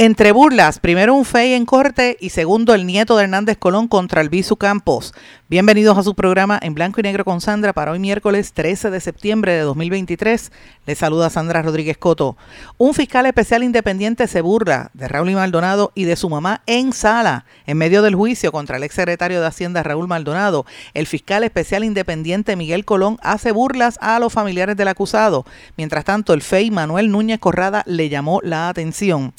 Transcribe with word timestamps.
Entre 0.00 0.30
burlas, 0.30 0.78
primero 0.78 1.12
un 1.12 1.24
fey 1.24 1.54
en 1.54 1.66
corte 1.66 2.16
y 2.20 2.30
segundo 2.30 2.72
el 2.72 2.86
nieto 2.86 3.16
de 3.16 3.24
Hernández 3.24 3.58
Colón 3.58 3.88
contra 3.88 4.20
el 4.20 4.28
Bisu 4.28 4.54
Campos. 4.54 5.12
Bienvenidos 5.48 5.98
a 5.98 6.04
su 6.04 6.14
programa 6.14 6.56
en 6.62 6.74
blanco 6.74 7.00
y 7.00 7.02
negro 7.02 7.24
con 7.24 7.40
Sandra 7.40 7.72
para 7.72 7.90
hoy 7.90 7.98
miércoles 7.98 8.52
13 8.52 8.90
de 8.90 9.00
septiembre 9.00 9.54
de 9.54 9.62
2023. 9.62 10.52
Les 10.86 10.98
saluda 10.98 11.30
Sandra 11.30 11.62
Rodríguez 11.62 11.98
Coto. 11.98 12.36
Un 12.76 12.94
fiscal 12.94 13.26
especial 13.26 13.64
independiente 13.64 14.28
se 14.28 14.40
burla 14.40 14.90
de 14.94 15.08
Raúl 15.08 15.32
Maldonado 15.32 15.90
y 15.96 16.04
de 16.04 16.14
su 16.14 16.28
mamá 16.28 16.62
en 16.66 16.92
sala 16.92 17.44
en 17.66 17.78
medio 17.78 18.02
del 18.02 18.14
juicio 18.14 18.52
contra 18.52 18.76
el 18.76 18.84
exsecretario 18.84 19.40
de 19.40 19.46
Hacienda 19.46 19.82
Raúl 19.82 20.06
Maldonado. 20.06 20.64
El 20.94 21.08
fiscal 21.08 21.42
especial 21.42 21.82
independiente 21.82 22.54
Miguel 22.54 22.84
Colón 22.84 23.18
hace 23.20 23.50
burlas 23.50 23.98
a 24.00 24.20
los 24.20 24.32
familiares 24.32 24.76
del 24.76 24.88
acusado. 24.88 25.44
Mientras 25.76 26.04
tanto, 26.04 26.34
el 26.34 26.42
FEI 26.42 26.70
Manuel 26.70 27.10
Núñez 27.10 27.40
Corrada 27.40 27.82
le 27.86 28.08
llamó 28.08 28.40
la 28.44 28.68
atención. 28.68 29.32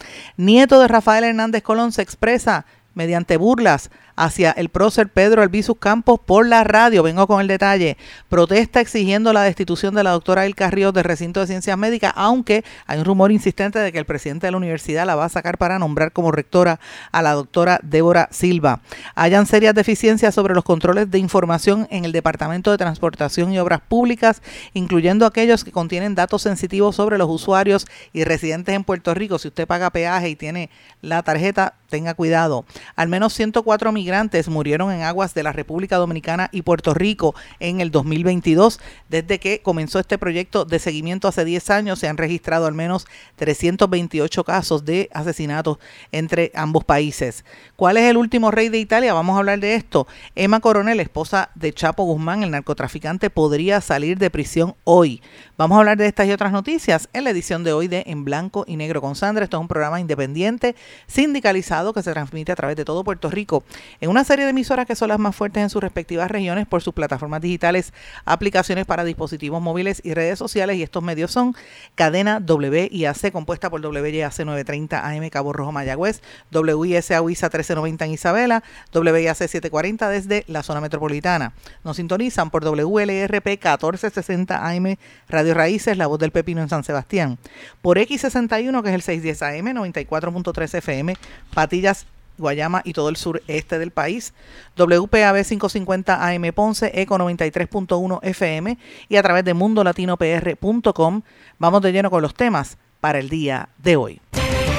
Nieto 0.49 0.79
de 0.79 0.87
Rafael 0.87 1.23
Hernández 1.23 1.61
Colón 1.61 1.91
se 1.91 2.01
expresa 2.01 2.65
mediante 2.95 3.37
burlas 3.37 3.91
hacia 4.19 4.51
el 4.51 4.67
prócer 4.67 5.07
Pedro 5.07 5.41
Albizus 5.41 5.77
Campos 5.79 6.19
por 6.23 6.45
la 6.45 6.65
radio. 6.65 7.03
Vengo 7.03 7.25
con 7.25 7.39
el 7.39 7.47
detalle. 7.47 7.95
Protesta 8.27 8.81
exigiendo 8.81 9.31
la 9.31 9.43
destitución 9.43 9.95
de 9.95 10.03
la 10.03 10.11
doctora 10.11 10.45
El 10.45 10.55
Carrillo 10.55 10.91
del 10.91 11.05
recinto 11.05 11.39
de 11.39 11.47
ciencias 11.47 11.77
médicas, 11.77 12.11
aunque 12.15 12.65
hay 12.85 12.99
un 12.99 13.05
rumor 13.05 13.31
insistente 13.31 13.79
de 13.79 13.93
que 13.93 13.97
el 13.97 14.05
presidente 14.05 14.47
de 14.47 14.51
la 14.51 14.57
universidad 14.57 15.05
la 15.05 15.15
va 15.15 15.23
a 15.23 15.29
sacar 15.29 15.57
para 15.57 15.79
nombrar 15.79 16.11
como 16.11 16.33
rectora 16.33 16.81
a 17.13 17.21
la 17.21 17.31
doctora 17.31 17.79
Débora 17.81 18.27
Silva. 18.29 18.81
Hayan 19.15 19.45
serias 19.45 19.73
deficiencias 19.73 20.35
sobre 20.35 20.53
los 20.53 20.65
controles 20.65 21.09
de 21.09 21.17
información 21.17 21.87
en 21.89 22.03
el 22.03 22.11
Departamento 22.11 22.71
de 22.71 22.77
Transportación 22.77 23.53
y 23.53 23.59
Obras 23.59 23.79
Públicas, 23.87 24.41
incluyendo 24.73 25.25
aquellos 25.25 25.63
que 25.63 25.71
contienen 25.71 26.15
datos 26.15 26.41
sensitivos 26.41 26.97
sobre 26.97 27.17
los 27.17 27.29
usuarios 27.29 27.87
y 28.11 28.25
residentes 28.25 28.75
en 28.75 28.83
Puerto 28.83 29.13
Rico. 29.13 29.39
Si 29.39 29.47
usted 29.47 29.65
paga 29.65 29.91
peaje 29.91 30.27
y 30.27 30.35
tiene 30.35 30.69
la 31.01 31.23
tarjeta, 31.23 31.75
tenga 31.89 32.13
cuidado. 32.13 32.65
Al 32.97 33.07
menos 33.07 33.33
104 33.33 33.91
migrantes 33.93 34.08
murieron 34.47 34.91
en 34.91 35.03
aguas 35.03 35.33
de 35.33 35.43
la 35.43 35.51
República 35.51 35.97
Dominicana 35.97 36.49
y 36.51 36.61
Puerto 36.61 36.93
Rico 36.93 37.35
en 37.59 37.81
el 37.81 37.91
2022. 37.91 38.79
Desde 39.07 39.39
que 39.39 39.61
comenzó 39.61 39.99
este 39.99 40.17
proyecto 40.17 40.65
de 40.65 40.79
seguimiento 40.79 41.27
hace 41.27 41.45
10 41.45 41.69
años, 41.69 41.99
se 41.99 42.07
han 42.07 42.17
registrado 42.17 42.65
al 42.65 42.73
menos 42.73 43.07
328 43.35 44.43
casos 44.43 44.85
de 44.85 45.09
asesinatos 45.13 45.77
entre 46.11 46.51
ambos 46.55 46.83
países. 46.83 47.45
¿Cuál 47.75 47.97
es 47.97 48.09
el 48.09 48.17
último 48.17 48.51
rey 48.51 48.69
de 48.69 48.79
Italia? 48.79 49.13
Vamos 49.13 49.35
a 49.35 49.39
hablar 49.39 49.59
de 49.59 49.75
esto. 49.75 50.07
Emma 50.35 50.59
Coronel, 50.59 50.99
esposa 50.99 51.51
de 51.55 51.73
Chapo 51.73 52.03
Guzmán, 52.03 52.43
el 52.43 52.51
narcotraficante, 52.51 53.29
podría 53.29 53.81
salir 53.81 54.17
de 54.17 54.29
prisión 54.29 54.75
hoy. 54.83 55.21
Vamos 55.57 55.75
a 55.75 55.79
hablar 55.79 55.97
de 55.97 56.07
estas 56.07 56.27
y 56.27 56.31
otras 56.31 56.51
noticias 56.51 57.09
en 57.13 57.23
la 57.25 57.29
edición 57.31 57.63
de 57.63 57.73
hoy 57.73 57.87
de 57.87 58.03
En 58.07 58.25
Blanco 58.25 58.65
y 58.67 58.75
Negro 58.75 59.01
con 59.01 59.15
Sandra. 59.15 59.43
Esto 59.43 59.57
es 59.57 59.61
un 59.61 59.67
programa 59.67 59.99
independiente, 59.99 60.75
sindicalizado 61.07 61.93
que 61.93 62.03
se 62.03 62.11
transmite 62.11 62.51
a 62.51 62.55
través 62.55 62.75
de 62.75 62.85
todo 62.85 63.03
Puerto 63.03 63.29
Rico 63.29 63.63
en 64.01 64.09
una 64.09 64.23
serie 64.23 64.45
de 64.45 64.51
emisoras 64.51 64.85
que 64.85 64.95
son 64.95 65.09
las 65.09 65.19
más 65.19 65.35
fuertes 65.35 65.61
en 65.63 65.69
sus 65.69 65.81
respectivas 65.81 66.31
regiones 66.31 66.67
por 66.67 66.81
sus 66.81 66.93
plataformas 66.93 67.41
digitales, 67.41 67.93
aplicaciones 68.25 68.85
para 68.85 69.03
dispositivos 69.03 69.61
móviles 69.61 70.01
y 70.03 70.13
redes 70.13 70.39
sociales. 70.39 70.77
Y 70.77 70.83
estos 70.83 71.03
medios 71.03 71.31
son 71.31 71.55
Cadena 71.95 72.41
WIAC, 72.45 73.31
compuesta 73.31 73.69
por 73.69 73.85
WIAC 73.85 74.39
930 74.39 75.07
AM 75.07 75.29
Cabo 75.29 75.53
Rojo 75.53 75.71
Mayagüez, 75.71 76.21
WISA 76.51 77.21
UISA 77.21 77.47
1390 77.47 78.05
en 78.05 78.11
Isabela, 78.11 78.63
WIAC 78.93 79.35
740 79.35 80.09
desde 80.09 80.43
la 80.47 80.63
zona 80.63 80.81
metropolitana. 80.81 81.53
Nos 81.83 81.97
sintonizan 81.97 82.49
por 82.49 82.63
WLRP 82.63 83.45
1460 83.47 84.67
AM 84.67 84.95
Radio 85.27 85.53
Raíces, 85.53 85.97
La 85.97 86.07
Voz 86.07 86.19
del 86.19 86.31
Pepino 86.31 86.61
en 86.61 86.69
San 86.69 86.83
Sebastián, 86.83 87.37
por 87.81 87.97
X61 87.97 88.81
que 88.83 88.89
es 88.89 88.95
el 88.95 89.01
610 89.01 89.41
AM 89.41 89.75
94.3 89.75 90.77
FM, 90.77 91.15
Patillas, 91.53 92.05
Guayama 92.39 92.81
y 92.83 92.93
todo 92.93 93.09
el 93.09 93.15
sureste 93.15 93.79
del 93.79 93.91
país. 93.91 94.33
WPAB 94.77 95.43
550 95.45 96.27
AM 96.27 96.53
Ponce, 96.53 96.91
Eco 96.93 97.17
93.1 97.17 98.19
FM 98.23 98.77
y 99.09 99.15
a 99.15 99.23
través 99.23 99.45
de 99.45 99.53
mundolatinopr.com. 99.53 101.21
Vamos 101.57 101.81
de 101.81 101.91
lleno 101.91 102.09
con 102.09 102.21
los 102.21 102.33
temas 102.33 102.77
para 102.99 103.19
el 103.19 103.29
día 103.29 103.69
de 103.77 103.95
hoy. 103.95 104.21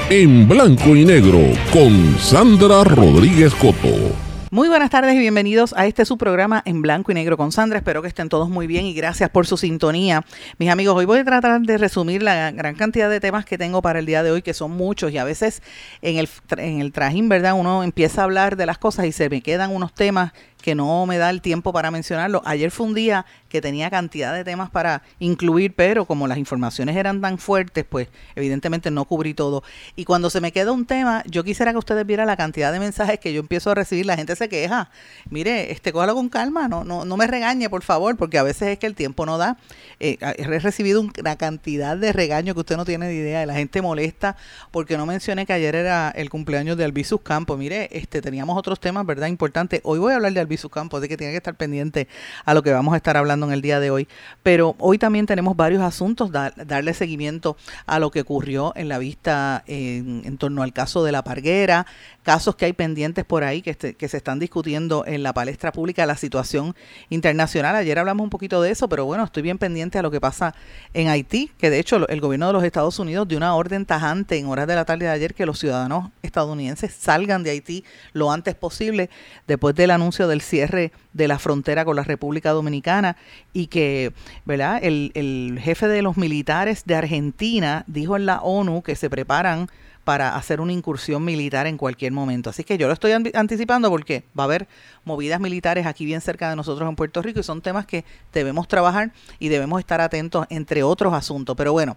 En 0.09 0.47
blanco 0.47 0.95
y 0.95 1.05
negro 1.05 1.39
con 1.71 2.17
Sandra 2.19 2.83
Rodríguez 2.83 3.53
Coto. 3.55 4.30
Muy 4.53 4.67
buenas 4.67 4.89
tardes 4.89 5.15
y 5.15 5.17
bienvenidos 5.17 5.73
a 5.77 5.85
este 5.85 6.03
su 6.03 6.17
programa 6.17 6.61
en 6.65 6.81
blanco 6.81 7.13
y 7.13 7.15
negro 7.15 7.37
con 7.37 7.53
Sandra. 7.53 7.77
Espero 7.77 8.01
que 8.01 8.09
estén 8.09 8.27
todos 8.27 8.49
muy 8.49 8.67
bien 8.67 8.85
y 8.85 8.93
gracias 8.93 9.29
por 9.29 9.47
su 9.47 9.55
sintonía. 9.55 10.25
Mis 10.57 10.69
amigos, 10.69 10.93
hoy 10.97 11.05
voy 11.05 11.19
a 11.19 11.23
tratar 11.23 11.61
de 11.61 11.77
resumir 11.77 12.21
la 12.21 12.51
gran 12.51 12.75
cantidad 12.75 13.09
de 13.09 13.21
temas 13.21 13.45
que 13.45 13.57
tengo 13.57 13.81
para 13.81 13.99
el 13.99 14.05
día 14.05 14.23
de 14.23 14.31
hoy, 14.31 14.41
que 14.41 14.53
son 14.53 14.71
muchos 14.71 15.13
y 15.13 15.17
a 15.17 15.23
veces 15.23 15.63
en 16.01 16.17
el, 16.17 16.27
en 16.57 16.81
el 16.81 16.91
trajín, 16.91 17.29
¿verdad? 17.29 17.53
Uno 17.57 17.81
empieza 17.81 18.19
a 18.19 18.23
hablar 18.25 18.57
de 18.57 18.65
las 18.65 18.77
cosas 18.77 19.05
y 19.05 19.13
se 19.13 19.29
me 19.29 19.41
quedan 19.41 19.73
unos 19.73 19.93
temas 19.93 20.33
que 20.61 20.75
no 20.75 21.05
me 21.05 21.17
da 21.17 21.29
el 21.29 21.41
tiempo 21.41 21.73
para 21.73 21.91
mencionarlo. 21.91 22.41
Ayer 22.45 22.71
fue 22.71 22.87
un 22.87 22.93
día 22.93 23.25
que 23.49 23.61
tenía 23.61 23.89
cantidad 23.89 24.33
de 24.33 24.43
temas 24.43 24.69
para 24.69 25.03
incluir, 25.19 25.73
pero 25.75 26.05
como 26.05 26.27
las 26.27 26.37
informaciones 26.37 26.95
eran 26.95 27.19
tan 27.19 27.37
fuertes, 27.37 27.85
pues 27.87 28.07
evidentemente 28.35 28.89
no 28.91 29.05
cubrí 29.05 29.33
todo. 29.33 29.63
Y 29.95 30.05
cuando 30.05 30.29
se 30.29 30.39
me 30.39 30.51
queda 30.51 30.71
un 30.71 30.85
tema, 30.85 31.23
yo 31.27 31.43
quisiera 31.43 31.71
que 31.71 31.77
ustedes 31.77 32.05
vieran 32.05 32.27
la 32.27 32.37
cantidad 32.37 32.71
de 32.71 32.79
mensajes 32.79 33.19
que 33.19 33.33
yo 33.33 33.41
empiezo 33.41 33.71
a 33.71 33.75
recibir. 33.75 34.05
La 34.05 34.15
gente 34.15 34.35
se 34.35 34.47
queja. 34.47 34.89
Mire, 35.29 35.71
este, 35.71 35.91
cójalo 35.91 36.15
con 36.15 36.29
calma, 36.29 36.67
no, 36.67 36.83
no, 36.83 37.03
no 37.03 37.17
me 37.17 37.27
regañe, 37.27 37.69
por 37.69 37.83
favor, 37.83 38.15
porque 38.15 38.37
a 38.37 38.43
veces 38.43 38.69
es 38.69 38.79
que 38.79 38.87
el 38.87 38.95
tiempo 38.95 39.25
no 39.25 39.37
da. 39.37 39.57
Eh, 39.99 40.17
he 40.37 40.59
recibido 40.59 41.01
una 41.01 41.35
cantidad 41.35 41.97
de 41.97 42.13
regaño 42.13 42.53
que 42.53 42.61
usted 42.61 42.77
no 42.77 42.85
tiene 42.85 43.09
ni 43.09 43.15
idea. 43.15 43.45
La 43.45 43.55
gente 43.55 43.81
molesta 43.81 44.37
porque 44.71 44.97
no 44.97 45.05
mencioné 45.05 45.45
que 45.45 45.53
ayer 45.53 45.75
era 45.75 46.09
el 46.11 46.29
cumpleaños 46.29 46.77
de 46.77 46.85
Albizus 46.85 47.21
Campos. 47.21 47.57
Mire, 47.57 47.89
este, 47.91 48.21
teníamos 48.21 48.57
otros 48.57 48.79
temas, 48.79 49.05
¿verdad? 49.05 49.27
Importantes. 49.27 49.81
Hoy 49.83 49.99
voy 49.99 50.13
a 50.13 50.15
hablar 50.15 50.33
de 50.33 50.39
su 50.57 50.69
campo, 50.69 50.99
de 50.99 51.09
que 51.09 51.17
tiene 51.17 51.33
que 51.33 51.37
estar 51.37 51.55
pendiente 51.55 52.07
a 52.45 52.53
lo 52.53 52.63
que 52.63 52.71
vamos 52.71 52.93
a 52.93 52.97
estar 52.97 53.17
hablando 53.17 53.45
en 53.45 53.53
el 53.53 53.61
día 53.61 53.79
de 53.79 53.91
hoy. 53.91 54.07
Pero 54.43 54.75
hoy 54.79 54.97
también 54.97 55.25
tenemos 55.25 55.55
varios 55.55 55.81
asuntos, 55.81 56.31
darle 56.31 56.93
seguimiento 56.93 57.57
a 57.85 57.99
lo 57.99 58.11
que 58.11 58.21
ocurrió 58.21 58.73
en 58.75 58.89
la 58.89 58.97
vista 58.97 59.63
en, 59.67 60.37
torno 60.37 60.63
al 60.63 60.73
caso 60.73 61.03
de 61.03 61.11
la 61.11 61.23
parguera, 61.23 61.85
casos 62.23 62.55
que 62.55 62.65
hay 62.65 62.73
pendientes 62.73 63.25
por 63.25 63.43
ahí 63.43 63.61
que, 63.61 63.75
que 63.75 64.07
se 64.07 64.17
están 64.17 64.39
discutiendo 64.39 65.05
en 65.05 65.23
la 65.23 65.33
palestra 65.33 65.71
pública, 65.71 66.05
la 66.05 66.17
situación 66.17 66.75
internacional. 67.09 67.75
Ayer 67.75 67.97
hablamos 67.99 68.23
un 68.23 68.29
poquito 68.29 68.61
de 68.61 68.71
eso, 68.71 68.89
pero 68.89 69.05
bueno, 69.05 69.23
estoy 69.23 69.43
bien 69.43 69.57
pendiente 69.57 69.99
a 69.99 70.01
lo 70.01 70.11
que 70.11 70.21
pasa 70.21 70.53
en 70.93 71.07
Haití, 71.07 71.51
que 71.57 71.69
de 71.69 71.79
hecho 71.79 72.07
el 72.07 72.21
gobierno 72.21 72.47
de 72.47 72.53
los 72.53 72.63
Estados 72.63 72.99
Unidos 72.99 73.27
dio 73.27 73.37
una 73.37 73.55
orden 73.55 73.85
tajante 73.85 74.37
en 74.37 74.47
horas 74.47 74.67
de 74.67 74.75
la 74.75 74.85
tarde 74.85 75.05
de 75.05 75.11
ayer 75.11 75.33
que 75.33 75.45
los 75.45 75.59
ciudadanos 75.59 76.09
estadounidenses 76.21 76.93
salgan 76.93 77.43
de 77.43 77.51
Haití 77.51 77.83
lo 78.13 78.31
antes 78.31 78.55
posible 78.55 79.09
después 79.47 79.75
del 79.75 79.91
anuncio 79.91 80.27
del 80.27 80.40
cierre 80.41 80.91
de 81.13 81.27
la 81.27 81.39
frontera 81.39 81.85
con 81.85 81.95
la 81.95 82.03
República 82.03 82.51
Dominicana 82.51 83.17
y 83.53 83.67
que 83.67 84.13
¿verdad? 84.45 84.79
El, 84.83 85.11
el 85.13 85.59
jefe 85.61 85.87
de 85.87 86.01
los 86.01 86.17
militares 86.17 86.83
de 86.85 86.95
Argentina 86.95 87.83
dijo 87.87 88.15
en 88.15 88.25
la 88.25 88.41
ONU 88.41 88.81
que 88.81 88.95
se 88.95 89.09
preparan 89.09 89.67
para 90.11 90.35
hacer 90.35 90.59
una 90.59 90.73
incursión 90.73 91.23
militar 91.23 91.67
en 91.67 91.77
cualquier 91.77 92.11
momento. 92.11 92.49
Así 92.49 92.65
que 92.65 92.77
yo 92.77 92.87
lo 92.87 92.93
estoy 92.93 93.13
anticipando 93.13 93.89
porque 93.89 94.25
va 94.37 94.43
a 94.43 94.47
haber 94.47 94.67
movidas 95.05 95.39
militares 95.39 95.85
aquí 95.85 96.03
bien 96.03 96.19
cerca 96.19 96.49
de 96.49 96.57
nosotros 96.57 96.89
en 96.89 96.97
Puerto 96.97 97.21
Rico 97.21 97.39
y 97.39 97.43
son 97.43 97.61
temas 97.61 97.85
que 97.85 98.03
debemos 98.33 98.67
trabajar 98.67 99.13
y 99.39 99.47
debemos 99.47 99.79
estar 99.79 100.01
atentos 100.01 100.47
entre 100.49 100.83
otros 100.83 101.13
asuntos. 101.13 101.55
Pero 101.55 101.71
bueno, 101.71 101.95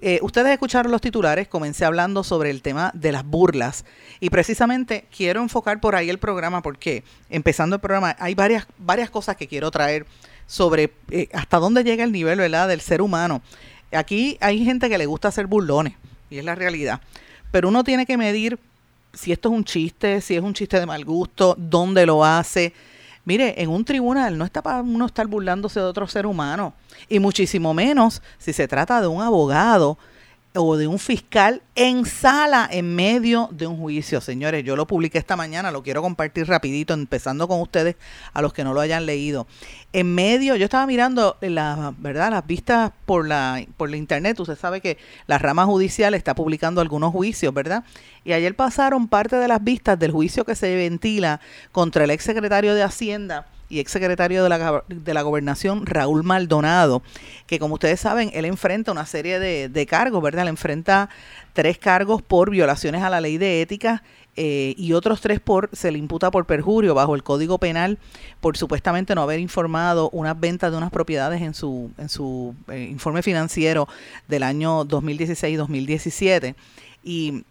eh, 0.00 0.20
ustedes 0.22 0.50
escucharon 0.52 0.90
los 0.90 1.02
titulares, 1.02 1.48
comencé 1.48 1.84
hablando 1.84 2.24
sobre 2.24 2.48
el 2.48 2.62
tema 2.62 2.92
de 2.94 3.12
las 3.12 3.26
burlas 3.26 3.84
y 4.20 4.30
precisamente 4.30 5.04
quiero 5.14 5.42
enfocar 5.42 5.80
por 5.80 5.96
ahí 5.96 6.08
el 6.08 6.18
programa 6.18 6.62
porque 6.62 7.04
empezando 7.28 7.76
el 7.76 7.82
programa 7.82 8.16
hay 8.18 8.34
varias, 8.34 8.66
varias 8.78 9.10
cosas 9.10 9.36
que 9.36 9.46
quiero 9.46 9.70
traer 9.70 10.06
sobre 10.46 10.94
eh, 11.10 11.28
hasta 11.34 11.58
dónde 11.58 11.84
llega 11.84 12.04
el 12.04 12.12
nivel 12.12 12.38
¿verdad? 12.38 12.68
del 12.68 12.80
ser 12.80 13.02
humano. 13.02 13.42
Aquí 13.92 14.38
hay 14.40 14.64
gente 14.64 14.88
que 14.88 14.96
le 14.96 15.04
gusta 15.04 15.28
hacer 15.28 15.46
burlones 15.46 15.92
y 16.30 16.38
es 16.38 16.44
la 16.46 16.54
realidad, 16.54 17.02
pero 17.50 17.68
uno 17.68 17.84
tiene 17.84 18.06
que 18.06 18.16
medir 18.16 18.58
si 19.12 19.32
esto 19.32 19.48
es 19.48 19.54
un 19.54 19.64
chiste, 19.64 20.20
si 20.20 20.36
es 20.36 20.42
un 20.42 20.54
chiste 20.54 20.78
de 20.78 20.86
mal 20.86 21.04
gusto, 21.04 21.54
dónde 21.58 22.06
lo 22.06 22.24
hace. 22.24 22.72
Mire, 23.24 23.60
en 23.60 23.70
un 23.70 23.84
tribunal 23.84 24.38
no 24.38 24.44
está 24.44 24.62
para 24.62 24.80
uno 24.80 25.06
estar 25.06 25.26
burlándose 25.26 25.80
de 25.80 25.86
otro 25.86 26.06
ser 26.06 26.26
humano 26.26 26.72
y 27.08 27.18
muchísimo 27.18 27.74
menos 27.74 28.22
si 28.38 28.52
se 28.52 28.66
trata 28.66 29.00
de 29.00 29.06
un 29.06 29.22
abogado 29.22 29.98
o 30.54 30.76
de 30.76 30.88
un 30.88 30.98
fiscal 30.98 31.62
en 31.76 32.04
sala 32.04 32.68
en 32.70 32.96
medio 32.96 33.48
de 33.52 33.66
un 33.66 33.76
juicio. 33.76 34.20
Señores, 34.20 34.64
yo 34.64 34.74
lo 34.74 34.86
publiqué 34.86 35.18
esta 35.18 35.36
mañana, 35.36 35.70
lo 35.70 35.82
quiero 35.82 36.02
compartir 36.02 36.48
rapidito, 36.48 36.92
empezando 36.92 37.46
con 37.46 37.60
ustedes 37.60 37.96
a 38.32 38.42
los 38.42 38.52
que 38.52 38.64
no 38.64 38.74
lo 38.74 38.80
hayan 38.80 39.06
leído. 39.06 39.46
En 39.92 40.14
medio, 40.14 40.56
yo 40.56 40.64
estaba 40.64 40.86
mirando 40.86 41.36
la, 41.40 41.94
¿verdad? 41.98 42.30
las 42.32 42.46
vistas 42.46 42.90
por 43.06 43.28
la, 43.28 43.64
por 43.76 43.90
la 43.90 43.96
internet, 43.96 44.38
usted 44.40 44.58
sabe 44.58 44.80
que 44.80 44.98
la 45.26 45.38
rama 45.38 45.64
judicial 45.66 46.14
está 46.14 46.34
publicando 46.34 46.80
algunos 46.80 47.12
juicios, 47.12 47.54
¿verdad? 47.54 47.84
Y 48.24 48.32
ayer 48.32 48.56
pasaron 48.56 49.08
parte 49.08 49.36
de 49.36 49.46
las 49.46 49.62
vistas 49.62 49.98
del 49.98 50.10
juicio 50.10 50.44
que 50.44 50.56
se 50.56 50.74
ventila 50.74 51.40
contra 51.70 52.04
el 52.04 52.10
ex 52.10 52.24
secretario 52.24 52.74
de 52.74 52.82
Hacienda 52.82 53.46
y 53.70 53.80
exsecretario 53.80 54.42
de 54.42 54.48
la, 54.48 54.84
de 54.88 55.14
la 55.14 55.22
Gobernación, 55.22 55.86
Raúl 55.86 56.24
Maldonado, 56.24 57.02
que 57.46 57.58
como 57.58 57.74
ustedes 57.74 58.00
saben, 58.00 58.30
él 58.34 58.44
enfrenta 58.44 58.92
una 58.92 59.06
serie 59.06 59.38
de, 59.38 59.68
de 59.68 59.86
cargos, 59.86 60.22
¿verdad? 60.22 60.42
Él 60.42 60.48
enfrenta 60.48 61.08
tres 61.52 61.78
cargos 61.78 62.20
por 62.20 62.50
violaciones 62.50 63.02
a 63.02 63.10
la 63.10 63.20
ley 63.20 63.38
de 63.38 63.62
ética 63.62 64.02
eh, 64.36 64.74
y 64.76 64.92
otros 64.92 65.20
tres 65.20 65.40
por 65.40 65.68
se 65.72 65.90
le 65.90 65.98
imputa 65.98 66.30
por 66.30 66.46
perjurio 66.46 66.94
bajo 66.94 67.16
el 67.16 67.24
Código 67.24 67.58
Penal 67.58 67.98
por 68.40 68.56
supuestamente 68.56 69.14
no 69.16 69.22
haber 69.22 69.40
informado 69.40 70.08
unas 70.10 70.38
ventas 70.38 70.70
de 70.70 70.78
unas 70.78 70.92
propiedades 70.92 71.42
en 71.42 71.52
su 71.52 71.90
en 71.98 72.08
su 72.08 72.54
eh, 72.68 72.86
informe 72.90 73.22
financiero 73.22 73.88
del 74.28 74.44
año 74.44 74.84
2016-2017 74.84 76.54
y 77.02 77.44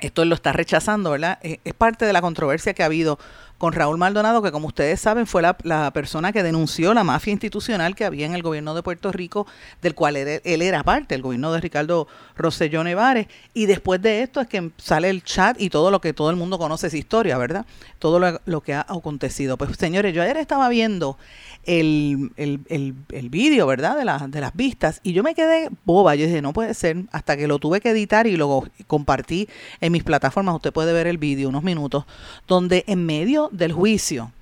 esto 0.00 0.24
lo 0.24 0.34
está 0.34 0.52
rechazando, 0.52 1.10
¿verdad? 1.12 1.38
Eh, 1.42 1.60
es 1.64 1.72
parte 1.72 2.04
de 2.04 2.12
la 2.12 2.20
controversia 2.20 2.74
que 2.74 2.82
ha 2.82 2.86
habido 2.86 3.18
con 3.64 3.72
Raúl 3.72 3.96
Maldonado, 3.96 4.42
que 4.42 4.52
como 4.52 4.66
ustedes 4.66 5.00
saben 5.00 5.26
fue 5.26 5.40
la, 5.40 5.90
persona 5.94 6.32
que 6.32 6.42
denunció 6.42 6.92
la 6.92 7.02
mafia 7.02 7.32
institucional 7.32 7.94
que 7.94 8.04
había 8.04 8.26
en 8.26 8.34
el 8.34 8.42
gobierno 8.42 8.74
de 8.74 8.82
Puerto 8.82 9.10
Rico, 9.10 9.46
del 9.80 9.94
cual 9.94 10.16
él, 10.16 10.42
era 10.44 10.82
parte, 10.82 11.14
el 11.14 11.22
gobierno 11.22 11.50
de 11.50 11.62
Ricardo 11.62 12.06
Rosselló 12.36 12.84
Nevares. 12.84 13.26
Y 13.54 13.64
después 13.64 14.02
de 14.02 14.20
esto 14.20 14.42
es 14.42 14.48
que 14.48 14.70
sale 14.76 15.08
el 15.08 15.24
chat 15.24 15.58
y 15.58 15.70
todo 15.70 15.90
lo 15.90 16.02
que 16.02 16.12
todo 16.12 16.28
el 16.28 16.36
mundo 16.36 16.58
conoce 16.58 16.88
esa 16.88 16.98
historia, 16.98 17.38
¿verdad? 17.38 17.64
Todo 17.98 18.18
lo, 18.18 18.38
lo 18.44 18.60
que 18.60 18.74
ha 18.74 18.82
acontecido. 18.82 19.56
Pues 19.56 19.74
señores, 19.78 20.12
yo 20.12 20.20
ayer 20.20 20.36
estaba 20.36 20.68
viendo 20.68 21.16
el, 21.64 22.32
el, 22.36 22.60
el, 22.68 22.94
el 23.12 23.30
vídeo, 23.30 23.66
¿verdad? 23.66 23.96
De, 23.96 24.28
de 24.28 24.40
las 24.40 24.54
vistas. 24.54 25.00
Y 25.02 25.12
yo 25.12 25.22
me 25.22 25.34
quedé 25.34 25.70
boba. 25.84 26.14
Yo 26.14 26.26
dije, 26.26 26.42
no 26.42 26.52
puede 26.52 26.74
ser. 26.74 27.04
Hasta 27.12 27.36
que 27.36 27.48
lo 27.48 27.58
tuve 27.58 27.80
que 27.80 27.90
editar 27.90 28.26
y 28.26 28.36
lo 28.36 28.64
compartí 28.86 29.48
en 29.80 29.92
mis 29.92 30.04
plataformas. 30.04 30.54
Usted 30.54 30.72
puede 30.72 30.92
ver 30.92 31.06
el 31.06 31.18
vídeo, 31.18 31.48
unos 31.48 31.62
minutos, 31.62 32.04
donde 32.46 32.84
en 32.86 33.06
medio 33.06 33.48
del 33.56 33.72
juicio, 33.72 34.32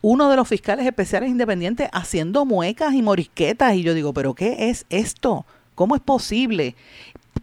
uno 0.00 0.28
de 0.28 0.36
los 0.36 0.48
fiscales 0.48 0.86
especiales 0.86 1.30
independientes 1.30 1.88
haciendo 1.92 2.44
muecas 2.44 2.94
y 2.94 3.02
morisquetas. 3.02 3.74
Y 3.74 3.82
yo 3.82 3.94
digo, 3.94 4.12
¿pero 4.12 4.34
qué 4.34 4.70
es 4.70 4.84
esto? 4.90 5.46
¿Cómo 5.74 5.94
es 5.94 6.02
posible? 6.02 6.74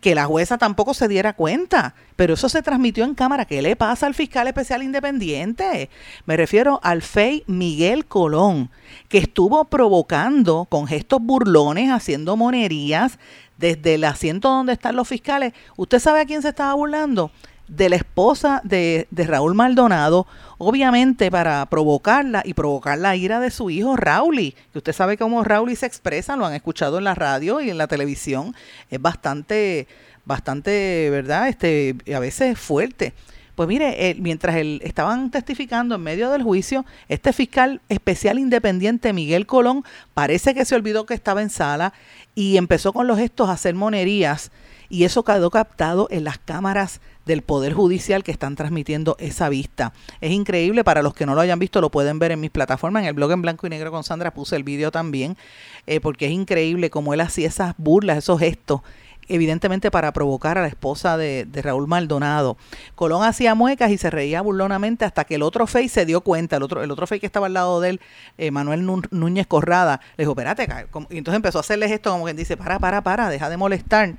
que 0.01 0.15
la 0.15 0.25
jueza 0.25 0.57
tampoco 0.57 0.93
se 0.93 1.07
diera 1.07 1.33
cuenta, 1.33 1.93
pero 2.15 2.35
eso 2.35 2.47
se 2.47 2.61
transmitió 2.61 3.03
en 3.03 3.15
cámara. 3.15 3.45
¿Qué 3.45 3.61
le 3.61 3.75
pasa 3.75 4.05
al 4.05 4.13
fiscal 4.13 4.47
especial 4.47 4.81
independiente? 4.81 5.89
Me 6.25 6.37
refiero 6.37 6.79
al 6.83 7.01
FEI 7.01 7.43
Miguel 7.47 8.05
Colón, 8.05 8.69
que 9.09 9.17
estuvo 9.17 9.65
provocando 9.65 10.65
con 10.69 10.87
gestos 10.87 11.21
burlones, 11.21 11.91
haciendo 11.91 12.37
monerías 12.37 13.19
desde 13.57 13.95
el 13.95 14.05
asiento 14.05 14.49
donde 14.49 14.73
están 14.73 14.95
los 14.95 15.07
fiscales. 15.07 15.53
¿Usted 15.75 15.99
sabe 15.99 16.21
a 16.21 16.25
quién 16.25 16.41
se 16.41 16.49
estaba 16.49 16.73
burlando? 16.75 17.31
De 17.69 17.89
la 17.89 17.95
esposa 17.95 18.61
de, 18.63 19.07
de, 19.11 19.23
Raúl 19.25 19.53
Maldonado, 19.53 20.27
obviamente 20.57 21.31
para 21.31 21.65
provocarla 21.67 22.41
y 22.43 22.53
provocar 22.53 22.97
la 22.97 23.15
ira 23.15 23.39
de 23.39 23.51
su 23.51 23.69
hijo 23.69 23.95
Raúl, 23.95 24.55
que 24.71 24.77
usted 24.77 24.93
sabe 24.93 25.17
cómo 25.17 25.43
Raúl 25.43 25.75
se 25.77 25.85
expresa, 25.85 26.35
lo 26.35 26.45
han 26.45 26.53
escuchado 26.53 26.97
en 26.97 27.03
la 27.03 27.15
radio 27.15 27.61
y 27.61 27.69
en 27.69 27.77
la 27.77 27.87
televisión, 27.87 28.55
es 28.89 29.01
bastante, 29.01 29.87
bastante, 30.25 31.09
¿verdad? 31.11 31.47
Este, 31.47 31.95
a 32.13 32.19
veces 32.19 32.59
fuerte. 32.59 33.13
Pues 33.59 33.67
mire, 33.67 34.15
mientras 34.19 34.55
él, 34.55 34.79
estaban 34.85 35.31
testificando 35.31 35.95
en 35.95 36.01
medio 36.01 36.31
del 36.31 36.43
juicio, 36.43 36.85
este 37.09 37.33
fiscal 37.33 37.81
especial 37.89 38.39
independiente 38.39 39.11
Miguel 39.11 39.45
Colón 39.45 39.83
parece 40.13 40.53
que 40.53 40.63
se 40.63 40.75
olvidó 40.75 41.05
que 41.05 41.13
estaba 41.13 41.41
en 41.41 41.49
sala 41.49 41.91
y 42.35 42.55
empezó 42.55 42.93
con 42.93 43.05
los 43.05 43.17
gestos 43.17 43.49
a 43.49 43.51
hacer 43.51 43.75
monerías 43.75 44.51
y 44.87 45.03
eso 45.03 45.23
quedó 45.23 45.51
captado 45.51 46.07
en 46.09 46.23
las 46.23 46.39
cámaras 46.39 47.01
del 47.29 47.43
Poder 47.43 47.73
Judicial 47.73 48.23
que 48.23 48.31
están 48.31 48.55
transmitiendo 48.55 49.15
esa 49.19 49.49
vista. 49.49 49.93
Es 50.19 50.31
increíble, 50.31 50.83
para 50.83 51.03
los 51.03 51.13
que 51.13 51.27
no 51.27 51.35
lo 51.35 51.41
hayan 51.41 51.59
visto, 51.59 51.79
lo 51.79 51.91
pueden 51.91 52.17
ver 52.17 52.31
en 52.31 52.39
mis 52.39 52.49
plataformas, 52.49 53.03
en 53.03 53.07
el 53.09 53.13
blog 53.13 53.31
en 53.31 53.43
blanco 53.43 53.67
y 53.67 53.69
negro 53.69 53.91
con 53.91 54.03
Sandra 54.03 54.33
puse 54.33 54.55
el 54.55 54.63
vídeo 54.63 54.89
también, 54.89 55.37
eh, 55.85 55.99
porque 55.99 56.25
es 56.25 56.31
increíble 56.31 56.89
cómo 56.89 57.13
él 57.13 57.21
hacía 57.21 57.47
esas 57.47 57.75
burlas, 57.77 58.17
esos 58.17 58.39
gestos 58.39 58.81
evidentemente 59.27 59.91
para 59.91 60.11
provocar 60.11 60.57
a 60.57 60.61
la 60.61 60.67
esposa 60.67 61.15
de, 61.15 61.47
Raúl 61.53 61.87
Maldonado. 61.87 62.57
Colón 62.95 63.23
hacía 63.23 63.53
muecas 63.53 63.91
y 63.91 63.99
se 63.99 64.09
reía 64.09 64.41
burlonamente 64.41 65.05
hasta 65.05 65.23
que 65.23 65.35
el 65.35 65.43
otro 65.43 65.67
fey 65.67 65.87
se 65.87 66.07
dio 66.07 66.21
cuenta, 66.21 66.57
el 66.57 66.63
otro, 66.63 66.81
el 66.81 66.89
otro 66.89 67.05
fey 67.05 67.19
que 67.19 67.27
estaba 67.27 67.45
al 67.45 67.53
lado 67.53 67.79
de 67.79 67.91
él, 67.91 68.01
eh, 68.39 68.49
Manuel 68.49 68.87
Núñez 69.11 69.45
Corrada, 69.45 70.01
le 70.17 70.23
dijo, 70.23 70.31
espérate, 70.31 70.67
y 71.11 71.19
entonces 71.19 71.35
empezó 71.35 71.59
a 71.59 71.61
hacerle 71.61 71.93
esto 71.93 72.09
como 72.09 72.23
quien 72.25 72.37
dice, 72.37 72.57
para, 72.57 72.79
para, 72.79 73.03
para, 73.03 73.29
deja 73.29 73.51
de 73.51 73.57
molestar. 73.57 74.15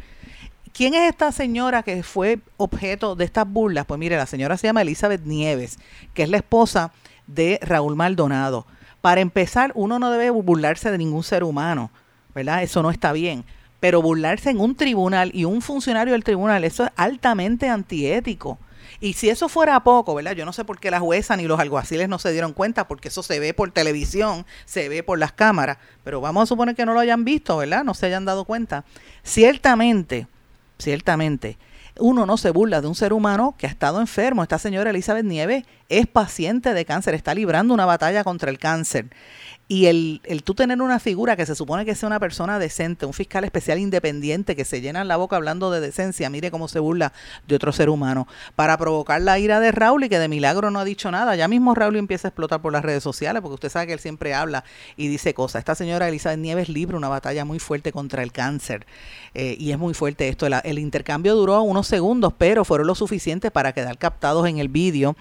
¿Quién 0.72 0.94
es 0.94 1.10
esta 1.10 1.32
señora 1.32 1.82
que 1.82 2.02
fue 2.02 2.38
objeto 2.56 3.16
de 3.16 3.24
estas 3.24 3.48
burlas? 3.48 3.86
Pues 3.86 3.98
mire, 3.98 4.16
la 4.16 4.26
señora 4.26 4.56
se 4.56 4.68
llama 4.68 4.82
Elizabeth 4.82 5.24
Nieves, 5.24 5.78
que 6.14 6.22
es 6.22 6.28
la 6.28 6.38
esposa 6.38 6.92
de 7.26 7.58
Raúl 7.62 7.96
Maldonado. 7.96 8.66
Para 9.00 9.20
empezar, 9.20 9.72
uno 9.74 9.98
no 9.98 10.10
debe 10.10 10.30
burlarse 10.30 10.90
de 10.90 10.98
ningún 10.98 11.22
ser 11.22 11.42
humano, 11.42 11.90
¿verdad? 12.34 12.62
Eso 12.62 12.82
no 12.82 12.90
está 12.90 13.12
bien. 13.12 13.44
Pero 13.80 14.02
burlarse 14.02 14.50
en 14.50 14.60
un 14.60 14.74
tribunal 14.76 15.30
y 15.34 15.44
un 15.44 15.62
funcionario 15.62 16.12
del 16.12 16.24
tribunal, 16.24 16.64
eso 16.64 16.84
es 16.84 16.90
altamente 16.96 17.68
antiético. 17.68 18.58
Y 19.00 19.14
si 19.14 19.30
eso 19.30 19.48
fuera 19.48 19.80
poco, 19.82 20.14
¿verdad? 20.14 20.32
Yo 20.32 20.44
no 20.44 20.52
sé 20.52 20.64
por 20.64 20.78
qué 20.78 20.90
la 20.90 21.00
jueza 21.00 21.36
ni 21.36 21.44
los 21.44 21.58
alguaciles 21.58 22.08
no 22.08 22.18
se 22.18 22.32
dieron 22.32 22.52
cuenta, 22.52 22.86
porque 22.86 23.08
eso 23.08 23.22
se 23.22 23.40
ve 23.40 23.54
por 23.54 23.70
televisión, 23.70 24.44
se 24.66 24.88
ve 24.88 25.02
por 25.02 25.18
las 25.18 25.32
cámaras, 25.32 25.78
pero 26.04 26.20
vamos 26.20 26.42
a 26.42 26.46
suponer 26.46 26.74
que 26.74 26.84
no 26.84 26.92
lo 26.92 27.00
hayan 27.00 27.24
visto, 27.24 27.56
¿verdad? 27.56 27.84
No 27.84 27.94
se 27.94 28.06
hayan 28.06 28.26
dado 28.26 28.44
cuenta. 28.44 28.84
Ciertamente, 29.22 30.26
ciertamente, 30.80 31.58
uno 31.98 32.26
no 32.26 32.36
se 32.36 32.50
burla 32.50 32.80
de 32.80 32.88
un 32.88 32.94
ser 32.94 33.12
humano 33.12 33.54
que 33.58 33.66
ha 33.66 33.70
estado 33.70 34.00
enfermo. 34.00 34.42
Esta 34.42 34.58
señora 34.58 34.90
Elizabeth 34.90 35.24
Nieves 35.24 35.64
es 35.90 36.06
paciente 36.06 36.72
de 36.72 36.84
cáncer, 36.86 37.14
está 37.14 37.34
librando 37.34 37.74
una 37.74 37.84
batalla 37.84 38.24
contra 38.24 38.50
el 38.50 38.58
cáncer. 38.58 39.10
Y 39.68 39.86
el, 39.86 40.20
el 40.24 40.42
tú 40.42 40.54
tener 40.54 40.82
una 40.82 40.98
figura 40.98 41.36
que 41.36 41.46
se 41.46 41.54
supone 41.54 41.84
que 41.84 41.94
sea 41.94 42.08
una 42.08 42.18
persona 42.18 42.58
decente, 42.58 43.06
un 43.06 43.12
fiscal 43.12 43.44
especial 43.44 43.78
independiente 43.78 44.56
que 44.56 44.64
se 44.64 44.80
llena 44.80 45.04
la 45.04 45.16
boca 45.16 45.36
hablando 45.36 45.70
de 45.70 45.78
decencia, 45.78 46.28
mire 46.28 46.50
cómo 46.50 46.66
se 46.66 46.80
burla 46.80 47.12
de 47.46 47.54
otro 47.54 47.70
ser 47.70 47.88
humano, 47.88 48.26
para 48.56 48.76
provocar 48.78 49.20
la 49.20 49.38
ira 49.38 49.60
de 49.60 49.70
Raúl 49.70 50.02
y 50.02 50.08
que 50.08 50.18
de 50.18 50.26
milagro 50.26 50.72
no 50.72 50.80
ha 50.80 50.84
dicho 50.84 51.12
nada. 51.12 51.36
Ya 51.36 51.46
mismo 51.46 51.76
Raúl 51.76 51.94
empieza 51.94 52.26
a 52.26 52.30
explotar 52.30 52.60
por 52.60 52.72
las 52.72 52.82
redes 52.82 53.04
sociales, 53.04 53.42
porque 53.42 53.54
usted 53.54 53.68
sabe 53.68 53.86
que 53.86 53.92
él 53.92 54.00
siempre 54.00 54.34
habla 54.34 54.64
y 54.96 55.06
dice 55.06 55.34
cosas. 55.34 55.60
Esta 55.60 55.76
señora 55.76 56.08
Elizabeth 56.08 56.40
Nieves 56.40 56.68
libra 56.68 56.96
una 56.96 57.08
batalla 57.08 57.44
muy 57.44 57.60
fuerte 57.60 57.92
contra 57.92 58.24
el 58.24 58.32
cáncer. 58.32 58.86
Eh, 59.34 59.56
y 59.58 59.70
es 59.70 59.78
muy 59.78 59.94
fuerte 59.94 60.28
esto. 60.28 60.46
El, 60.46 60.78
intercambio 60.80 61.36
duró 61.36 61.62
unos 61.62 61.86
segundos, 61.86 62.32
pero 62.36 62.64
fueron 62.64 62.88
lo 62.88 62.96
suficientes 62.96 63.52
para 63.52 63.72
quedar 63.72 63.98
captados 63.98 64.48
en 64.48 64.58
el 64.58 64.68
vídeo. 64.68 65.14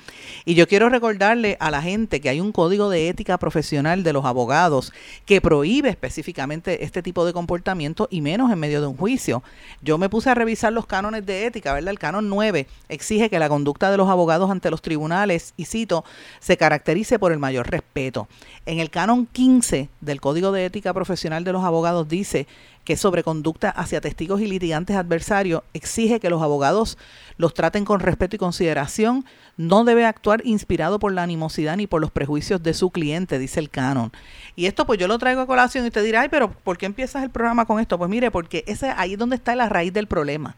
Y 0.45 0.55
yo 0.59 0.67
quiero 0.67 0.89
recordarle 0.89 1.55
a 1.61 1.71
la 1.71 1.81
gente 1.81 2.19
que 2.19 2.27
hay 2.27 2.41
un 2.41 2.51
código 2.51 2.89
de 2.89 3.07
ética 3.07 3.37
profesional 3.37 4.03
de 4.03 4.11
los 4.11 4.25
abogados 4.25 4.91
que 5.25 5.39
prohíbe 5.39 5.87
específicamente 5.87 6.83
este 6.83 7.01
tipo 7.01 7.25
de 7.25 7.31
comportamiento 7.31 8.09
y 8.11 8.19
menos 8.19 8.51
en 8.51 8.59
medio 8.59 8.81
de 8.81 8.87
un 8.87 8.97
juicio. 8.97 9.41
Yo 9.81 9.97
me 9.97 10.09
puse 10.09 10.29
a 10.29 10.35
revisar 10.35 10.73
los 10.73 10.85
cánones 10.85 11.25
de 11.25 11.45
ética, 11.45 11.71
¿verdad? 11.71 11.91
El 11.91 11.97
canon 11.97 12.27
9 12.27 12.67
exige 12.89 13.29
que 13.29 13.39
la 13.39 13.47
conducta 13.47 13.89
de 13.89 13.95
los 13.95 14.09
abogados 14.09 14.51
ante 14.51 14.69
los 14.69 14.81
tribunales, 14.81 15.53
y 15.55 15.63
cito, 15.63 16.03
se 16.41 16.57
caracterice 16.57 17.19
por 17.19 17.31
el 17.31 17.39
mayor 17.39 17.71
respeto. 17.71 18.27
En 18.65 18.79
el 18.79 18.89
canon 18.89 19.27
15 19.27 19.87
del 20.01 20.19
Código 20.19 20.51
de 20.51 20.65
Ética 20.65 20.93
Profesional 20.93 21.45
de 21.45 21.53
los 21.53 21.63
Abogados 21.63 22.09
dice 22.09 22.47
que 22.83 22.97
sobre 22.97 23.23
conducta 23.23 23.69
hacia 23.69 24.01
testigos 24.01 24.41
y 24.41 24.47
litigantes 24.47 24.95
adversarios 24.95 25.61
exige 25.73 26.19
que 26.19 26.29
los 26.29 26.41
abogados 26.41 26.97
los 27.37 27.53
traten 27.53 27.85
con 27.85 27.99
respeto 27.99 28.35
y 28.35 28.39
consideración, 28.39 29.25
no 29.57 29.83
debe 29.83 30.05
actuar 30.05 30.41
inspirado 30.43 30.99
por 30.99 31.13
la 31.13 31.23
animosidad 31.23 31.77
ni 31.77 31.87
por 31.87 32.01
los 32.01 32.11
prejuicios 32.11 32.63
de 32.63 32.73
su 32.73 32.89
cliente, 32.89 33.39
dice 33.39 33.59
el 33.59 33.69
canon. 33.69 34.11
Y 34.55 34.65
esto 34.65 34.85
pues 34.85 34.99
yo 34.99 35.07
lo 35.07 35.19
traigo 35.19 35.41
a 35.41 35.47
colación 35.47 35.85
y 35.85 35.89
usted 35.89 36.03
dirá, 36.03 36.21
ay, 36.21 36.29
pero 36.29 36.51
¿por 36.51 36.77
qué 36.77 36.85
empiezas 36.85 37.23
el 37.23 37.29
programa 37.29 37.65
con 37.65 37.79
esto? 37.79 37.97
Pues 37.97 38.09
mire, 38.09 38.31
porque 38.31 38.63
ese, 38.67 38.89
ahí 38.97 39.13
es 39.13 39.19
donde 39.19 39.35
está 39.35 39.55
la 39.55 39.69
raíz 39.69 39.93
del 39.93 40.07
problema. 40.07 40.55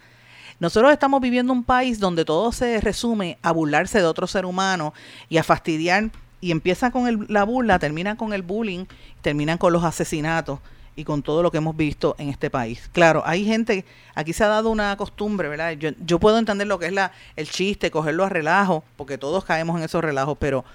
Nosotros 0.59 0.91
estamos 0.91 1.21
viviendo 1.21 1.51
un 1.51 1.63
país 1.63 1.99
donde 1.99 2.23
todo 2.23 2.51
se 2.51 2.79
resume 2.81 3.39
a 3.41 3.51
burlarse 3.51 3.97
de 3.97 4.05
otro 4.05 4.27
ser 4.27 4.45
humano 4.45 4.93
y 5.27 5.37
a 5.37 5.43
fastidiar 5.43 6.11
y 6.39 6.51
empieza 6.51 6.91
con 6.91 7.25
la 7.29 7.43
burla, 7.43 7.79
termina 7.79 8.15
con 8.15 8.31
el 8.31 8.41
bullying, 8.41 8.85
terminan 9.21 9.57
con 9.57 9.73
los 9.73 9.83
asesinatos 9.83 10.59
y 10.95 11.03
con 11.03 11.23
todo 11.23 11.43
lo 11.43 11.51
que 11.51 11.57
hemos 11.57 11.75
visto 11.75 12.15
en 12.17 12.29
este 12.29 12.49
país. 12.49 12.89
Claro, 12.91 13.23
hay 13.25 13.45
gente, 13.45 13.85
aquí 14.15 14.33
se 14.33 14.43
ha 14.43 14.47
dado 14.47 14.69
una 14.69 14.95
costumbre, 14.97 15.47
¿verdad? 15.47 15.71
Yo, 15.73 15.91
yo 16.05 16.19
puedo 16.19 16.37
entender 16.37 16.67
lo 16.67 16.79
que 16.79 16.87
es 16.87 16.93
la, 16.93 17.11
el 17.35 17.49
chiste, 17.49 17.91
cogerlo 17.91 18.25
a 18.25 18.29
relajo, 18.29 18.83
porque 18.97 19.17
todos 19.17 19.45
caemos 19.45 19.77
en 19.77 19.83
esos 19.83 20.03
relajos, 20.03 20.37
pero 20.39 20.65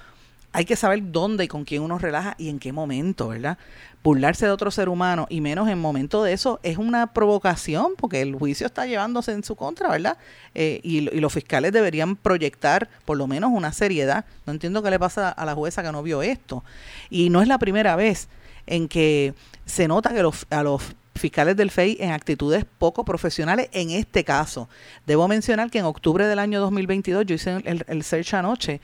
hay 0.56 0.64
que 0.64 0.75
saber 0.75 1.12
dónde 1.12 1.44
y 1.44 1.49
con 1.49 1.66
quién 1.66 1.82
uno 1.82 1.99
relaja 1.99 2.35
y 2.38 2.49
en 2.49 2.58
qué 2.58 2.73
momento, 2.73 3.28
¿verdad? 3.28 3.58
Burlarse 4.02 4.46
de 4.46 4.52
otro 4.52 4.70
ser 4.70 4.88
humano 4.88 5.26
y 5.28 5.42
menos 5.42 5.68
en 5.68 5.78
momento 5.78 6.23
de 6.23 6.32
eso 6.32 6.61
es 6.62 6.78
una 6.78 7.12
provocación 7.12 7.92
porque 7.99 8.23
el 8.23 8.35
juicio 8.35 8.66
está 8.66 8.87
llevándose 8.87 9.32
en 9.32 9.44
su 9.44 9.54
contra, 9.54 9.90
¿verdad? 9.90 10.16
Eh, 10.54 10.80
y, 10.82 11.02
los 11.20 11.30
fiscales 11.30 11.73
deberían 11.73 12.16
proyectar 12.16 12.88
por 13.04 13.18
lo 13.18 13.26
menos 13.26 13.50
una 13.52 13.70
seriedad. 13.73 14.25
No 14.46 14.52
entiendo 14.54 14.82
qué 14.82 14.90
le 14.90 14.99
pasa 14.99 15.28
a 15.28 15.44
la 15.44 15.54
jueza 15.54 15.82
que 15.82 15.92
no 15.92 16.02
vio 16.02 16.23
esto. 16.23 16.64
Y 17.11 17.28
no 17.28 17.42
es 17.42 17.49
la 17.49 17.58
primera 17.58 17.94
vez 17.94 18.28
en 18.66 18.88
que 18.88 19.35
se 19.64 19.88
nota 19.88 20.12
que 20.14 20.23
los, 20.23 20.46
a 20.50 20.62
los 20.62 20.82
fiscales 21.16 21.56
del 21.56 21.70
FEI 21.70 21.96
en 22.00 22.11
actitudes 22.11 22.64
poco 22.78 23.04
profesionales 23.04 23.68
en 23.73 23.90
este 23.90 24.25
caso. 24.25 24.68
Debo 25.06 25.28
mencionar 25.28 25.70
que 25.70 25.78
en 25.78 25.85
octubre 25.85 26.26
del 26.26 26.38
año 26.38 26.61
2022, 26.61 27.26
yo 27.26 27.35
hice 27.35 27.62
el, 27.64 28.02
search 28.02 28.35
anoche, 28.35 28.80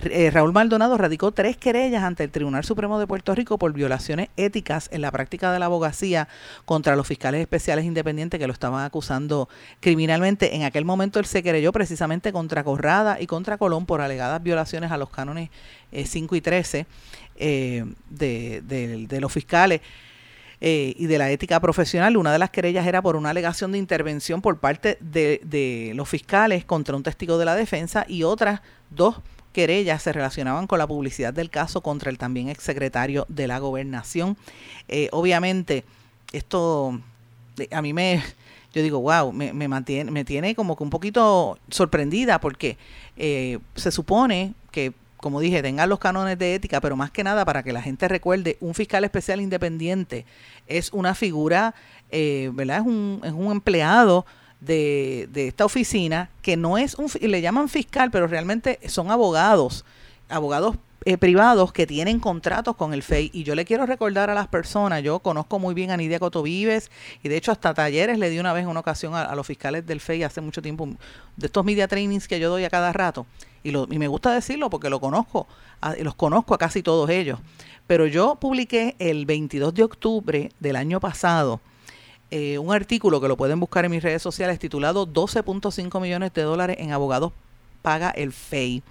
eh, 0.00 0.30
Raúl 0.32 0.52
Maldonado 0.52 0.98
radicó 0.98 1.30
tres 1.30 1.56
querellas 1.56 2.02
ante 2.02 2.24
el 2.24 2.30
Tribunal 2.30 2.64
Supremo 2.64 2.98
de 2.98 3.06
Puerto 3.06 3.32
Rico 3.32 3.58
por 3.58 3.72
violaciones 3.72 4.28
éticas 4.36 4.88
en 4.92 5.00
la 5.02 5.12
práctica 5.12 5.52
de 5.52 5.60
la 5.60 5.66
abogacía 5.66 6.26
contra 6.64 6.96
los 6.96 7.06
fiscales 7.06 7.40
especiales 7.40 7.84
independientes 7.84 8.40
que 8.40 8.46
lo 8.48 8.52
estaban 8.52 8.84
acusando 8.84 9.48
criminalmente. 9.78 10.56
En 10.56 10.64
aquel 10.64 10.84
momento 10.84 11.20
él 11.20 11.26
se 11.26 11.44
querelló 11.44 11.70
precisamente 11.70 12.32
contra 12.32 12.64
Corrada 12.64 13.20
y 13.20 13.28
contra 13.28 13.56
Colón 13.56 13.86
por 13.86 14.00
alegadas 14.00 14.42
violaciones 14.42 14.90
a 14.90 14.96
los 14.96 15.10
cánones 15.10 15.50
5 15.92 16.34
eh, 16.34 16.38
y 16.38 16.40
13 16.40 16.86
eh, 17.36 17.84
de, 18.10 19.18
los 19.20 19.32
fiscales. 19.32 19.80
y 20.60 21.06
de 21.06 21.18
la 21.18 21.30
ética 21.30 21.60
profesional. 21.60 22.16
Una 22.16 22.32
de 22.32 22.38
las 22.38 22.50
querellas 22.50 22.86
era 22.86 23.02
por 23.02 23.16
una 23.16 23.30
alegación 23.30 23.72
de 23.72 23.78
intervención 23.78 24.40
por 24.40 24.58
parte 24.58 24.96
de, 25.00 25.40
de, 25.44 25.92
los 25.94 26.08
fiscales 26.08 26.64
contra 26.64 26.96
un 26.96 27.02
testigo 27.02 27.36
de 27.38 27.44
la 27.44 27.54
defensa 27.54 28.06
y 28.08 28.22
otras 28.22 28.60
dos 28.90 29.20
querellas 29.54 30.02
se 30.02 30.12
relacionaban 30.12 30.66
con 30.66 30.78
la 30.78 30.86
publicidad 30.86 31.32
del 31.32 31.48
caso 31.48 31.80
contra 31.80 32.10
el 32.10 32.18
también 32.18 32.50
exsecretario 32.50 33.24
de 33.28 33.46
la 33.46 33.58
gobernación. 33.58 34.36
Eh, 34.88 35.08
obviamente, 35.12 35.84
esto 36.32 37.00
eh, 37.58 37.68
a 37.70 37.80
mí 37.80 37.94
me, 37.94 38.22
yo 38.74 38.82
digo, 38.82 39.00
wow, 39.00 39.32
me, 39.32 39.54
me, 39.54 39.68
mantiene, 39.68 40.10
me 40.10 40.24
tiene 40.24 40.54
como 40.54 40.76
que 40.76 40.82
un 40.82 40.90
poquito 40.90 41.56
sorprendida 41.70 42.40
porque 42.40 42.76
eh, 43.16 43.60
se 43.76 43.90
supone 43.92 44.52
que 44.72 44.92
como 45.24 45.40
dije, 45.40 45.62
tengan 45.62 45.88
los 45.88 45.98
cánones 45.98 46.38
de 46.38 46.54
ética, 46.54 46.82
pero 46.82 46.96
más 46.96 47.10
que 47.10 47.24
nada 47.24 47.46
para 47.46 47.62
que 47.62 47.72
la 47.72 47.80
gente 47.80 48.08
recuerde, 48.08 48.58
un 48.60 48.74
fiscal 48.74 49.04
especial 49.04 49.40
independiente 49.40 50.26
es 50.66 50.92
una 50.92 51.14
figura, 51.14 51.74
¿verdad? 52.10 52.80
Es 52.80 52.86
un, 52.86 53.22
es 53.24 53.32
un 53.32 53.50
empleado 53.50 54.26
de, 54.60 55.26
de 55.32 55.48
esta 55.48 55.64
oficina, 55.64 56.28
que 56.42 56.58
no 56.58 56.76
es 56.76 56.94
un, 56.96 57.10
le 57.22 57.40
llaman 57.40 57.70
fiscal, 57.70 58.10
pero 58.10 58.26
realmente 58.26 58.78
son 58.86 59.10
abogados, 59.10 59.86
abogados 60.28 60.76
eh, 61.06 61.18
privados 61.18 61.70
que 61.70 61.86
tienen 61.86 62.18
contratos 62.18 62.76
con 62.76 62.94
el 62.94 63.02
FEI. 63.02 63.30
Y 63.34 63.42
yo 63.44 63.54
le 63.54 63.66
quiero 63.66 63.84
recordar 63.84 64.30
a 64.30 64.34
las 64.34 64.48
personas, 64.48 65.02
yo 65.02 65.18
conozco 65.18 65.58
muy 65.58 65.74
bien 65.74 65.90
a 65.90 65.98
Nidia 65.98 66.18
Cotovives 66.18 66.90
y 67.22 67.28
de 67.28 67.36
hecho 67.36 67.52
hasta 67.52 67.74
talleres 67.74 68.18
le 68.18 68.30
di 68.30 68.38
una 68.38 68.54
vez 68.54 68.64
una 68.66 68.80
ocasión 68.80 69.14
a, 69.14 69.34
los 69.34 69.46
fiscales 69.46 69.86
del 69.86 70.00
FEI 70.00 70.22
hace 70.22 70.40
mucho 70.40 70.62
tiempo, 70.62 70.88
de 71.36 71.46
estos 71.46 71.62
media 71.62 71.88
trainings 71.88 72.26
que 72.26 72.40
yo 72.40 72.48
doy 72.48 72.64
a 72.64 72.70
cada 72.70 72.90
rato. 72.94 73.26
Y, 73.64 73.72
me 73.72 74.08
gusta 74.08 74.32
decirlo 74.32 74.70
porque 74.70 74.90
lo 74.90 75.00
conozco, 75.00 75.48
los 76.00 76.14
conozco 76.14 76.54
a 76.54 76.58
casi 76.58 76.82
todos 76.82 77.10
ellos. 77.10 77.40
Pero 77.86 78.06
yo 78.06 78.36
publiqué 78.36 78.94
el 78.98 79.26
22 79.26 79.74
de 79.74 79.82
octubre 79.82 80.52
del 80.60 80.76
año 80.76 81.00
pasado 81.00 81.60
eh, 82.30 82.58
un 82.58 82.74
artículo 82.74 83.20
que 83.20 83.28
lo 83.28 83.36
pueden 83.36 83.60
buscar 83.60 83.84
en 83.84 83.92
mis 83.92 84.02
redes 84.02 84.20
sociales 84.20 84.58
titulado 84.58 85.06
12.5 85.06 86.00
millones 86.00 86.32
de 86.32 86.42
dólares 86.42 86.76
en 86.80 86.92
abogados 86.92 87.32
paga 87.80 88.10
el 88.10 88.32
FEI. 88.32 88.82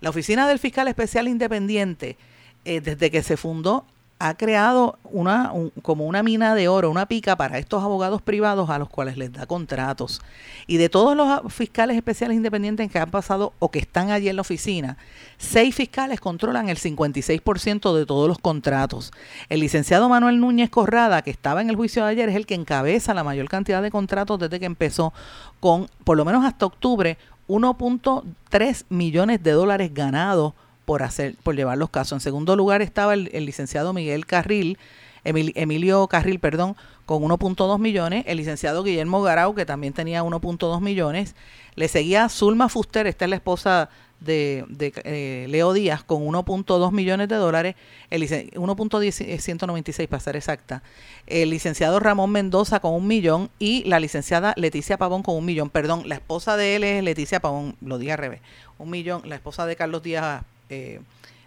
La 0.00 0.10
Oficina 0.10 0.46
del 0.46 0.58
Fiscal 0.58 0.86
Especial 0.88 1.26
Independiente, 1.26 2.18
eh, 2.64 2.80
desde 2.80 3.10
que 3.10 3.22
se 3.22 3.36
fundó, 3.36 3.86
ha 4.18 4.34
creado 4.34 4.98
una 5.04 5.52
como 5.82 6.06
una 6.06 6.22
mina 6.22 6.54
de 6.54 6.68
oro, 6.68 6.90
una 6.90 7.06
pica 7.06 7.36
para 7.36 7.58
estos 7.58 7.82
abogados 7.82 8.22
privados 8.22 8.70
a 8.70 8.78
los 8.78 8.88
cuales 8.88 9.18
les 9.18 9.32
da 9.32 9.46
contratos. 9.46 10.22
Y 10.66 10.78
de 10.78 10.88
todos 10.88 11.14
los 11.14 11.52
fiscales 11.52 11.96
especiales 11.96 12.36
independientes 12.36 12.90
que 12.90 12.98
han 12.98 13.10
pasado 13.10 13.52
o 13.58 13.70
que 13.70 13.78
están 13.78 14.10
allí 14.10 14.28
en 14.28 14.36
la 14.36 14.42
oficina, 14.42 14.96
seis 15.36 15.74
fiscales 15.74 16.18
controlan 16.20 16.70
el 16.70 16.78
56% 16.78 17.94
de 17.94 18.06
todos 18.06 18.26
los 18.26 18.38
contratos. 18.38 19.12
El 19.50 19.60
licenciado 19.60 20.08
Manuel 20.08 20.40
Núñez 20.40 20.70
Corrada, 20.70 21.20
que 21.20 21.30
estaba 21.30 21.60
en 21.60 21.68
el 21.68 21.76
juicio 21.76 22.04
de 22.04 22.10
ayer, 22.10 22.28
es 22.30 22.36
el 22.36 22.46
que 22.46 22.54
encabeza 22.54 23.12
la 23.12 23.24
mayor 23.24 23.48
cantidad 23.48 23.82
de 23.82 23.90
contratos 23.90 24.38
desde 24.38 24.58
que 24.58 24.66
empezó 24.66 25.12
con, 25.60 25.88
por 26.04 26.16
lo 26.16 26.24
menos 26.24 26.44
hasta 26.44 26.64
octubre, 26.64 27.18
1.3 27.48 28.84
millones 28.88 29.42
de 29.42 29.52
dólares 29.52 29.92
ganados 29.92 30.54
por 30.86 31.02
hacer, 31.02 31.34
por 31.42 31.54
llevar 31.54 31.76
los 31.76 31.90
casos. 31.90 32.12
En 32.12 32.20
segundo 32.20 32.56
lugar 32.56 32.80
estaba 32.80 33.12
el, 33.12 33.28
licenciado 33.44 33.92
Miguel 33.92 34.24
Carril, 34.24 34.78
Emilio 35.24 36.06
Carril, 36.06 36.38
perdón, 36.38 36.76
con 37.04 37.22
1.2 37.22 37.78
millones, 37.80 38.24
el 38.26 38.38
licenciado 38.38 38.84
Guillermo 38.84 39.20
Garau, 39.20 39.54
que 39.54 39.66
también 39.66 39.92
tenía 39.92 40.22
1.2 40.22 40.80
millones, 40.80 41.34
le 41.74 41.88
seguía 41.88 42.28
Zulma 42.28 42.68
Fuster, 42.68 43.08
esta 43.08 43.24
es 43.24 43.30
la 43.30 43.36
esposa 43.36 43.90
de, 44.20 44.64
eh, 45.04 45.46
Leo 45.48 45.72
Díaz, 45.72 46.04
con 46.04 46.24
1.2 46.24 46.92
millones 46.92 47.28
de 47.28 47.34
dólares, 47.34 47.74
el 48.10 48.22
1.196 48.22 50.00
eh, 50.00 50.08
para 50.08 50.20
ser 50.20 50.36
exacta, 50.36 50.84
el 51.26 51.50
licenciado 51.50 51.98
Ramón 51.98 52.30
Mendoza 52.30 52.78
con 52.78 52.94
un 52.94 53.08
millón. 53.08 53.50
Y 53.58 53.82
la 53.84 53.98
licenciada 53.98 54.54
Leticia 54.56 54.96
Pavón 54.96 55.24
con 55.24 55.36
un 55.36 55.44
millón, 55.44 55.70
perdón, 55.70 56.08
la 56.08 56.14
esposa 56.14 56.56
de 56.56 56.76
él 56.76 56.84
es 56.84 57.02
Leticia 57.02 57.40
Pavón, 57.40 57.76
lo 57.80 57.98
dije 57.98 58.12
al 58.12 58.18
revés, 58.18 58.40
un 58.78 58.90
millón, 58.90 59.22
la 59.24 59.34
esposa 59.34 59.66
de 59.66 59.74
Carlos 59.74 60.02
Díaz 60.04 60.44
eh, 60.68 61.00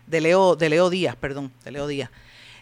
de, 0.08 0.22
Leo, 0.22 0.56
de 0.56 0.70
Leo 0.70 0.90
Díaz, 0.90 1.16
perdón, 1.16 1.52
de 1.64 1.72
Leo 1.72 1.88
Díaz. 1.88 2.10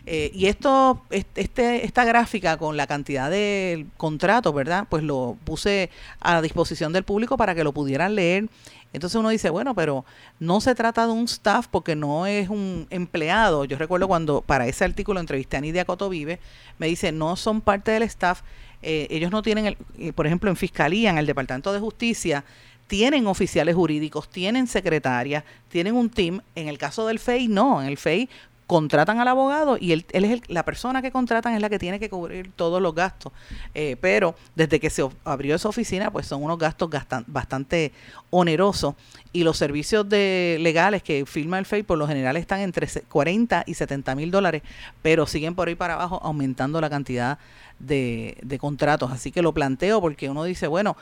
Eh, 0.10 0.32
y 0.34 0.46
esto, 0.46 1.02
este, 1.10 1.84
esta 1.84 2.06
gráfica 2.06 2.56
con 2.56 2.78
la 2.78 2.88
cantidad 2.88 3.30
de 3.30 3.88
contratos, 3.98 4.54
¿verdad? 4.54 4.88
Pues 4.90 5.04
lo 5.04 5.38
puse 5.44 5.90
a 6.22 6.42
disposición 6.42 6.94
del 6.94 7.04
público 7.04 7.36
para 7.36 7.54
que 7.54 7.66
lo 7.66 7.74
pudieran 7.74 8.16
leer. 8.16 8.48
Entonces 8.94 9.20
uno 9.20 9.28
dice, 9.30 9.50
bueno, 9.50 9.76
pero 9.76 10.06
no 10.40 10.62
se 10.62 10.76
trata 10.76 11.06
de 11.06 11.12
un 11.12 11.26
staff 11.26 11.68
porque 11.70 11.96
no 11.96 12.26
es 12.26 12.48
un 12.48 12.88
empleado. 12.90 13.66
Yo 13.66 13.78
recuerdo 13.78 14.08
cuando 14.08 14.42
para 14.42 14.66
ese 14.68 14.86
artículo 14.86 15.20
entrevisté 15.20 15.58
a 15.58 15.62
Nidia 15.62 15.84
Cotovive, 15.84 16.40
me 16.78 16.88
dice, 16.88 17.12
no 17.12 17.36
son 17.36 17.60
parte 17.60 17.92
del 17.92 18.04
staff. 18.04 18.44
Eh, 18.82 19.08
ellos 19.10 19.30
no 19.30 19.42
tienen, 19.42 19.66
el, 19.98 20.14
por 20.14 20.26
ejemplo, 20.26 20.50
en 20.50 20.56
Fiscalía, 20.56 21.10
en 21.10 21.18
el 21.18 21.26
Departamento 21.26 21.74
de 21.74 21.80
Justicia, 21.80 22.46
tienen 22.88 23.28
oficiales 23.28 23.76
jurídicos, 23.76 24.30
tienen 24.30 24.68
secretarias, 24.68 25.44
tienen 25.70 25.96
un 25.96 26.10
team. 26.10 26.42
En 26.56 26.68
el 26.68 26.78
caso 26.78 27.06
del 27.06 27.20
FEI, 27.20 27.48
no. 27.48 27.82
En 27.82 27.88
el 27.88 27.98
FEI 27.98 28.30
contratan 28.68 29.20
al 29.22 29.30
abogado 29.30 29.78
y 29.80 29.94
él, 29.94 30.06
es 30.12 30.42
la 30.50 30.66
persona 30.66 31.02
que 31.02 31.10
contratan 31.10 31.54
es 31.54 31.62
la 31.62 31.70
que 31.70 31.80
tiene 31.80 32.00
que 32.00 32.10
cubrir 32.10 32.52
todos 32.54 32.82
los 32.82 32.94
gastos. 32.94 33.32
Eh, 33.74 33.96
pero 34.00 34.36
desde 34.56 34.80
que 34.80 34.90
se 34.90 35.08
abrió 35.24 35.56
esa 35.56 35.70
oficina, 35.70 36.12
pues 36.12 36.28
son 36.28 36.44
unos 36.44 36.60
gastos 36.60 36.90
bastante 37.28 37.94
onerosos 38.30 38.96
y 39.32 39.44
los 39.44 39.58
servicios 39.58 40.08
de 40.08 40.58
legales 40.60 41.02
que 41.02 41.26
firma 41.26 41.58
el 41.60 41.66
FEI 41.66 41.84
por 41.84 41.98
lo 41.98 42.08
general 42.08 42.36
están 42.36 42.60
entre 42.60 42.88
40 42.88 43.64
y 43.66 43.74
70 43.74 44.16
mil 44.16 44.32
dólares, 44.32 44.64
pero 45.02 45.26
siguen 45.26 45.56
por 45.56 45.70
ahí 45.70 45.76
para 45.76 45.94
abajo 45.94 46.20
aumentando 46.22 46.82
la 46.82 46.90
cantidad 46.90 47.40
de 47.80 48.58
contratos. 48.60 49.12
Así 49.12 49.32
que 49.32 49.42
lo 49.42 49.54
planteo 49.54 50.02
porque 50.02 50.30
uno 50.30 50.44
dice, 50.44 50.68
bueno, 50.68 50.98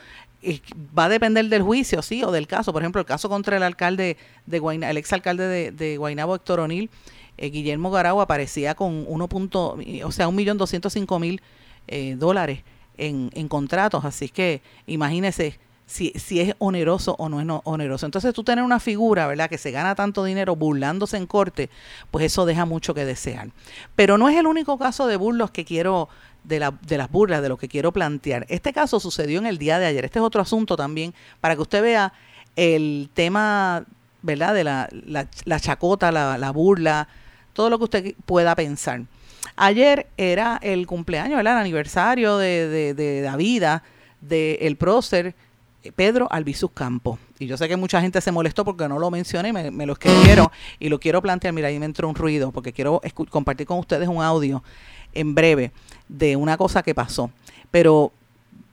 va 0.97 1.05
a 1.05 1.09
depender 1.09 1.45
del 1.49 1.61
juicio, 1.61 2.01
sí, 2.01 2.23
o 2.23 2.31
del 2.31 2.47
caso. 2.47 2.73
Por 2.73 2.81
ejemplo, 2.81 3.01
el 3.01 3.07
caso 3.07 3.29
contra 3.29 3.57
el 3.57 3.63
alcalde 3.63 4.17
de 4.45 4.59
Guaynabo, 4.59 4.91
el 4.91 4.97
exalcalde 4.97 5.47
de, 5.47 5.71
de 5.71 5.97
Guaynabo, 5.97 6.35
Héctor 6.35 6.59
O'Neill, 6.59 6.89
eh, 7.37 7.49
Guillermo 7.49 7.91
Garau 7.91 8.21
aparecía 8.21 8.75
con 8.75 9.05
1. 9.07 9.29
o 9.31 10.11
sea, 10.11 10.27
1.205.000 10.27 11.41
eh, 11.87 12.15
dólares 12.17 12.63
en, 12.97 13.29
en 13.33 13.47
contratos. 13.47 14.05
Así 14.05 14.29
que 14.29 14.61
imagínese 14.87 15.59
si, 15.85 16.11
si 16.15 16.39
es 16.41 16.55
oneroso 16.57 17.15
o 17.19 17.29
no 17.29 17.41
es 17.41 17.61
oneroso. 17.63 18.05
Entonces 18.05 18.33
tú 18.33 18.43
tener 18.43 18.63
una 18.63 18.79
figura, 18.79 19.27
¿verdad?, 19.27 19.49
que 19.49 19.57
se 19.57 19.71
gana 19.71 19.95
tanto 19.95 20.23
dinero 20.23 20.55
burlándose 20.55 21.17
en 21.17 21.27
corte, 21.27 21.69
pues 22.11 22.25
eso 22.25 22.45
deja 22.45 22.65
mucho 22.65 22.93
que 22.93 23.05
desear. 23.05 23.49
Pero 23.95 24.17
no 24.17 24.29
es 24.29 24.37
el 24.37 24.47
único 24.47 24.77
caso 24.77 25.07
de 25.07 25.17
burlos 25.17 25.51
que 25.51 25.65
quiero 25.65 26.09
de, 26.45 26.59
la, 26.59 26.71
de 26.81 26.97
las 26.97 27.09
burlas, 27.11 27.41
de 27.41 27.49
lo 27.49 27.57
que 27.57 27.67
quiero 27.67 27.91
plantear. 27.91 28.45
Este 28.49 28.73
caso 28.73 28.99
sucedió 28.99 29.39
en 29.39 29.45
el 29.45 29.57
día 29.57 29.79
de 29.79 29.85
ayer. 29.85 30.05
Este 30.05 30.19
es 30.19 30.23
otro 30.23 30.41
asunto 30.41 30.75
también, 30.75 31.13
para 31.41 31.55
que 31.55 31.61
usted 31.61 31.81
vea 31.81 32.13
el 32.55 33.09
tema, 33.13 33.85
¿verdad? 34.21 34.53
De 34.53 34.63
la, 34.63 34.89
la, 34.91 35.59
chacota, 35.59 36.11
la, 36.11 36.37
la, 36.37 36.51
burla, 36.51 37.07
todo 37.53 37.69
lo 37.69 37.77
que 37.77 37.83
usted 37.83 38.15
pueda 38.25 38.55
pensar. 38.55 39.01
Ayer 39.55 40.07
era 40.17 40.59
el 40.61 40.87
cumpleaños, 40.87 41.37
¿verdad? 41.37 41.53
El 41.53 41.59
aniversario 41.61 42.37
de, 42.37 42.67
de, 42.67 42.93
de 42.93 43.21
la 43.21 43.37
vida 43.37 43.83
del 44.21 44.75
prócer 44.75 45.35
Pedro 45.91 46.27
Albizus 46.31 46.71
Campo. 46.71 47.19
Y 47.39 47.47
yo 47.47 47.57
sé 47.57 47.67
que 47.67 47.75
mucha 47.75 48.01
gente 48.01 48.21
se 48.21 48.31
molestó 48.31 48.63
porque 48.65 48.87
no 48.87 48.99
lo 48.99 49.11
mencioné, 49.11 49.53
me, 49.53 49.71
me 49.71 49.85
lo 49.85 49.93
escribieron 49.93 50.47
y 50.79 50.89
lo 50.89 50.99
quiero 50.99 51.21
plantear. 51.21 51.53
Mira, 51.53 51.67
ahí 51.67 51.79
me 51.79 51.85
entró 51.85 52.07
un 52.07 52.15
ruido 52.15 52.51
porque 52.51 52.73
quiero 52.73 53.01
compartir 53.29 53.67
con 53.67 53.79
ustedes 53.79 54.07
un 54.07 54.21
audio 54.21 54.63
en 55.13 55.35
breve 55.35 55.71
de 56.07 56.35
una 56.35 56.57
cosa 56.57 56.83
que 56.83 56.95
pasó. 56.95 57.31
Pero 57.71 58.11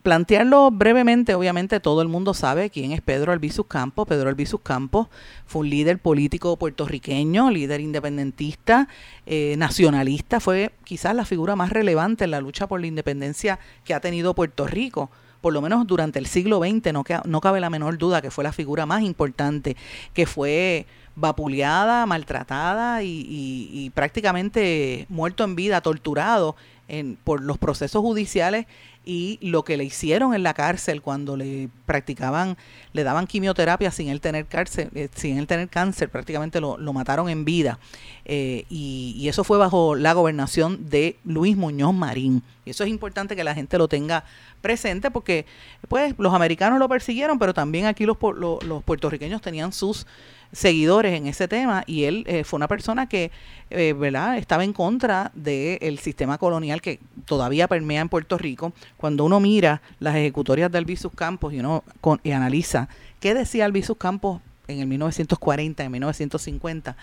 plantearlo 0.02 0.70
brevemente, 0.72 1.34
obviamente 1.34 1.78
todo 1.78 2.02
el 2.02 2.08
mundo 2.08 2.34
sabe 2.34 2.70
quién 2.70 2.92
es 2.92 3.00
Pedro 3.00 3.32
Albizus 3.32 3.66
Campos. 3.66 4.06
Pedro 4.08 4.28
Albizus 4.28 4.60
Campos 4.60 5.08
fue 5.46 5.60
un 5.60 5.70
líder 5.70 5.98
político 5.98 6.56
puertorriqueño, 6.56 7.50
líder 7.50 7.80
independentista, 7.80 8.88
eh, 9.26 9.54
nacionalista, 9.56 10.40
fue 10.40 10.72
quizás 10.84 11.14
la 11.14 11.24
figura 11.24 11.56
más 11.56 11.70
relevante 11.70 12.24
en 12.24 12.32
la 12.32 12.40
lucha 12.40 12.66
por 12.66 12.80
la 12.80 12.88
independencia 12.88 13.58
que 13.84 13.94
ha 13.94 14.00
tenido 14.00 14.34
Puerto 14.34 14.66
Rico 14.66 15.10
por 15.42 15.52
lo 15.52 15.60
menos 15.60 15.86
durante 15.86 16.18
el 16.18 16.26
siglo 16.26 16.60
XX, 16.60 16.92
no, 16.94 17.04
no 17.26 17.40
cabe 17.42 17.60
la 17.60 17.68
menor 17.68 17.98
duda 17.98 18.22
que 18.22 18.30
fue 18.30 18.44
la 18.44 18.52
figura 18.52 18.86
más 18.86 19.02
importante, 19.02 19.76
que 20.14 20.24
fue 20.24 20.86
vapuleada, 21.14 22.06
maltratada 22.06 23.02
y, 23.02 23.90
prácticamente 23.94 25.04
muerto 25.10 25.44
en 25.44 25.54
vida, 25.54 25.82
torturado 25.82 26.56
en, 26.88 27.16
por 27.22 27.42
los 27.42 27.58
procesos 27.58 28.00
judiciales 28.00 28.66
y 29.04 29.38
lo 29.42 29.64
que 29.64 29.76
le 29.76 29.84
hicieron 29.84 30.34
en 30.34 30.42
la 30.42 30.54
cárcel 30.54 31.02
cuando 31.02 31.36
le 31.36 31.68
practicaban, 31.86 32.56
le 32.92 33.02
daban 33.02 33.26
quimioterapia 33.26 33.90
sin 33.90 34.08
él 34.08 34.20
tener 34.20 34.46
cárcel, 34.46 34.90
eh, 34.94 35.08
sin 35.14 35.38
él 35.38 35.46
tener 35.46 35.68
cáncer, 35.68 36.08
prácticamente 36.08 36.60
lo, 36.60 36.78
mataron 36.92 37.28
en 37.28 37.44
vida. 37.44 37.78
Eh, 38.24 38.64
y, 38.68 39.26
eso 39.28 39.44
fue 39.44 39.58
bajo 39.58 39.94
la 39.94 40.12
gobernación 40.12 40.90
de 40.90 41.16
Luis 41.24 41.56
Muñoz 41.56 41.94
Marín. 41.94 42.42
Y 42.64 42.70
eso 42.70 42.84
es 42.84 42.90
importante 42.90 43.34
que 43.34 43.44
la 43.44 43.54
gente 43.54 43.78
lo 43.78 43.88
tenga 43.88 44.24
presente 44.60 45.10
porque 45.10 45.46
pues 45.88 46.14
los 46.18 46.34
americanos 46.34 46.78
lo 46.78 46.88
persiguieron, 46.88 47.38
pero 47.38 47.54
también 47.54 47.86
aquí 47.86 48.04
los, 48.04 48.18
los, 48.36 48.62
los 48.62 48.84
puertorriqueños 48.84 49.40
tenían 49.40 49.72
sus 49.72 50.06
seguidores 50.52 51.14
en 51.14 51.26
ese 51.26 51.48
tema 51.48 51.82
y 51.86 52.04
él 52.04 52.24
eh, 52.26 52.44
fue 52.44 52.58
una 52.58 52.68
persona 52.68 53.08
que 53.08 53.30
eh, 53.70 53.94
¿verdad? 53.94 54.36
estaba 54.36 54.64
en 54.64 54.74
contra 54.74 55.32
del 55.34 55.98
sistema 55.98 56.36
colonial 56.36 56.82
que 56.82 57.00
todavía 57.24 57.68
permea 57.68 58.02
en 58.02 58.10
Puerto 58.10 58.36
Rico. 58.36 58.74
Cuando 59.02 59.24
uno 59.24 59.40
mira 59.40 59.82
las 59.98 60.14
ejecutorias 60.14 60.70
de 60.70 60.78
Albizus 60.78 61.10
Campos 61.12 61.52
y 61.52 61.58
uno 61.58 61.82
y 62.22 62.30
analiza 62.30 62.88
qué 63.18 63.34
decía 63.34 63.64
Albizus 63.64 63.96
Campos 63.96 64.40
en 64.68 64.78
el 64.78 64.86
1940, 64.86 65.82
en 65.82 65.90
1950, 65.90 66.96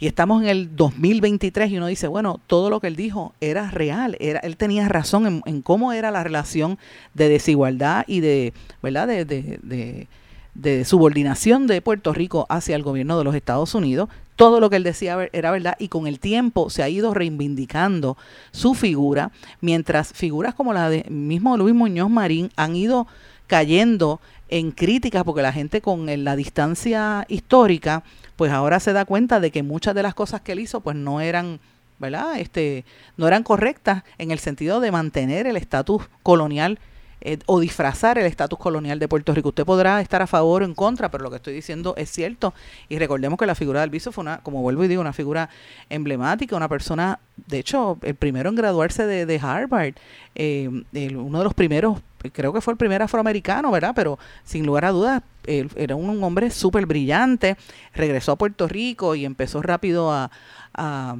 y 0.00 0.08
estamos 0.08 0.42
en 0.42 0.48
el 0.48 0.74
2023 0.74 1.70
y 1.70 1.76
uno 1.76 1.86
dice, 1.86 2.08
bueno, 2.08 2.40
todo 2.48 2.68
lo 2.68 2.80
que 2.80 2.88
él 2.88 2.96
dijo 2.96 3.32
era 3.40 3.70
real, 3.70 4.16
era, 4.18 4.40
él 4.40 4.56
tenía 4.56 4.88
razón 4.88 5.40
en, 5.46 5.62
cómo 5.62 5.92
era 5.92 6.10
la 6.10 6.24
relación 6.24 6.80
de 7.14 7.28
desigualdad 7.28 8.02
y 8.08 8.18
de, 8.18 8.52
¿verdad? 8.82 9.06
de, 9.06 9.24
de 9.24 10.08
de 10.54 10.84
subordinación 10.84 11.66
de 11.66 11.80
Puerto 11.80 12.12
Rico 12.12 12.46
hacia 12.48 12.76
el 12.76 12.82
gobierno 12.82 13.18
de 13.18 13.24
los 13.24 13.34
Estados 13.34 13.74
Unidos. 13.74 14.08
Todo 14.40 14.58
lo 14.58 14.70
que 14.70 14.76
él 14.76 14.84
decía 14.84 15.28
era 15.34 15.50
verdad 15.50 15.76
y 15.78 15.88
con 15.88 16.06
el 16.06 16.18
tiempo 16.18 16.70
se 16.70 16.82
ha 16.82 16.88
ido 16.88 17.12
reivindicando 17.12 18.16
su 18.52 18.72
figura, 18.72 19.32
mientras 19.60 20.14
figuras 20.14 20.54
como 20.54 20.72
la 20.72 20.88
de 20.88 21.04
mismo 21.10 21.58
Luis 21.58 21.74
Muñoz 21.74 22.08
Marín 22.08 22.50
han 22.56 22.74
ido 22.74 23.06
cayendo 23.48 24.18
en 24.48 24.70
críticas 24.70 25.24
porque 25.24 25.42
la 25.42 25.52
gente 25.52 25.82
con 25.82 26.06
la 26.24 26.36
distancia 26.36 27.26
histórica 27.28 28.02
pues 28.36 28.50
ahora 28.50 28.80
se 28.80 28.94
da 28.94 29.04
cuenta 29.04 29.40
de 29.40 29.50
que 29.50 29.62
muchas 29.62 29.94
de 29.94 30.04
las 30.04 30.14
cosas 30.14 30.40
que 30.40 30.52
él 30.52 30.60
hizo 30.60 30.80
pues 30.80 30.96
no 30.96 31.20
eran 31.20 31.60
¿verdad? 31.98 32.40
Este, 32.40 32.86
no 33.18 33.28
eran 33.28 33.42
correctas 33.42 34.04
en 34.16 34.30
el 34.30 34.38
sentido 34.38 34.80
de 34.80 34.90
mantener 34.90 35.46
el 35.48 35.58
estatus 35.58 36.08
colonial 36.22 36.78
eh, 37.22 37.38
o 37.46 37.60
disfrazar 37.60 38.18
el 38.18 38.26
estatus 38.26 38.58
colonial 38.58 38.98
de 38.98 39.06
Puerto 39.06 39.34
Rico. 39.34 39.50
Usted 39.50 39.64
podrá 39.64 40.00
estar 40.00 40.22
a 40.22 40.26
favor 40.26 40.62
o 40.62 40.64
en 40.64 40.74
contra, 40.74 41.10
pero 41.10 41.22
lo 41.22 41.30
que 41.30 41.36
estoy 41.36 41.54
diciendo 41.54 41.94
es 41.96 42.10
cierto. 42.10 42.54
Y 42.88 42.98
recordemos 42.98 43.38
que 43.38 43.46
la 43.46 43.54
figura 43.54 43.80
de 43.80 43.84
Alviso 43.84 44.10
fue 44.10 44.22
una, 44.22 44.38
como 44.38 44.62
vuelvo 44.62 44.84
y 44.84 44.88
digo, 44.88 45.00
una 45.00 45.12
figura 45.12 45.50
emblemática, 45.90 46.56
una 46.56 46.68
persona, 46.68 47.18
de 47.46 47.58
hecho, 47.58 47.98
el 48.02 48.14
primero 48.14 48.48
en 48.48 48.56
graduarse 48.56 49.06
de, 49.06 49.40
Harvard, 49.40 49.94
eh, 50.34 50.68
uno 51.14 51.38
de 51.38 51.44
los 51.44 51.54
primeros, 51.54 52.00
creo 52.32 52.52
que 52.52 52.60
fue 52.60 52.72
el 52.72 52.78
primer 52.78 53.02
afroamericano, 53.02 53.70
¿verdad? 53.70 53.92
Pero 53.94 54.18
sin 54.44 54.64
lugar 54.64 54.86
a 54.86 54.90
dudas, 54.90 55.22
era 55.44 55.96
un, 55.96 56.22
hombre 56.22 56.50
súper 56.50 56.86
brillante, 56.86 57.56
regresó 57.94 58.32
a 58.32 58.36
Puerto 58.36 58.68
Rico 58.68 59.14
y 59.14 59.24
empezó 59.24 59.62
rápido 59.62 60.12
a, 60.12 60.30
a 60.74 61.16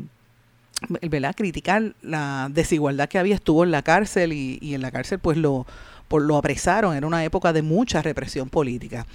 ¿verdad? 0.88 1.34
criticar 1.36 1.94
la 2.02 2.48
desigualdad 2.50 3.08
que 3.08 3.18
había, 3.18 3.34
estuvo 3.34 3.64
en 3.64 3.70
la 3.70 3.82
cárcel 3.82 4.32
y, 4.32 4.58
y 4.60 4.74
en 4.74 4.82
la 4.82 4.90
cárcel 4.90 5.18
pues 5.18 5.36
lo, 5.36 5.66
por, 6.08 6.22
lo 6.22 6.36
apresaron, 6.36 6.96
era 6.96 7.06
una 7.06 7.24
época 7.24 7.52
de 7.52 7.62
mucha 7.62 8.02
represión 8.02 8.48
política. 8.48 9.06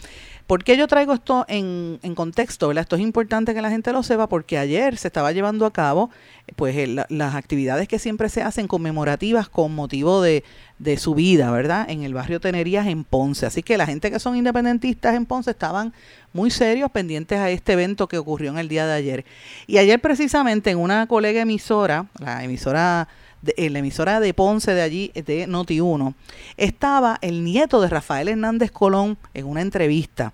¿Por 0.48 0.63
qué 0.63 0.77
yo 0.77 0.88
traigo 0.88 1.13
esto 1.13 1.43
en, 1.48 2.00
en, 2.03 2.13
contexto? 2.13 2.72
Esto 2.72 2.95
es 2.95 3.01
importante 3.01 3.55
que 3.55 3.62
la 3.62 3.72
gente 3.72 3.91
lo 3.91 4.03
sepa 4.03 4.29
porque 4.29 4.60
ayer 4.60 4.95
se 4.95 5.07
estaba 5.07 5.31
llevando 5.31 5.65
a 5.65 5.74
cabo 5.74 6.12
pues 6.55 6.88
las 7.10 7.36
actividades 7.36 7.87
que 7.87 7.98
siempre 7.98 8.29
se 8.29 8.44
hacen 8.44 8.68
conmemorativas 8.68 9.50
con 9.50 9.74
motivo 9.74 10.22
de, 10.22 10.44
de, 10.77 10.98
su 10.98 11.16
vida, 11.16 11.50
¿verdad? 11.50 11.90
En 11.90 12.03
el 12.03 12.13
barrio 12.13 12.40
Tenerías 12.40 12.85
en 12.85 13.03
Ponce. 13.03 13.48
Así 13.48 13.63
que 13.63 13.75
la 13.75 13.87
gente 13.87 14.11
que 14.11 14.20
son 14.20 14.37
independentistas 14.37 15.16
en 15.16 15.25
Ponce 15.25 15.50
estaban 15.50 15.94
muy 16.35 16.51
serios 16.51 16.91
pendientes 16.91 17.39
a 17.39 17.50
este 17.50 17.74
evento 17.74 18.09
que 18.09 18.17
ocurrió 18.17 18.51
en 18.51 18.57
el 18.57 18.67
día 18.67 18.85
de 18.85 18.93
ayer. 18.93 19.25
Y 19.67 19.77
ayer 19.77 20.01
precisamente 20.01 20.69
en 20.69 20.77
una 20.77 21.07
colega 21.07 21.41
emisora, 21.41 22.07
la 22.19 22.43
emisora 22.43 23.07
en 23.55 23.74
la 23.74 23.79
emisora 23.79 24.19
de 24.19 24.33
Ponce 24.33 24.74
de 24.74 24.81
allí, 24.81 25.11
de 25.13 25.48
Noti1, 25.48 26.13
estaba 26.57 27.19
el 27.21 27.43
nieto 27.43 27.79
de 27.79 27.87
Rafael 27.87 28.27
Hernández 28.27 28.71
Colón 28.71 29.17
en 29.33 29.45
una 29.45 29.61
entrevista. 29.61 30.33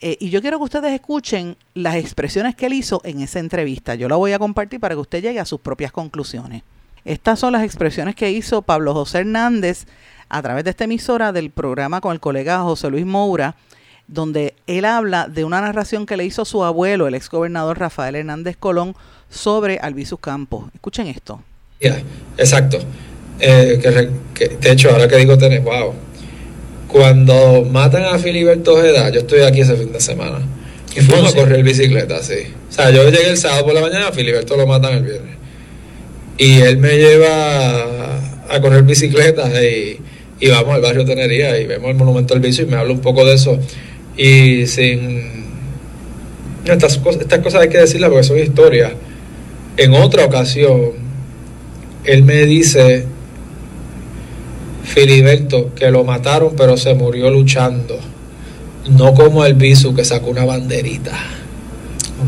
Eh, 0.00 0.16
y 0.20 0.30
yo 0.30 0.40
quiero 0.40 0.58
que 0.58 0.64
ustedes 0.64 0.92
escuchen 0.92 1.56
las 1.74 1.96
expresiones 1.96 2.54
que 2.54 2.66
él 2.66 2.74
hizo 2.74 3.00
en 3.04 3.20
esa 3.20 3.40
entrevista. 3.40 3.96
Yo 3.96 4.08
la 4.08 4.16
voy 4.16 4.32
a 4.32 4.38
compartir 4.38 4.78
para 4.78 4.94
que 4.94 5.00
usted 5.00 5.20
llegue 5.20 5.40
a 5.40 5.44
sus 5.44 5.60
propias 5.60 5.90
conclusiones. 5.90 6.62
Estas 7.04 7.40
son 7.40 7.54
las 7.54 7.64
expresiones 7.64 8.14
que 8.14 8.30
hizo 8.30 8.62
Pablo 8.62 8.94
José 8.94 9.18
Hernández 9.18 9.86
a 10.28 10.42
través 10.42 10.62
de 10.62 10.70
esta 10.70 10.84
emisora 10.84 11.32
del 11.32 11.50
programa 11.50 12.00
con 12.00 12.12
el 12.12 12.20
colega 12.20 12.60
José 12.60 12.88
Luis 12.88 13.04
Moura, 13.04 13.56
donde 14.10 14.54
él 14.66 14.84
habla 14.84 15.28
de 15.28 15.44
una 15.44 15.60
narración 15.60 16.04
que 16.04 16.16
le 16.16 16.24
hizo 16.24 16.44
su 16.44 16.64
abuelo, 16.64 17.06
el 17.06 17.14
exgobernador 17.14 17.78
Rafael 17.78 18.16
Hernández 18.16 18.56
Colón, 18.58 18.94
sobre 19.30 19.78
Albizus 19.78 20.20
Campos. 20.20 20.64
Escuchen 20.74 21.06
esto 21.06 21.40
exacto. 22.36 22.78
Eh, 23.40 23.80
que, 24.34 24.48
de 24.48 24.72
hecho, 24.72 24.90
ahora 24.90 25.08
que 25.08 25.16
digo 25.16 25.38
tener, 25.38 25.60
wow. 25.60 25.94
Cuando 26.88 27.64
matan 27.70 28.04
a 28.04 28.18
Filiberto 28.18 28.74
Ojeda, 28.74 29.10
yo 29.10 29.20
estoy 29.20 29.40
aquí 29.42 29.60
ese 29.60 29.76
fin 29.76 29.92
de 29.92 30.00
semana. 30.00 30.40
Y 30.94 31.00
fuimos 31.00 31.32
a 31.32 31.36
correr 31.36 31.62
bicicleta, 31.62 32.22
sí. 32.22 32.52
O 32.68 32.72
sea, 32.72 32.90
yo 32.90 33.08
llegué 33.08 33.30
el 33.30 33.38
sábado 33.38 33.66
por 33.66 33.74
la 33.74 33.80
mañana, 33.80 34.08
a 34.08 34.12
Filiberto 34.12 34.56
lo 34.56 34.66
matan 34.66 34.94
el 34.94 35.04
viernes. 35.04 35.36
Y 36.36 36.60
él 36.60 36.78
me 36.78 36.96
lleva 36.96 38.16
a 38.48 38.60
correr 38.60 38.82
bicicleta 38.82 39.48
y, 39.62 40.00
y 40.40 40.48
vamos 40.48 40.74
al 40.74 40.80
barrio 40.80 41.04
Tenería 41.04 41.58
y 41.60 41.66
vemos 41.66 41.90
el 41.90 41.96
monumento 41.96 42.34
del 42.34 42.42
vicio 42.42 42.64
y 42.64 42.66
me 42.66 42.76
habla 42.76 42.92
un 42.92 43.00
poco 43.00 43.24
de 43.24 43.34
eso. 43.34 43.58
Y 44.20 44.66
sin. 44.66 45.22
Estas, 46.66 47.00
estas 47.20 47.38
cosas 47.38 47.62
hay 47.62 47.70
que 47.70 47.78
decirlas 47.78 48.10
porque 48.10 48.24
son 48.24 48.38
historias. 48.38 48.92
En 49.78 49.94
otra 49.94 50.26
ocasión, 50.26 50.92
él 52.04 52.22
me 52.22 52.44
dice, 52.44 53.06
Filiberto, 54.84 55.74
que 55.74 55.90
lo 55.90 56.04
mataron 56.04 56.54
pero 56.54 56.76
se 56.76 56.92
murió 56.92 57.30
luchando. 57.30 57.98
No 58.90 59.14
como 59.14 59.42
el 59.46 59.54
Bisu 59.54 59.94
que 59.94 60.04
sacó 60.04 60.28
una 60.28 60.44
banderita. 60.44 61.12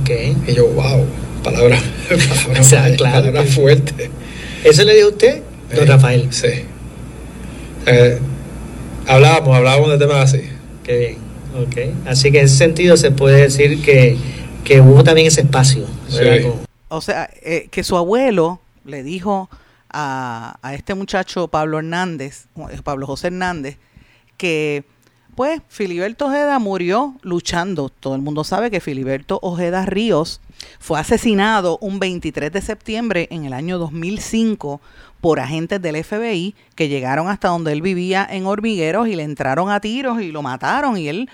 Ok. 0.01 0.11
Y 0.49 0.55
yo, 0.55 0.69
wow, 0.69 1.05
palabra, 1.45 1.79
palabra, 2.99 3.43
fuerte. 3.45 4.11
¿Eso 4.65 4.83
le 4.85 4.95
dijo 4.95 5.09
usted, 5.09 5.43
don 5.77 5.87
Rafael? 5.87 6.29
Sí. 6.31 6.49
Eh, 7.85 8.19
hablábamos, 9.07 9.55
hablábamos 9.55 9.91
de 9.91 9.99
temas 9.99 10.33
así. 10.33 10.45
Qué 10.85 10.97
bien. 10.97 11.22
Ok. 11.57 12.07
Así 12.07 12.33
que 12.33 12.41
en 12.41 12.47
ese 12.47 12.57
sentido 12.57 12.97
se 12.97 13.11
puede 13.11 13.43
decir 13.43 13.83
que, 13.83 14.17
que 14.65 14.81
hubo 14.81 15.05
también 15.05 15.27
ese 15.27 15.43
espacio. 15.43 15.87
O 16.89 17.01
sea, 17.01 17.31
eh, 17.43 17.69
que 17.71 17.85
su 17.85 17.97
abuelo 17.97 18.61
le 18.85 19.03
dijo 19.03 19.49
a, 19.91 20.59
este 20.75 20.95
muchacho 20.95 21.49
Pablo 21.49 21.79
Hernández, 21.79 22.47
eh, 22.71 22.81
Pablo 22.83 23.07
José 23.07 23.29
Hernández, 23.29 23.79
que 24.37 24.85
pues 25.35 25.63
Filiberto 25.69 26.27
Ojeda 26.27 26.59
murió 26.59 27.17
luchando. 27.23 27.89
Todo 27.89 28.15
el 28.15 28.23
mundo 28.23 28.45
sabe 28.45 28.71
que 28.71 28.81
Filiberto 28.81 29.39
Ojeda 29.43 29.87
Ríos 29.87 30.41
fue 30.79 31.01
asesinado 31.01 31.79
un 31.79 31.99
23 31.99 32.53
de 32.53 32.61
septiembre 32.61 33.29
en 33.31 33.45
el 33.47 33.55
año 33.55 33.79
2005 33.79 34.81
por 35.23 35.39
agentes 35.39 35.81
del 35.81 36.03
FBI 36.03 36.57
que 36.75 36.89
llegaron 36.89 37.29
hasta 37.29 37.47
donde 37.47 37.71
él 37.71 37.81
vivía 37.81 38.27
en 38.29 38.45
Hormigueros 38.45 39.07
y 39.07 39.15
le 39.15 39.23
entraron 39.23 39.71
a 39.71 39.79
tiros 39.79 40.21
y 40.21 40.33
lo 40.33 40.43
mataron 40.43 40.99
y 40.99 41.09
él 41.09 41.31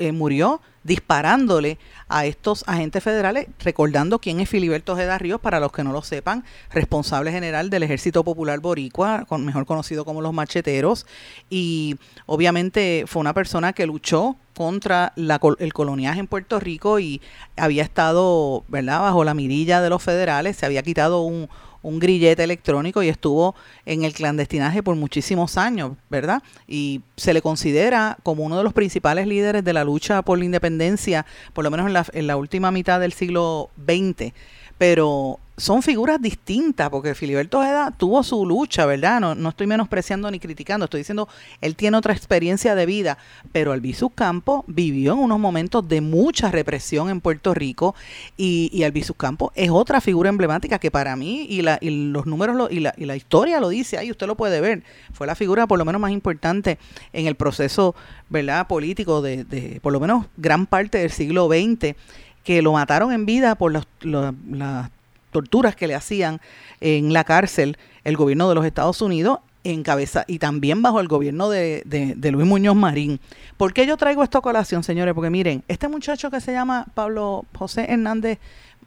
eh, 0.00 0.10
murió 0.10 0.60
disparándole 0.82 1.78
a 2.08 2.26
estos 2.26 2.64
agentes 2.66 3.04
federales, 3.04 3.46
recordando 3.60 4.18
quién 4.18 4.40
es 4.40 4.48
Filiberto 4.48 4.94
Ojeda 4.94 5.18
Ríos, 5.18 5.40
para 5.40 5.60
los 5.60 5.70
que 5.70 5.84
no 5.84 5.92
lo 5.92 6.02
sepan, 6.02 6.44
responsable 6.70 7.30
general 7.30 7.70
del 7.70 7.84
Ejército 7.84 8.24
Popular 8.24 8.58
Boricua, 8.58 9.24
mejor 9.38 9.66
conocido 9.66 10.04
como 10.04 10.20
los 10.20 10.32
macheteros, 10.32 11.06
y 11.48 11.96
obviamente 12.26 13.04
fue 13.06 13.20
una 13.20 13.34
persona 13.34 13.72
que 13.72 13.86
luchó 13.86 14.36
contra 14.56 15.12
el 15.16 15.72
coloniaje 15.72 16.18
en 16.18 16.26
Puerto 16.26 16.58
Rico 16.58 16.98
y 16.98 17.20
había 17.56 17.84
estado, 17.84 18.64
¿verdad?, 18.66 19.00
bajo 19.00 19.22
la 19.22 19.34
mirilla 19.34 19.80
de 19.80 19.90
los 19.90 20.02
federales, 20.02 20.56
se 20.56 20.66
había 20.66 20.82
quitado 20.82 21.20
un, 21.20 21.48
un 21.82 21.98
grillete 21.98 22.42
electrónico 22.42 23.02
y 23.02 23.08
estuvo 23.08 23.54
en 23.86 24.04
el 24.04 24.12
clandestinaje 24.12 24.82
por 24.82 24.96
muchísimos 24.96 25.56
años, 25.56 25.92
¿verdad? 26.10 26.42
Y 26.66 27.02
se 27.16 27.32
le 27.32 27.42
considera 27.42 28.18
como 28.22 28.44
uno 28.44 28.58
de 28.58 28.64
los 28.64 28.72
principales 28.72 29.26
líderes 29.26 29.64
de 29.64 29.72
la 29.72 29.84
lucha 29.84 30.22
por 30.22 30.38
la 30.38 30.44
independencia, 30.44 31.26
por 31.52 31.64
lo 31.64 31.70
menos 31.70 31.86
en 31.86 31.92
la, 31.92 32.06
en 32.12 32.26
la 32.26 32.36
última 32.36 32.70
mitad 32.70 33.00
del 33.00 33.12
siglo 33.12 33.70
XX. 33.86 34.32
Pero 34.76 35.38
son 35.58 35.82
figuras 35.82 36.22
distintas, 36.22 36.88
porque 36.88 37.14
Filiberto 37.14 37.58
Ojeda 37.58 37.90
tuvo 37.90 38.22
su 38.22 38.46
lucha, 38.46 38.86
¿verdad? 38.86 39.20
No, 39.20 39.34
no 39.34 39.50
estoy 39.50 39.66
menospreciando 39.66 40.30
ni 40.30 40.38
criticando, 40.38 40.84
estoy 40.84 41.00
diciendo, 41.00 41.28
él 41.60 41.76
tiene 41.76 41.96
otra 41.96 42.14
experiencia 42.14 42.74
de 42.74 42.86
vida, 42.86 43.18
pero 43.52 43.72
Albizu 43.72 44.10
Campo 44.10 44.64
vivió 44.66 45.12
en 45.12 45.18
unos 45.18 45.38
momentos 45.38 45.86
de 45.88 46.00
mucha 46.00 46.50
represión 46.50 47.10
en 47.10 47.20
Puerto 47.20 47.54
Rico 47.54 47.94
y, 48.36 48.70
y 48.72 48.84
Albizu 48.84 49.14
es 49.54 49.70
otra 49.70 50.00
figura 50.00 50.28
emblemática 50.28 50.78
que 50.78 50.90
para 50.90 51.16
mí, 51.16 51.46
y, 51.48 51.62
la, 51.62 51.78
y 51.80 51.90
los 52.10 52.26
números 52.26 52.70
y, 52.70 52.80
la, 52.80 52.94
y 52.96 53.04
la 53.04 53.16
historia 53.16 53.60
lo 53.60 53.68
dice, 53.68 53.98
ahí 53.98 54.10
usted 54.10 54.26
lo 54.26 54.36
puede 54.36 54.60
ver, 54.60 54.84
fue 55.12 55.26
la 55.26 55.34
figura 55.34 55.66
por 55.66 55.78
lo 55.78 55.84
menos 55.84 56.00
más 56.00 56.12
importante 56.12 56.78
en 57.12 57.26
el 57.26 57.34
proceso, 57.34 57.94
¿verdad?, 58.28 58.66
político 58.68 59.22
de, 59.22 59.44
de 59.44 59.80
por 59.82 59.92
lo 59.92 60.00
menos 60.00 60.26
gran 60.36 60.66
parte 60.66 60.98
del 60.98 61.10
siglo 61.10 61.48
XX 61.48 61.96
que 62.44 62.62
lo 62.62 62.72
mataron 62.72 63.12
en 63.12 63.26
vida 63.26 63.56
por 63.56 63.72
los, 63.72 63.86
las 64.02 64.90
torturas 65.30 65.76
que 65.76 65.86
le 65.86 65.94
hacían 65.94 66.40
en 66.80 67.12
la 67.12 67.24
cárcel 67.24 67.76
el 68.04 68.16
gobierno 68.16 68.48
de 68.48 68.54
los 68.54 68.64
Estados 68.64 69.02
Unidos 69.02 69.40
en 69.64 69.82
cabeza 69.82 70.24
y 70.26 70.38
también 70.38 70.82
bajo 70.82 71.00
el 71.00 71.08
gobierno 71.08 71.50
de, 71.50 71.82
de, 71.84 72.32
Luis 72.32 72.46
Muñoz 72.46 72.76
Marín. 72.76 73.20
¿Por 73.56 73.72
qué 73.72 73.86
yo 73.86 73.96
traigo 73.96 74.22
esta 74.22 74.40
colación, 74.40 74.82
señores? 74.82 75.14
Porque 75.14 75.30
miren, 75.30 75.62
este 75.68 75.88
muchacho 75.88 76.30
que 76.30 76.40
se 76.40 76.52
llama 76.52 76.86
Pablo 76.94 77.44
José 77.56 77.86
Hernández, 77.88 78.38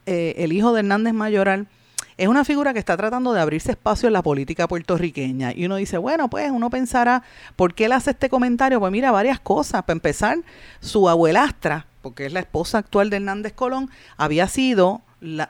eh, 0.05 0.35
el 0.37 0.53
hijo 0.53 0.73
de 0.73 0.79
Hernández 0.79 1.13
Mayoral, 1.13 1.67
es 2.17 2.27
una 2.27 2.45
figura 2.45 2.73
que 2.73 2.79
está 2.79 2.95
tratando 2.97 3.33
de 3.33 3.41
abrirse 3.41 3.71
espacio 3.71 4.07
en 4.07 4.13
la 4.13 4.21
política 4.21 4.67
puertorriqueña. 4.67 5.53
Y 5.55 5.65
uno 5.65 5.77
dice, 5.77 5.97
bueno, 5.97 6.29
pues 6.29 6.51
uno 6.51 6.69
pensará, 6.69 7.23
¿por 7.55 7.73
qué 7.73 7.85
él 7.85 7.93
hace 7.93 8.11
este 8.11 8.29
comentario? 8.29 8.79
Pues 8.79 8.91
mira, 8.91 9.11
varias 9.11 9.39
cosas. 9.39 9.83
Para 9.83 9.93
empezar, 9.93 10.37
su 10.81 11.09
abuelastra, 11.09 11.87
porque 12.01 12.27
es 12.27 12.33
la 12.33 12.41
esposa 12.41 12.79
actual 12.79 13.09
de 13.09 13.17
Hernández 13.17 13.53
Colón, 13.53 13.89
había 14.17 14.47
sido 14.47 15.01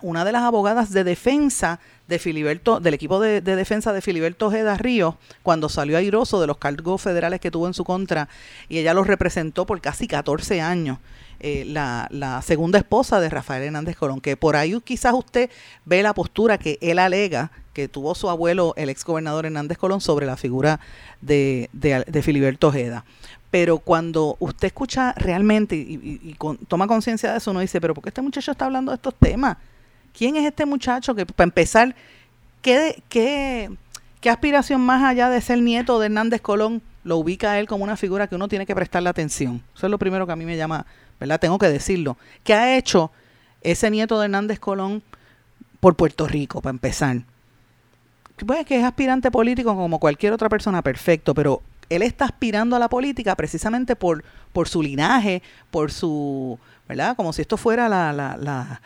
una 0.01 0.25
de 0.25 0.31
las 0.31 0.43
abogadas 0.43 0.91
de 0.91 1.03
defensa 1.03 1.79
de 2.07 2.19
Filiberto, 2.19 2.79
del 2.79 2.93
equipo 2.93 3.19
de, 3.19 3.41
de, 3.41 3.55
defensa 3.55 3.93
de 3.93 4.01
Filiberto 4.01 4.47
Ojeda 4.47 4.75
Ríos, 4.75 5.15
cuando 5.43 5.69
salió 5.69 5.97
airoso 5.97 6.41
de 6.41 6.47
los 6.47 6.57
cargos 6.57 7.01
federales 7.01 7.39
que 7.39 7.51
tuvo 7.51 7.67
en 7.67 7.73
su 7.73 7.83
contra, 7.83 8.27
y 8.67 8.79
ella 8.79 8.93
los 8.93 9.07
representó 9.07 9.65
por 9.65 9.79
casi 9.79 10.07
14 10.07 10.61
años. 10.61 10.97
Eh, 11.43 11.65
la, 11.65 12.07
la, 12.11 12.39
segunda 12.43 12.77
esposa 12.77 13.19
de 13.19 13.27
Rafael 13.27 13.63
Hernández 13.63 13.95
Colón, 13.95 14.21
que 14.21 14.37
por 14.37 14.55
ahí 14.55 14.79
quizás 14.81 15.13
usted 15.15 15.49
ve 15.85 16.03
la 16.03 16.13
postura 16.13 16.59
que 16.59 16.77
él 16.81 16.99
alega 16.99 17.49
que 17.73 17.87
tuvo 17.87 18.13
su 18.13 18.29
abuelo, 18.29 18.73
el 18.77 18.89
ex 18.89 19.03
gobernador 19.03 19.47
Hernández 19.47 19.79
Colón, 19.79 20.01
sobre 20.01 20.27
la 20.27 20.37
figura 20.37 20.79
de, 21.21 21.69
de, 21.73 22.03
de 22.05 22.21
Filiberto 22.21 22.67
Ojeda 22.67 23.05
pero 23.51 23.79
cuando 23.79 24.37
usted 24.39 24.67
escucha 24.67 25.13
realmente 25.17 25.75
y, 25.75 26.37
toma 26.69 26.87
conciencia 26.87 27.31
de 27.31 27.37
eso, 27.37 27.51
uno 27.51 27.59
dice, 27.59 27.81
pero 27.81 27.93
¿por 27.93 28.01
qué 28.01 28.09
este 28.09 28.21
muchacho 28.21 28.51
está 28.51 28.65
hablando 28.65 28.93
de 28.93 28.95
estos 28.95 29.13
temas? 29.13 29.57
¿Quién 30.17 30.37
es 30.37 30.45
este 30.45 30.65
muchacho 30.65 31.13
que, 31.13 31.25
para 31.25 31.43
empezar, 31.43 31.93
qué, 32.61 33.03
qué, 33.09 33.69
qué 34.21 34.29
aspiración 34.29 34.79
más 34.79 35.03
allá 35.03 35.29
de 35.29 35.41
ser 35.41 35.61
nieto 35.61 35.99
de 35.99 36.05
Hernández 36.05 36.41
Colón 36.41 36.81
lo 37.03 37.17
ubica 37.17 37.51
a 37.51 37.59
él 37.59 37.67
como 37.67 37.83
una 37.83 37.97
figura 37.97 38.27
que 38.27 38.35
uno 38.35 38.47
tiene 38.47 38.65
que 38.65 38.73
prestarle 38.73 39.09
atención? 39.09 39.61
Eso 39.75 39.87
es 39.87 39.91
lo 39.91 39.99
primero 39.99 40.25
que 40.25 40.31
a 40.31 40.37
mí 40.37 40.45
me 40.45 40.55
llama, 40.55 40.85
¿verdad? 41.19 41.39
Tengo 41.39 41.59
que 41.59 41.67
decirlo. 41.67 42.17
¿Qué 42.45 42.53
ha 42.53 42.77
hecho 42.77 43.11
ese 43.61 43.91
nieto 43.91 44.17
de 44.17 44.25
Hernández 44.25 44.59
Colón 44.59 45.03
por 45.81 45.95
Puerto 45.95 46.25
Rico, 46.25 46.61
para 46.61 46.71
empezar? 46.71 47.17
Pues 48.45 48.65
que 48.65 48.79
es 48.79 48.85
aspirante 48.85 49.29
político 49.29 49.75
como 49.75 49.99
cualquier 49.99 50.31
otra 50.31 50.47
persona, 50.47 50.81
perfecto, 50.81 51.33
pero 51.33 51.61
él 51.95 52.01
está 52.01 52.25
aspirando 52.25 52.75
a 52.75 52.79
la 52.79 52.89
política 52.89 53.35
precisamente 53.35 53.95
por, 53.95 54.23
por 54.53 54.67
su 54.69 54.81
linaje, 54.81 55.43
por 55.69 55.91
su, 55.91 56.57
¿verdad? 56.87 57.15
Como 57.15 57.33
si 57.33 57.41
esto 57.41 57.57
fuera 57.57 57.89
la, 57.89 58.13
la, 58.13 58.37
la 58.37 58.81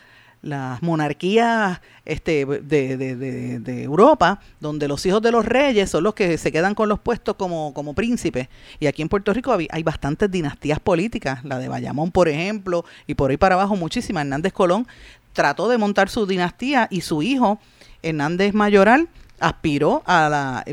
las 0.46 0.84
monarquías 0.84 1.82
este, 2.06 2.46
de, 2.46 2.98
de, 2.98 3.60
de, 3.60 3.84
Europa, 3.84 4.40
donde 4.60 4.88
los 4.88 5.04
hijos 5.08 5.20
de 5.24 5.32
los 5.32 5.44
reyes 5.44 5.90
son 5.90 6.04
los 6.04 6.14
que 6.14 6.38
se 6.38 6.52
quedan 6.52 6.76
con 6.76 6.88
los 6.88 7.00
puestos 7.00 7.36
como, 7.36 7.74
como 7.74 7.96
príncipes. 7.96 8.48
Y 8.80 8.86
aquí 8.86 9.02
en 9.02 9.10
Puerto 9.10 9.34
Rico 9.34 9.52
hay, 9.52 9.68
hay, 9.72 9.82
bastantes 9.82 10.30
dinastías 10.30 10.80
políticas, 10.80 11.44
la 11.44 11.58
de 11.58 11.68
Bayamón, 11.68 12.12
por 12.12 12.30
ejemplo, 12.30 12.86
y 13.08 13.16
por 13.16 13.32
ahí 13.32 13.38
para 13.38 13.56
abajo 13.56 13.76
muchísimas. 13.76 14.22
Hernández 14.22 14.54
Colón 14.54 14.88
trató 15.34 15.68
de 15.68 15.80
montar 15.80 16.10
su 16.10 16.28
dinastía 16.28 16.88
y 16.92 17.02
su 17.02 17.24
hijo, 17.24 17.60
Hernández 18.04 18.54
Mayoral, 18.54 19.10
aspiró 19.40 20.04
a 20.06 20.30
la 20.30 20.64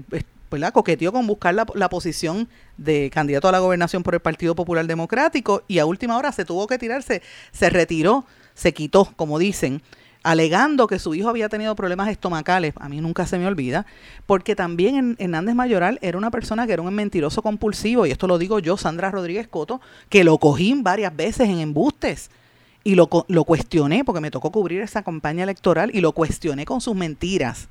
¿verdad? 0.53 0.73
coqueteó 0.73 1.13
con 1.13 1.27
buscar 1.27 1.55
la, 1.55 1.67
la, 1.75 1.89
posición 1.89 2.49
de 2.77 3.11
candidato 3.11 3.49
a 3.49 3.53
la 3.53 3.59
gobernación 3.59 4.03
por 4.03 4.15
el 4.15 4.21
Partido 4.21 4.55
Popular 4.55 4.87
Democrático 4.87 5.63
y 5.69 5.79
a 5.79 5.87
última 5.87 6.17
hora 6.17 6.33
se 6.33 6.45
tuvo 6.45 6.67
que 6.67 6.79
tirarse, 6.79 7.23
se 7.53 7.71
retiró, 7.71 8.25
se 8.55 8.73
quitó, 8.73 9.13
como 9.17 9.39
dicen, 9.39 9.83
alegando 10.23 10.87
que 10.87 10.99
su 10.99 11.15
hijo 11.15 11.29
había 11.29 11.49
tenido 11.49 11.75
problemas 11.75 12.09
estomacales, 12.09 12.75
a 12.79 12.89
mí 12.89 13.01
nunca 13.01 13.27
se 13.27 13.39
me 13.39 13.47
olvida, 13.47 13.87
porque 14.27 14.55
también 14.55 15.17
Hernández 15.19 15.55
Mayoral 15.55 15.99
era 16.03 16.19
una 16.19 16.31
persona 16.31 16.67
que 16.67 16.73
era 16.73 16.83
un 16.83 16.95
mentiroso 16.95 17.43
compulsivo, 17.43 18.07
y 18.07 18.11
esto 18.11 18.27
lo 18.27 18.39
digo 18.39 18.59
yo, 18.59 18.77
Sandra 18.77 19.11
Rodríguez 19.11 19.49
Coto, 19.49 19.81
que 20.09 20.25
lo 20.25 20.39
cogí 20.39 20.75
varias 20.81 21.15
veces 21.15 21.49
en 21.49 21.59
embustes 21.59 22.31
y 22.85 22.95
lo, 22.95 23.09
lo 23.29 23.45
cuestioné, 23.45 24.05
porque 24.05 24.21
me 24.21 24.31
tocó 24.31 24.51
cubrir 24.51 24.81
esa 24.81 25.03
campaña 25.03 25.45
electoral 25.45 25.91
y 25.95 26.01
lo 26.01 26.13
cuestioné 26.13 26.65
con 26.65 26.81
sus 26.81 26.95
mentiras. 26.95 27.69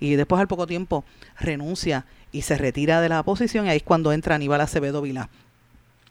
Y 0.00 0.14
después 0.14 0.40
al 0.40 0.48
poco 0.48 0.66
tiempo 0.66 1.04
renuncia 1.38 2.04
y 2.32 2.42
se 2.42 2.56
retira 2.58 3.00
de 3.00 3.08
la 3.08 3.22
posición 3.22 3.66
y 3.66 3.70
ahí 3.70 3.78
es 3.78 3.82
cuando 3.82 4.12
entra 4.12 4.34
Aníbal 4.34 4.60
Acevedo 4.60 5.02
Vilá 5.02 5.28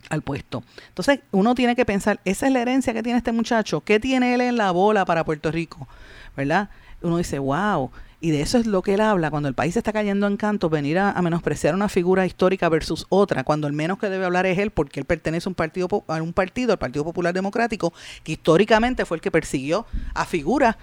al 0.10 0.21
puesto. 0.21 0.63
Entonces, 0.89 1.19
uno 1.32 1.56
tiene 1.56 1.76
que 1.76 1.86
pensar, 1.86 2.19
esa 2.26 2.47
es 2.47 2.54
la 2.54 2.62
herencia 2.62 2.93
que 2.93 3.04
tiene 3.04 3.17
este 3.17 3.32
muchacho, 3.32 3.82
¿qué 3.82 4.00
tiene 4.00 4.34
él 4.34 4.41
en 4.41 4.58
la 4.58 4.71
bola 4.71 5.06
para 5.06 5.26
Puerto 5.26 5.52
Rico? 5.52 5.88
¿Verdad? 6.36 6.69
Uno 7.02 7.17
dice, 7.17 7.39
wow, 7.39 7.91
y 8.19 8.32
de 8.32 8.41
eso 8.41 8.58
es 8.58 8.65
lo 8.65 8.82
que 8.82 8.95
él 8.95 9.02
habla, 9.02 9.30
cuando 9.30 9.47
el 9.47 9.54
país 9.54 9.78
está 9.78 9.93
cayendo 9.93 10.26
en 10.26 10.38
canto, 10.38 10.69
venir 10.69 10.97
a, 10.97 11.21
menospreciar 11.21 11.76
una 11.76 11.88
figura 11.88 12.26
histórica 12.26 12.67
versus 12.67 13.06
otra, 13.10 13.43
cuando 13.43 13.67
el 13.67 13.73
menos 13.73 14.00
que 14.00 14.10
debe 14.10 14.26
hablar 14.26 14.45
es 14.47 14.58
él, 14.58 14.71
porque 14.71 15.00
él 15.00 15.06
pertenece 15.06 15.47
a 15.47 15.52
un 15.52 15.56
partido, 15.56 15.88
a 16.08 16.21
un 16.21 16.34
partido, 16.34 16.78
Partido 16.78 17.04
Popular 17.04 17.34
Democrático, 17.34 17.93
que 18.23 18.34
históricamente 18.34 19.06
fue 19.06 19.17
el 19.17 19.21
que 19.21 19.30
persiguió 19.30 19.86
a 20.15 20.26
figuras 20.26 20.78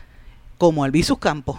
como 0.59 0.85
Albizus 0.85 1.19
Campos. 1.19 1.59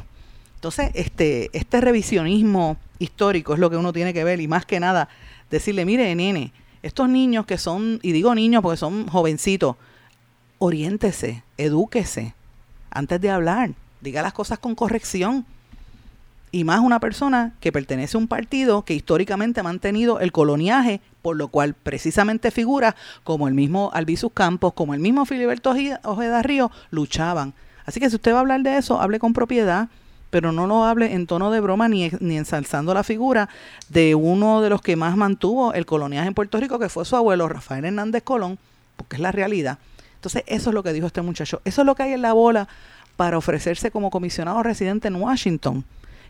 Entonces, 0.65 0.89
este, 0.95 1.51
este 1.53 1.79
revisionismo 1.79 2.77
histórico 2.97 3.53
es 3.53 3.59
lo 3.59 3.69
que 3.69 3.77
uno 3.77 3.93
tiene 3.93 4.15
que 4.15 4.23
ver 4.23 4.41
y 4.41 4.47
más 4.47 4.65
que 4.65 4.79
nada 4.79 5.09
decirle, 5.51 5.85
mire, 5.85 6.15
nene, 6.15 6.53
estos 6.81 7.07
niños 7.07 7.45
que 7.45 7.59
son, 7.59 7.99
y 8.01 8.13
digo 8.13 8.33
niños 8.33 8.63
porque 8.63 8.77
son 8.77 9.07
jovencitos, 9.07 9.75
oriéntese, 10.57 11.43
edúquese 11.59 12.33
antes 12.89 13.21
de 13.21 13.29
hablar, 13.29 13.73
diga 14.01 14.23
las 14.23 14.33
cosas 14.33 14.57
con 14.57 14.73
corrección. 14.73 15.45
Y 16.51 16.63
más 16.63 16.79
una 16.79 16.99
persona 16.99 17.53
que 17.59 17.71
pertenece 17.71 18.17
a 18.17 18.19
un 18.21 18.27
partido 18.27 18.85
que 18.85 18.95
históricamente 18.95 19.59
ha 19.59 19.63
mantenido 19.63 20.19
el 20.19 20.31
coloniaje, 20.31 20.99
por 21.21 21.35
lo 21.35 21.49
cual 21.49 21.75
precisamente 21.75 22.49
figura 22.49 22.95
como 23.23 23.47
el 23.47 23.53
mismo 23.53 23.91
Albizus 23.93 24.31
Campos, 24.33 24.73
como 24.73 24.95
el 24.95 24.99
mismo 24.99 25.27
Filiberto 25.27 25.75
Ojeda 26.05 26.41
Río, 26.41 26.71
luchaban. 26.89 27.53
Así 27.85 27.99
que 27.99 28.09
si 28.09 28.15
usted 28.15 28.33
va 28.33 28.37
a 28.37 28.39
hablar 28.39 28.63
de 28.63 28.77
eso, 28.77 28.99
hable 28.99 29.19
con 29.19 29.31
propiedad 29.31 29.89
pero 30.35 30.51
no 30.51 30.67
lo 30.67 30.83
hable 30.83 31.13
en 31.13 31.27
tono 31.27 31.49
de 31.49 31.61
broma 31.61 31.87
ni, 31.87 32.11
ni 32.19 32.35
ensalzando 32.35 32.93
la 32.93 33.05
figura 33.05 33.47
de 33.87 34.15
uno 34.15 34.59
de 34.59 34.69
los 34.69 34.81
que 34.81 34.97
más 34.97 35.15
mantuvo 35.15 35.73
el 35.73 35.85
coloniaje 35.85 36.27
en 36.27 36.33
Puerto 36.33 36.59
Rico, 36.59 36.77
que 36.77 36.89
fue 36.89 37.05
su 37.05 37.15
abuelo 37.15 37.47
Rafael 37.47 37.85
Hernández 37.85 38.21
Colón, 38.21 38.59
porque 38.97 39.15
es 39.15 39.21
la 39.21 39.31
realidad. 39.31 39.79
Entonces, 40.15 40.43
eso 40.47 40.71
es 40.71 40.73
lo 40.73 40.83
que 40.83 40.91
dijo 40.91 41.07
este 41.07 41.21
muchacho. 41.21 41.61
Eso 41.63 41.83
es 41.83 41.85
lo 41.85 41.95
que 41.95 42.03
hay 42.03 42.11
en 42.11 42.21
la 42.21 42.33
bola 42.33 42.67
para 43.15 43.37
ofrecerse 43.37 43.91
como 43.91 44.11
comisionado 44.11 44.61
residente 44.61 45.07
en 45.07 45.15
Washington. 45.15 45.85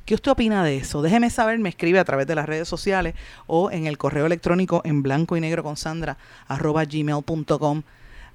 ¿Qué 0.06 0.14
usted 0.14 0.34
opina 0.34 0.64
de 0.64 0.78
eso? 0.78 1.02
Déjeme 1.02 1.32
saber, 1.32 1.58
me 1.58 1.70
escribe 1.70 1.98
a 1.98 2.06
través 2.06 2.28
de 2.28 2.36
las 2.36 2.46
redes 2.46 2.68
sociales 2.68 3.16
o 3.48 3.72
en 3.72 3.88
el 3.88 3.98
correo 3.98 4.28
electrónico 4.28 4.84
en 4.86 5.02
blanco 5.02 5.36
y 5.36 5.42
negro 5.42 5.64
con 5.64 5.78
Sandra 5.78 6.18
arroba 6.48 6.86
gmail.com. 6.86 7.82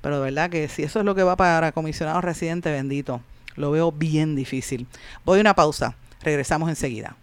Pero 0.01 0.17
de 0.17 0.25
verdad 0.25 0.51
que 0.51 0.67
si 0.67 0.83
eso 0.83 0.99
es 0.99 1.05
lo 1.05 1.15
que 1.15 1.23
va 1.23 1.37
para 1.37 1.71
comisionado 1.71 2.21
residente, 2.21 2.73
bendito. 2.73 3.21
Lo 3.57 3.71
veo 3.71 3.93
bien 3.93 4.37
difícil. 4.37 4.87
Voy 5.25 5.39
a 5.39 5.41
una 5.41 5.55
pausa. 5.55 5.97
Regresamos 6.23 6.69
enseguida. 6.69 7.17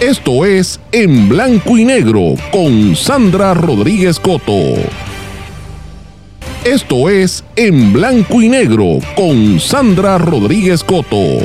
Esto 0.00 0.44
es 0.44 0.80
En 0.92 1.28
Blanco 1.28 1.76
y 1.76 1.84
Negro 1.84 2.34
con 2.52 2.94
Sandra 2.94 3.52
Rodríguez 3.54 4.20
Coto. 4.20 4.74
Esto 6.64 7.08
es 7.08 7.44
En 7.56 7.92
Blanco 7.92 8.40
y 8.40 8.48
Negro 8.48 8.98
con 9.16 9.58
Sandra 9.58 10.18
Rodríguez 10.18 10.84
Coto. 10.84 11.38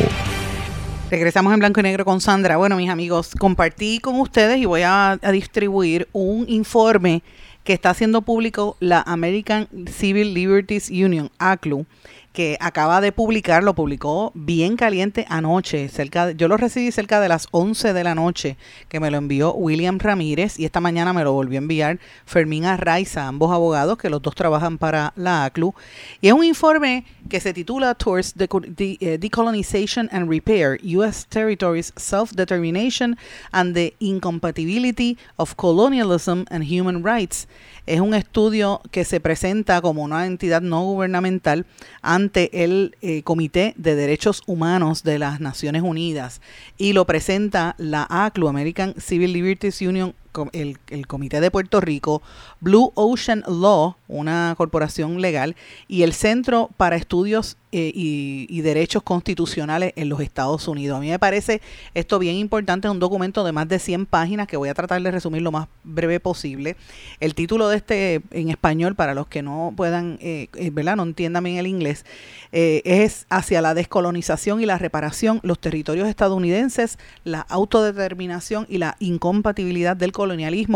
Regresamos 1.13 1.53
en 1.53 1.59
blanco 1.59 1.79
y 1.79 1.83
negro 1.83 2.05
con 2.05 2.21
Sandra. 2.21 2.57
Bueno, 2.57 2.75
mis 2.75 2.89
amigos, 2.89 3.35
compartí 3.37 3.99
con 3.99 4.19
ustedes 4.19 4.57
y 4.57 4.65
voy 4.65 4.81
a, 4.81 5.11
a 5.11 5.31
distribuir 5.31 6.07
un 6.11 6.45
informe 6.49 7.21
que 7.63 7.73
está 7.73 7.91
haciendo 7.91 8.23
público 8.23 8.77
la 8.79 9.01
American 9.01 9.67
Civil 9.87 10.33
Liberties 10.33 10.89
Union, 10.89 11.29
ACLU, 11.37 11.85
que 12.33 12.57
acaba 12.59 12.99
de 12.99 13.11
publicar, 13.11 13.63
lo 13.63 13.75
publicó 13.75 14.31
bien 14.33 14.75
caliente 14.75 15.25
anoche, 15.29 15.87
cerca 15.87 16.31
yo 16.31 16.47
lo 16.47 16.57
recibí 16.57 16.91
cerca 16.91 17.21
de 17.21 17.29
las 17.29 17.47
11 17.51 17.93
de 17.93 18.03
la 18.03 18.15
noche, 18.15 18.57
que 18.89 18.99
me 18.99 19.11
lo 19.11 19.17
envió 19.17 19.53
William 19.53 19.99
Ramírez 19.99 20.59
y 20.59 20.65
esta 20.65 20.81
mañana 20.81 21.13
me 21.13 21.23
lo 21.23 21.31
volvió 21.33 21.59
a 21.59 21.61
enviar 21.61 21.99
Fermín 22.25 22.65
Arraiza, 22.65 23.27
ambos 23.27 23.51
abogados 23.51 23.97
que 23.97 24.09
los 24.09 24.21
dos 24.21 24.33
trabajan 24.33 24.79
para 24.79 25.13
la 25.15 25.45
ACLU. 25.45 25.75
Y 26.21 26.27
es 26.27 26.33
un 26.33 26.43
informe 26.43 27.05
que 27.29 27.39
se 27.39 27.53
titula 27.53 27.93
Towards 27.95 28.33
eh, 28.37 29.17
Decolonization 29.19 30.09
and 30.11 30.29
Repair, 30.29 30.79
U.S. 30.83 31.25
Territories 31.29 31.93
Self-Determination 31.95 33.17
and 33.51 33.75
the 33.75 33.93
Incompatibility 33.99 35.17
of 35.37 35.55
Colonialism 35.55 36.45
and 36.49 36.63
Human 36.63 37.03
Rights. 37.03 37.47
Es 37.85 37.99
un 37.99 38.13
estudio 38.13 38.81
que 38.91 39.03
se 39.03 39.19
presenta 39.19 39.81
como 39.81 40.03
una 40.03 40.25
entidad 40.25 40.61
no 40.61 40.83
gubernamental 40.83 41.65
ante 42.01 42.22
el 42.53 42.95
eh, 43.01 43.23
Comité 43.23 43.73
de 43.77 43.95
Derechos 43.95 44.43
Humanos 44.45 45.03
de 45.03 45.19
las 45.19 45.39
Naciones 45.39 45.81
Unidas 45.81 46.41
y 46.77 46.93
lo 46.93 47.05
presenta 47.05 47.75
la 47.77 48.05
ACLU, 48.09 48.47
American 48.47 48.95
Civil 48.99 49.33
Liberties 49.33 49.81
Union 49.81 50.13
el, 50.51 51.07
Comité 51.07 51.41
de 51.41 51.51
Puerto 51.51 51.81
Rico, 51.81 52.21
Blue 52.59 52.91
Ocean 52.95 53.43
Law, 53.47 53.95
una 54.07 54.53
corporación 54.57 55.21
legal, 55.21 55.55
y 55.87 56.03
el 56.03 56.13
Centro 56.13 56.69
para 56.77 56.95
Estudios 56.95 57.57
eh, 57.71 57.91
y, 57.93 58.61
Derechos 58.61 59.03
Constitucionales 59.03 59.91
en 59.95 60.07
los 60.07 60.21
Estados 60.21 60.67
Unidos. 60.67 60.97
A 60.97 61.01
mí 61.01 61.09
me 61.09 61.19
parece 61.19 61.61
esto 61.93 62.17
bien 62.17 62.35
importante, 62.35 62.87
es 62.87 62.91
un 62.91 62.99
documento 62.99 63.43
de 63.43 63.51
más 63.51 63.67
de 63.67 63.77
100 63.77 64.05
páginas 64.05 64.47
que 64.47 64.55
voy 64.55 64.69
a 64.69 64.73
tratar 64.73 65.01
de 65.01 65.11
resumir 65.11 65.41
lo 65.41 65.51
más 65.51 65.67
breve 65.83 66.19
posible. 66.19 66.77
El 67.19 67.35
título 67.35 67.67
de 67.67 67.77
este 67.77 68.21
en 68.31 68.49
español, 68.49 68.95
para 68.95 69.13
los 69.13 69.27
que 69.27 69.41
no 69.41 69.73
puedan, 69.75 70.17
eh, 70.21 70.47
eh 70.55 70.69
¿verdad? 70.71 70.95
No 70.95 71.03
entiendan 71.03 71.43
bien 71.43 71.57
el 71.57 71.67
inglés, 71.67 72.05
eh, 72.51 72.81
es 72.85 73.25
hacia 73.29 73.61
la 73.61 73.73
descolonización 73.73 74.61
y 74.61 74.65
la 74.65 74.77
reparación, 74.77 75.39
los 75.43 75.59
territorios 75.59 76.07
estadounidenses, 76.07 76.97
la 77.25 77.41
autodeterminación 77.41 78.65
y 78.69 78.77
la 78.77 78.95
incompatibilidad 78.99 79.97
del 79.97 80.11
colonialismo 80.11 80.22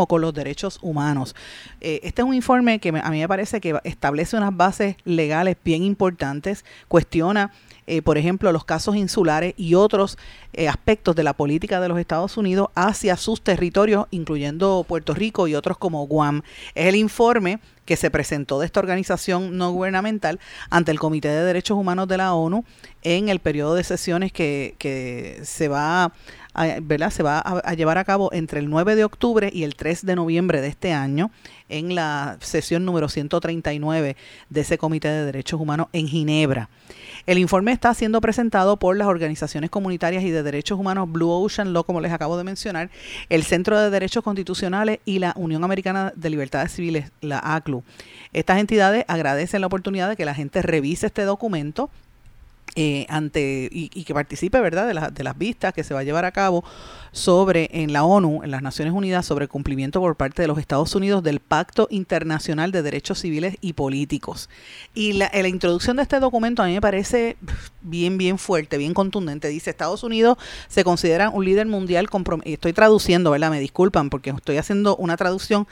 con 0.06 0.20
los 0.20 0.34
derechos 0.34 0.78
humanos. 0.82 1.34
este 1.80 2.22
es 2.22 2.26
un 2.26 2.34
informe 2.34 2.78
que 2.78 2.88
a 2.88 3.10
mí 3.10 3.18
me 3.20 3.28
parece 3.28 3.60
que 3.60 3.78
establece 3.84 4.36
unas 4.36 4.56
bases 4.56 4.96
legales 5.04 5.56
bien 5.64 5.82
importantes 5.82 6.64
cuestiona, 6.88 7.52
eh, 7.86 8.02
por 8.02 8.18
ejemplo, 8.18 8.52
los 8.52 8.64
casos 8.64 8.96
insulares 8.96 9.54
y 9.56 9.74
otros 9.74 10.18
eh, 10.52 10.68
aspectos 10.68 11.16
de 11.16 11.22
la 11.22 11.32
política 11.34 11.80
de 11.80 11.88
los 11.88 11.98
Estados 11.98 12.36
Unidos 12.36 12.68
hacia 12.74 13.16
sus 13.16 13.42
territorios, 13.42 14.06
incluyendo 14.10 14.84
Puerto 14.86 15.14
Rico 15.14 15.48
y 15.48 15.54
otros 15.54 15.78
como 15.78 16.06
Guam. 16.06 16.42
Es 16.74 16.86
el 16.86 16.96
informe 16.96 17.60
que 17.84 17.96
se 17.96 18.10
presentó 18.10 18.60
de 18.60 18.66
esta 18.66 18.80
organización 18.80 19.56
no 19.56 19.70
gubernamental 19.72 20.38
ante 20.68 20.90
el 20.90 20.98
Comité 20.98 21.28
de 21.28 21.42
Derechos 21.42 21.78
Humanos 21.78 22.06
de 22.08 22.18
la 22.18 22.34
ONU 22.34 22.64
en 23.02 23.30
el 23.30 23.40
periodo 23.40 23.74
de 23.74 23.84
sesiones 23.84 24.32
que, 24.32 24.74
que 24.78 25.40
se 25.44 25.68
va 25.68 26.12
se 27.10 27.22
va 27.22 27.38
a, 27.38 27.74
llevar 27.74 27.98
a 27.98 28.04
cabo 28.04 28.32
entre 28.32 28.60
el 28.60 28.68
9 28.68 28.96
de 28.96 29.04
octubre 29.04 29.50
y 29.52 29.62
el 29.62 29.76
3 29.76 30.04
de 30.04 30.16
noviembre 30.16 30.60
de 30.60 30.68
este 30.68 30.92
año 30.92 31.30
en 31.68 31.94
la 31.94 32.36
sesión 32.40 32.84
número 32.84 33.08
139 33.08 34.16
de 34.48 34.60
ese 34.60 34.78
Comité 34.78 35.08
de 35.08 35.24
Derechos 35.24 35.60
Humanos 35.60 35.88
en 35.92 36.08
Ginebra. 36.08 36.68
El 37.26 37.38
informe 37.38 37.72
está 37.72 37.92
siendo 37.92 38.20
presentado 38.20 38.78
por 38.78 38.96
las 38.96 39.06
organizaciones 39.06 39.70
comunitarias 39.70 40.24
y 40.24 40.30
de 40.30 40.42
derechos 40.42 40.78
humanos 40.78 41.10
Blue 41.12 41.30
Ocean 41.30 41.72
Law, 41.72 41.84
como 41.84 42.00
les 42.00 42.12
acabo 42.12 42.38
de 42.38 42.44
mencionar, 42.44 42.90
el 43.28 43.44
Centro 43.44 43.78
de 43.78 43.90
Derechos 43.90 44.24
Constitucionales 44.24 45.00
y 45.04 45.18
la 45.18 45.34
Unión 45.36 45.62
Americana 45.64 46.12
de 46.16 46.30
Libertades 46.30 46.72
Civiles, 46.72 47.10
la 47.20 47.38
ACLU. 47.38 47.84
Estas 48.32 48.58
entidades 48.58 49.04
agradecen 49.08 49.60
la 49.60 49.66
oportunidad 49.66 50.08
de 50.08 50.16
que 50.16 50.24
la 50.24 50.34
gente 50.34 50.62
revise 50.62 51.06
este 51.06 51.22
documento 51.22 51.90
eh, 52.76 53.06
ante 53.08 53.68
y, 53.70 53.88
que 54.04 54.14
participe 54.14 54.60
verdad 54.60 54.86
de, 54.86 55.10
de, 55.12 55.24
las 55.24 55.38
vistas 55.38 55.74
que 55.74 55.84
se 55.84 55.94
va 55.94 56.00
a 56.00 56.02
llevar 56.04 56.24
a 56.24 56.32
cabo 56.32 56.64
sobre 57.12 57.68
en 57.72 57.92
la 57.92 58.04
ONU 58.04 58.42
en 58.44 58.50
las 58.50 58.62
Naciones 58.62 58.94
Unidas 58.94 59.26
sobre 59.26 59.44
el 59.44 59.48
cumplimiento 59.48 60.00
por 60.00 60.16
parte 60.16 60.42
de 60.42 60.48
los 60.48 60.58
Estados 60.58 60.94
Unidos 60.94 61.22
del 61.22 61.40
Pacto 61.40 61.88
Internacional 61.90 62.70
de 62.70 62.82
Derechos 62.82 63.20
Civiles 63.20 63.56
y 63.60 63.72
Políticos. 63.72 64.48
Y 64.94 65.14
la, 65.14 65.30
la 65.32 65.48
introducción 65.48 65.96
de 65.96 66.02
este 66.02 66.20
documento 66.20 66.62
a 66.62 66.66
mí 66.66 66.74
me 66.74 66.80
parece 66.80 67.36
bien 67.82 68.18
bien 68.18 68.38
fuerte 68.38 68.78
bien 68.78 68.94
contundente. 68.94 69.48
Dice 69.48 69.70
Estados 69.70 70.02
Unidos 70.02 70.38
se 70.68 70.84
considera 70.84 71.30
un 71.30 71.44
líder 71.44 71.66
mundial 71.66 72.08
comprometido 72.08 72.54
estoy 72.54 72.72
traduciendo 72.72 73.30
verdad 73.30 73.50
me 73.50 73.60
disculpan 73.60 74.10
porque 74.10 74.30
estoy 74.30 74.56
haciendo 74.56 74.96
una 74.96 75.16
traducción 75.16 75.66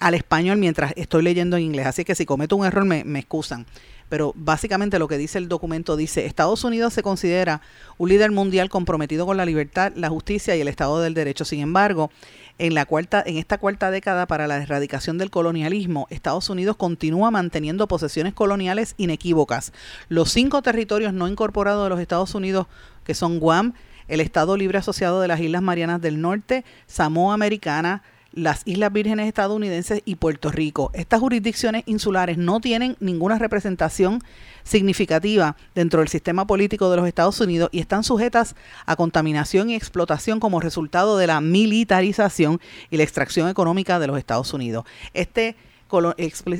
al 0.00 0.14
español 0.14 0.58
mientras 0.58 0.92
estoy 0.96 1.22
leyendo 1.22 1.56
en 1.56 1.62
inglés. 1.62 1.86
Así 1.86 2.04
que 2.04 2.14
si 2.14 2.26
cometo 2.26 2.56
un 2.56 2.66
error 2.66 2.84
me, 2.84 3.04
me 3.04 3.20
excusan 3.20 3.66
pero 4.12 4.34
básicamente 4.36 4.98
lo 4.98 5.08
que 5.08 5.16
dice 5.16 5.38
el 5.38 5.48
documento 5.48 5.96
dice, 5.96 6.26
Estados 6.26 6.64
Unidos 6.64 6.92
se 6.92 7.02
considera 7.02 7.62
un 7.96 8.10
líder 8.10 8.30
mundial 8.30 8.68
comprometido 8.68 9.24
con 9.24 9.38
la 9.38 9.46
libertad, 9.46 9.90
la 9.96 10.10
justicia 10.10 10.54
y 10.54 10.60
el 10.60 10.68
Estado 10.68 11.00
del 11.00 11.14
Derecho. 11.14 11.46
Sin 11.46 11.60
embargo, 11.60 12.10
en, 12.58 12.74
la 12.74 12.84
cuarta, 12.84 13.22
en 13.24 13.38
esta 13.38 13.56
cuarta 13.56 13.90
década 13.90 14.26
para 14.26 14.46
la 14.46 14.58
erradicación 14.58 15.16
del 15.16 15.30
colonialismo, 15.30 16.08
Estados 16.10 16.50
Unidos 16.50 16.76
continúa 16.76 17.30
manteniendo 17.30 17.88
posesiones 17.88 18.34
coloniales 18.34 18.96
inequívocas. 18.98 19.72
Los 20.10 20.30
cinco 20.30 20.60
territorios 20.60 21.14
no 21.14 21.26
incorporados 21.26 21.82
de 21.86 21.88
los 21.88 21.98
Estados 21.98 22.34
Unidos, 22.34 22.66
que 23.04 23.14
son 23.14 23.38
Guam, 23.38 23.72
el 24.08 24.20
Estado 24.20 24.58
Libre 24.58 24.76
Asociado 24.76 25.22
de 25.22 25.28
las 25.28 25.40
Islas 25.40 25.62
Marianas 25.62 26.02
del 26.02 26.20
Norte, 26.20 26.66
Samoa 26.86 27.32
Americana, 27.32 28.02
las 28.32 28.62
Islas 28.64 28.92
Vírgenes 28.92 29.28
estadounidenses 29.28 30.02
y 30.04 30.16
Puerto 30.16 30.50
Rico. 30.50 30.90
Estas 30.94 31.20
jurisdicciones 31.20 31.82
insulares 31.86 32.38
no 32.38 32.60
tienen 32.60 32.96
ninguna 33.00 33.38
representación 33.38 34.22
significativa 34.64 35.56
dentro 35.74 36.00
del 36.00 36.08
sistema 36.08 36.46
político 36.46 36.90
de 36.90 36.96
los 36.96 37.06
Estados 37.06 37.40
Unidos 37.40 37.68
y 37.72 37.80
están 37.80 38.04
sujetas 38.04 38.54
a 38.86 38.96
contaminación 38.96 39.70
y 39.70 39.74
explotación 39.74 40.40
como 40.40 40.60
resultado 40.60 41.18
de 41.18 41.26
la 41.26 41.40
militarización 41.40 42.60
y 42.90 42.96
la 42.96 43.02
extracción 43.02 43.48
económica 43.48 43.98
de 43.98 44.06
los 44.06 44.18
Estados 44.18 44.52
Unidos. 44.54 44.84
Este 45.14 45.56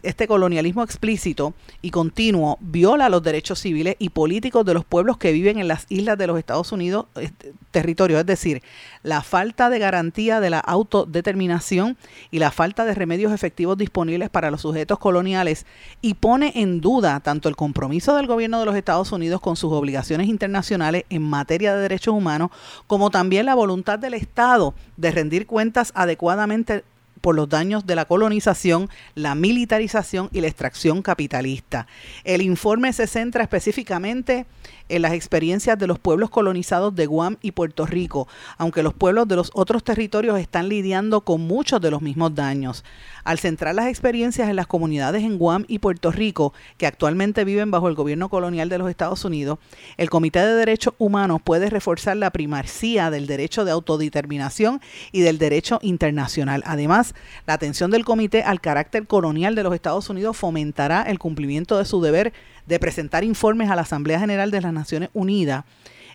este 0.03 0.27
colonialismo 0.27 0.83
explícito 0.83 1.55
y 1.81 1.91
continuo 1.91 2.59
viola 2.61 3.09
los 3.09 3.23
derechos 3.23 3.61
civiles 3.61 3.97
y 3.99 4.11
políticos 4.11 4.65
de 4.65 4.75
los 4.75 4.85
pueblos 4.85 5.17
que 5.17 5.33
viven 5.33 5.59
en 5.59 5.69
las 5.69 5.87
islas 5.89 6.19
de 6.19 6.27
los 6.27 6.39
Estados 6.39 6.73
Unidos, 6.73 7.07
este, 7.17 7.55
territorio, 7.71 8.19
es 8.19 8.27
decir, 8.27 8.63
la 9.03 9.23
falta 9.23 9.71
de 9.71 9.79
garantía 9.79 10.41
de 10.41 10.51
la 10.51 10.61
autodeterminación 10.61 11.97
y 12.31 12.39
la 12.39 12.51
falta 12.51 12.85
de 12.85 12.95
remedios 12.95 13.33
efectivos 13.33 13.79
disponibles 13.79 14.31
para 14.31 14.51
los 14.51 14.61
sujetos 14.61 14.99
coloniales 14.99 15.67
y 16.01 16.15
pone 16.15 16.53
en 16.57 16.81
duda 16.81 17.21
tanto 17.21 17.49
el 17.49 17.57
compromiso 17.57 18.15
del 18.17 18.27
gobierno 18.27 18.61
de 18.61 18.67
los 18.67 18.77
Estados 18.77 19.13
Unidos 19.13 19.41
con 19.41 19.57
sus 19.57 19.73
obligaciones 19.73 20.29
internacionales 20.29 21.05
en 21.09 21.23
materia 21.23 21.75
de 21.75 21.83
derechos 21.83 22.15
humanos, 22.15 22.51
como 22.87 23.11
también 23.11 23.47
la 23.47 23.55
voluntad 23.55 23.99
del 23.99 24.15
Estado 24.15 24.75
de 24.97 25.11
rendir 25.11 25.47
cuentas 25.47 25.93
adecuadamente 25.95 26.85
por 27.23 27.35
los 27.35 27.49
daños 27.49 27.87
de 27.87 27.95
la 27.97 28.05
colonización, 28.05 28.91
la 29.15 29.35
militarización 29.35 30.29
y 30.33 30.43
la 30.43 30.49
extracción 30.49 31.01
capitalista. 31.01 31.87
El 32.25 32.43
informe 32.43 32.93
se 32.93 33.07
centra 33.07 33.43
específicamente 33.43 34.45
en 34.91 35.01
las 35.01 35.15
experiencias 35.15 35.79
de 35.79 35.87
los 35.87 35.99
pueblos 35.99 36.29
colonizados 36.29 36.95
de 36.95 37.07
Guam 37.07 37.39
y 37.41 37.53
Puerto 37.53 37.87
Rico, 37.87 38.29
aunque 38.59 38.83
los 38.83 38.93
pueblos 38.93 39.27
de 39.27 39.37
los 39.37 39.51
otros 39.55 39.83
territorios 39.85 40.39
están 40.39 40.69
lidiando 40.69 41.23
con 41.23 41.41
muchos 41.41 41.81
de 41.81 41.91
los 41.91 42.03
mismos 42.03 42.35
daños. 42.35 42.85
Al 43.25 43.39
centrar 43.39 43.75
las 43.75 43.87
experiencias 43.87 44.49
en 44.49 44.57
las 44.57 44.67
comunidades 44.67 45.23
en 45.23 45.39
Guam 45.39 45.65
y 45.69 45.79
Puerto 45.79 46.11
Rico, 46.11 46.53
que 46.77 46.87
actualmente 46.87 47.45
viven 47.45 47.71
bajo 47.71 47.89
el 47.89 47.95
gobierno 47.95 48.29
colonial 48.29 48.69
de 48.69 48.79
los 48.79 48.91
Estados 48.91 49.25
Unidos, 49.25 49.59
el 49.97 50.11
Comité 50.11 50.41
de 50.41 50.55
Derechos 50.55 50.95
Humanos 50.99 51.41
puede 51.43 51.71
reforzar 51.71 52.17
la 52.17 52.31
primacía 52.31 53.11
del 53.11 53.29
derecho 53.29 53.65
de 53.65 53.71
autodeterminación 53.71 54.81
y 55.13 55.21
del 55.21 55.39
derecho 55.39 55.79
internacional. 55.83 56.65
Además, 56.67 57.15
la 57.47 57.55
atención 57.55 57.93
del 57.93 58.05
Comité 58.05 58.43
al 58.43 58.61
carácter 58.61 59.07
colonial 59.07 59.55
de 59.55 59.63
los 59.63 59.75
Estados 59.75 60.11
Unidos 60.11 60.37
fomentará 60.37 61.03
el 61.03 61.21
cumplimiento 61.21 61.79
de 61.79 61.85
su 61.85 62.01
deber 62.01 62.33
de 62.67 62.81
presentar 62.81 63.23
informes 63.23 63.71
a 63.71 63.77
la 63.77 63.83
Asamblea 63.83 64.19
General 64.19 64.51
de 64.51 64.61
las 64.61 64.73
Naciones 64.73 65.11
Unidas 65.15 65.65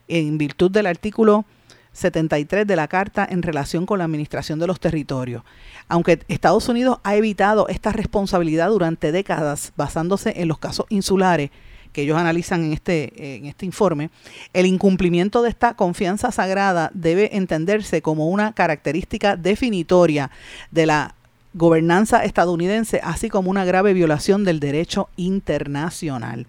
en 0.09 0.37
virtud 0.37 0.71
del 0.71 0.87
artículo 0.87 1.45
73 1.97 2.67
de 2.67 2.75
la 2.75 2.87
Carta 2.87 3.27
en 3.27 3.41
relación 3.41 3.87
con 3.87 3.97
la 3.97 4.05
administración 4.05 4.59
de 4.59 4.67
los 4.67 4.79
territorios. 4.79 5.43
Aunque 5.87 6.19
Estados 6.27 6.69
Unidos 6.69 6.99
ha 7.03 7.15
evitado 7.15 7.67
esta 7.69 7.91
responsabilidad 7.91 8.69
durante 8.69 9.11
décadas 9.11 9.73
basándose 9.75 10.33
en 10.37 10.47
los 10.47 10.59
casos 10.59 10.85
insulares 10.89 11.49
que 11.93 12.03
ellos 12.03 12.17
analizan 12.17 12.65
en 12.65 12.73
este, 12.73 13.37
en 13.37 13.45
este 13.45 13.65
informe, 13.65 14.11
el 14.53 14.67
incumplimiento 14.67 15.41
de 15.41 15.49
esta 15.49 15.73
confianza 15.73 16.31
sagrada 16.31 16.91
debe 16.93 17.35
entenderse 17.35 18.03
como 18.03 18.27
una 18.27 18.53
característica 18.53 19.35
definitoria 19.35 20.29
de 20.69 20.85
la 20.85 21.15
gobernanza 21.55 22.23
estadounidense, 22.23 23.01
así 23.03 23.29
como 23.29 23.49
una 23.49 23.65
grave 23.65 23.93
violación 23.93 24.43
del 24.43 24.59
derecho 24.59 25.09
internacional. 25.15 26.45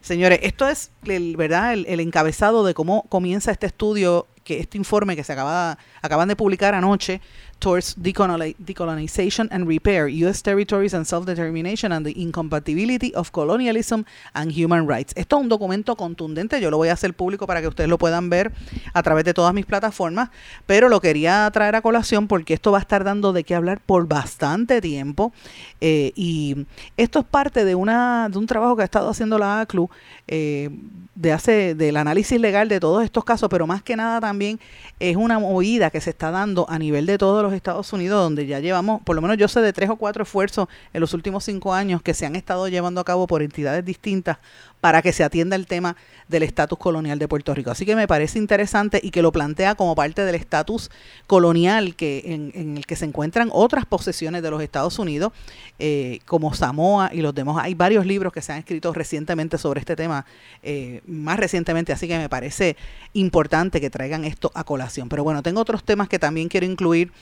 Señores, 0.00 0.40
esto 0.42 0.66
es 0.66 0.92
el, 1.04 1.36
¿verdad? 1.36 1.74
El, 1.74 2.00
encabezado 2.00 2.64
de 2.64 2.72
cómo 2.72 3.04
comienza 3.10 3.52
este 3.52 3.66
estudio, 3.66 4.26
que 4.50 4.58
este 4.58 4.78
informe 4.78 5.14
que 5.14 5.22
se 5.22 5.32
acaba, 5.32 5.78
acaban 6.02 6.26
de 6.26 6.34
publicar 6.34 6.74
anoche 6.74 7.20
Towards 7.60 7.94
Decolonization 7.96 9.48
and 9.50 9.68
Repair, 9.68 10.08
U.S. 10.08 10.42
Territories 10.42 10.94
and 10.94 11.06
Self-Determination 11.06 11.92
and 11.92 12.06
the 12.06 12.20
Incompatibility 12.20 13.14
of 13.14 13.30
Colonialism 13.32 14.04
and 14.34 14.50
Human 14.50 14.88
Rights. 14.88 15.12
Esto 15.14 15.36
es 15.36 15.42
un 15.42 15.48
documento 15.48 15.94
contundente, 15.94 16.60
yo 16.60 16.70
lo 16.70 16.78
voy 16.78 16.88
a 16.88 16.94
hacer 16.94 17.14
público 17.14 17.46
para 17.46 17.60
que 17.60 17.68
ustedes 17.68 17.88
lo 17.88 17.98
puedan 17.98 18.30
ver 18.30 18.52
a 18.94 19.02
través 19.02 19.24
de 19.24 19.34
todas 19.34 19.52
mis 19.54 19.66
plataformas, 19.66 20.30
pero 20.66 20.88
lo 20.88 21.00
quería 21.00 21.50
traer 21.52 21.76
a 21.76 21.82
colación 21.82 22.28
porque 22.28 22.54
esto 22.54 22.72
va 22.72 22.78
a 22.78 22.80
estar 22.80 23.04
dando 23.04 23.32
de 23.32 23.44
qué 23.44 23.54
hablar 23.54 23.80
por 23.80 24.08
bastante 24.08 24.80
tiempo 24.80 25.32
eh, 25.80 26.12
y 26.16 26.66
esto 26.96 27.20
es 27.20 27.24
parte 27.26 27.64
de, 27.64 27.74
una, 27.74 28.28
de 28.30 28.38
un 28.38 28.46
trabajo 28.46 28.76
que 28.76 28.82
ha 28.82 28.86
estado 28.86 29.10
haciendo 29.10 29.38
la 29.38 29.60
ACLU 29.60 29.90
eh, 30.28 30.70
de 31.14 31.32
hace, 31.32 31.74
del 31.74 31.96
análisis 31.96 32.40
legal 32.40 32.68
de 32.68 32.80
todos 32.80 33.04
estos 33.04 33.24
casos, 33.24 33.48
pero 33.50 33.66
más 33.66 33.82
que 33.82 33.96
nada 33.96 34.20
también 34.20 34.58
es 34.98 35.16
una 35.16 35.38
movida 35.38 35.90
que 35.90 36.00
se 36.00 36.10
está 36.10 36.30
dando 36.30 36.66
a 36.70 36.78
nivel 36.78 37.04
de 37.04 37.18
todos 37.18 37.42
los 37.42 37.49
Estados 37.54 37.92
Unidos, 37.92 38.22
donde 38.22 38.46
ya 38.46 38.60
llevamos, 38.60 39.02
por 39.02 39.16
lo 39.16 39.22
menos 39.22 39.36
yo 39.36 39.48
sé 39.48 39.60
de 39.60 39.72
tres 39.72 39.90
o 39.90 39.96
cuatro 39.96 40.22
esfuerzos 40.22 40.68
en 40.92 41.00
los 41.00 41.14
últimos 41.14 41.44
cinco 41.44 41.72
años 41.72 42.02
que 42.02 42.14
se 42.14 42.26
han 42.26 42.36
estado 42.36 42.68
llevando 42.68 43.00
a 43.00 43.04
cabo 43.04 43.26
por 43.26 43.42
entidades 43.42 43.84
distintas 43.84 44.38
para 44.80 45.02
que 45.02 45.12
se 45.12 45.24
atienda 45.24 45.56
el 45.56 45.66
tema 45.66 45.96
del 46.28 46.42
estatus 46.42 46.78
colonial 46.78 47.18
de 47.18 47.28
Puerto 47.28 47.54
Rico. 47.54 47.70
Así 47.70 47.84
que 47.84 47.96
me 47.96 48.06
parece 48.08 48.38
interesante 48.38 49.00
y 49.02 49.10
que 49.10 49.22
lo 49.22 49.32
plantea 49.32 49.74
como 49.74 49.94
parte 49.94 50.24
del 50.24 50.34
estatus 50.34 50.90
colonial 51.26 51.96
que 51.96 52.22
en, 52.26 52.76
el 52.76 52.86
que 52.86 52.96
se 52.96 53.04
encuentran 53.04 53.50
otras 53.52 53.84
posesiones 53.84 54.42
de 54.42 54.50
los 54.50 54.62
Estados 54.62 54.98
Unidos, 54.98 55.32
eh, 55.78 56.20
como 56.26 56.54
Samoa 56.54 57.10
y 57.12 57.20
los 57.20 57.34
demás. 57.34 57.58
Hay 57.64 57.74
varios 57.74 58.06
libros 58.06 58.32
que 58.32 58.42
se 58.42 58.52
han 58.52 58.58
escrito 58.58 58.92
recientemente 58.92 59.58
sobre 59.58 59.80
este 59.80 59.96
tema, 59.96 60.24
eh, 60.62 61.02
más 61.06 61.38
recientemente, 61.38 61.92
así 61.92 62.08
que 62.08 62.18
me 62.18 62.28
parece 62.28 62.76
importante 63.12 63.80
que 63.80 63.90
traigan 63.90 64.24
esto 64.24 64.50
a 64.54 64.64
colación. 64.64 65.08
Pero 65.08 65.24
bueno, 65.24 65.42
tengo 65.42 65.60
otros 65.60 65.84
temas 65.84 66.08
que 66.08 66.18
también 66.18 66.48
quiero 66.48 66.66
incluir. 66.66 67.12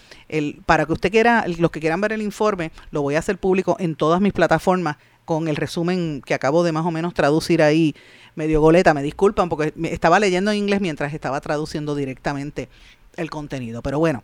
Para 0.67 0.85
que 0.87 0.93
usted 0.93 1.11
quiera, 1.11 1.47
los 1.59 1.71
que 1.71 1.81
quieran 1.81 2.01
ver 2.01 2.13
el 2.13 2.23
informe, 2.23 2.71
lo 2.91 3.03
voy 3.03 3.15
a 3.15 3.21
hacer 3.21 3.39
público 3.39 3.77
en 3.81 3.97
todas 3.97 4.21
mis 4.21 4.33
plataformas 4.33 4.97
con 5.29 5.47
el 5.47 5.57
resumen 5.57 6.23
que 6.25 6.33
acabo 6.33 6.65
de 6.65 6.73
más 6.73 6.87
o 6.87 6.91
menos 6.91 7.13
traducir 7.13 7.61
ahí, 7.61 7.95
medio 8.35 8.63
goleta, 8.63 8.95
me 8.95 9.03
disculpan 9.03 9.51
porque 9.51 9.75
estaba 9.91 10.19
leyendo 10.19 10.51
en 10.51 10.57
inglés 10.57 10.81
mientras 10.81 11.13
estaba 11.13 11.39
traduciendo 11.43 11.95
directamente 11.95 12.71
el 13.15 13.29
contenido. 13.29 13.83
Pero 13.83 13.99
bueno, 13.99 14.23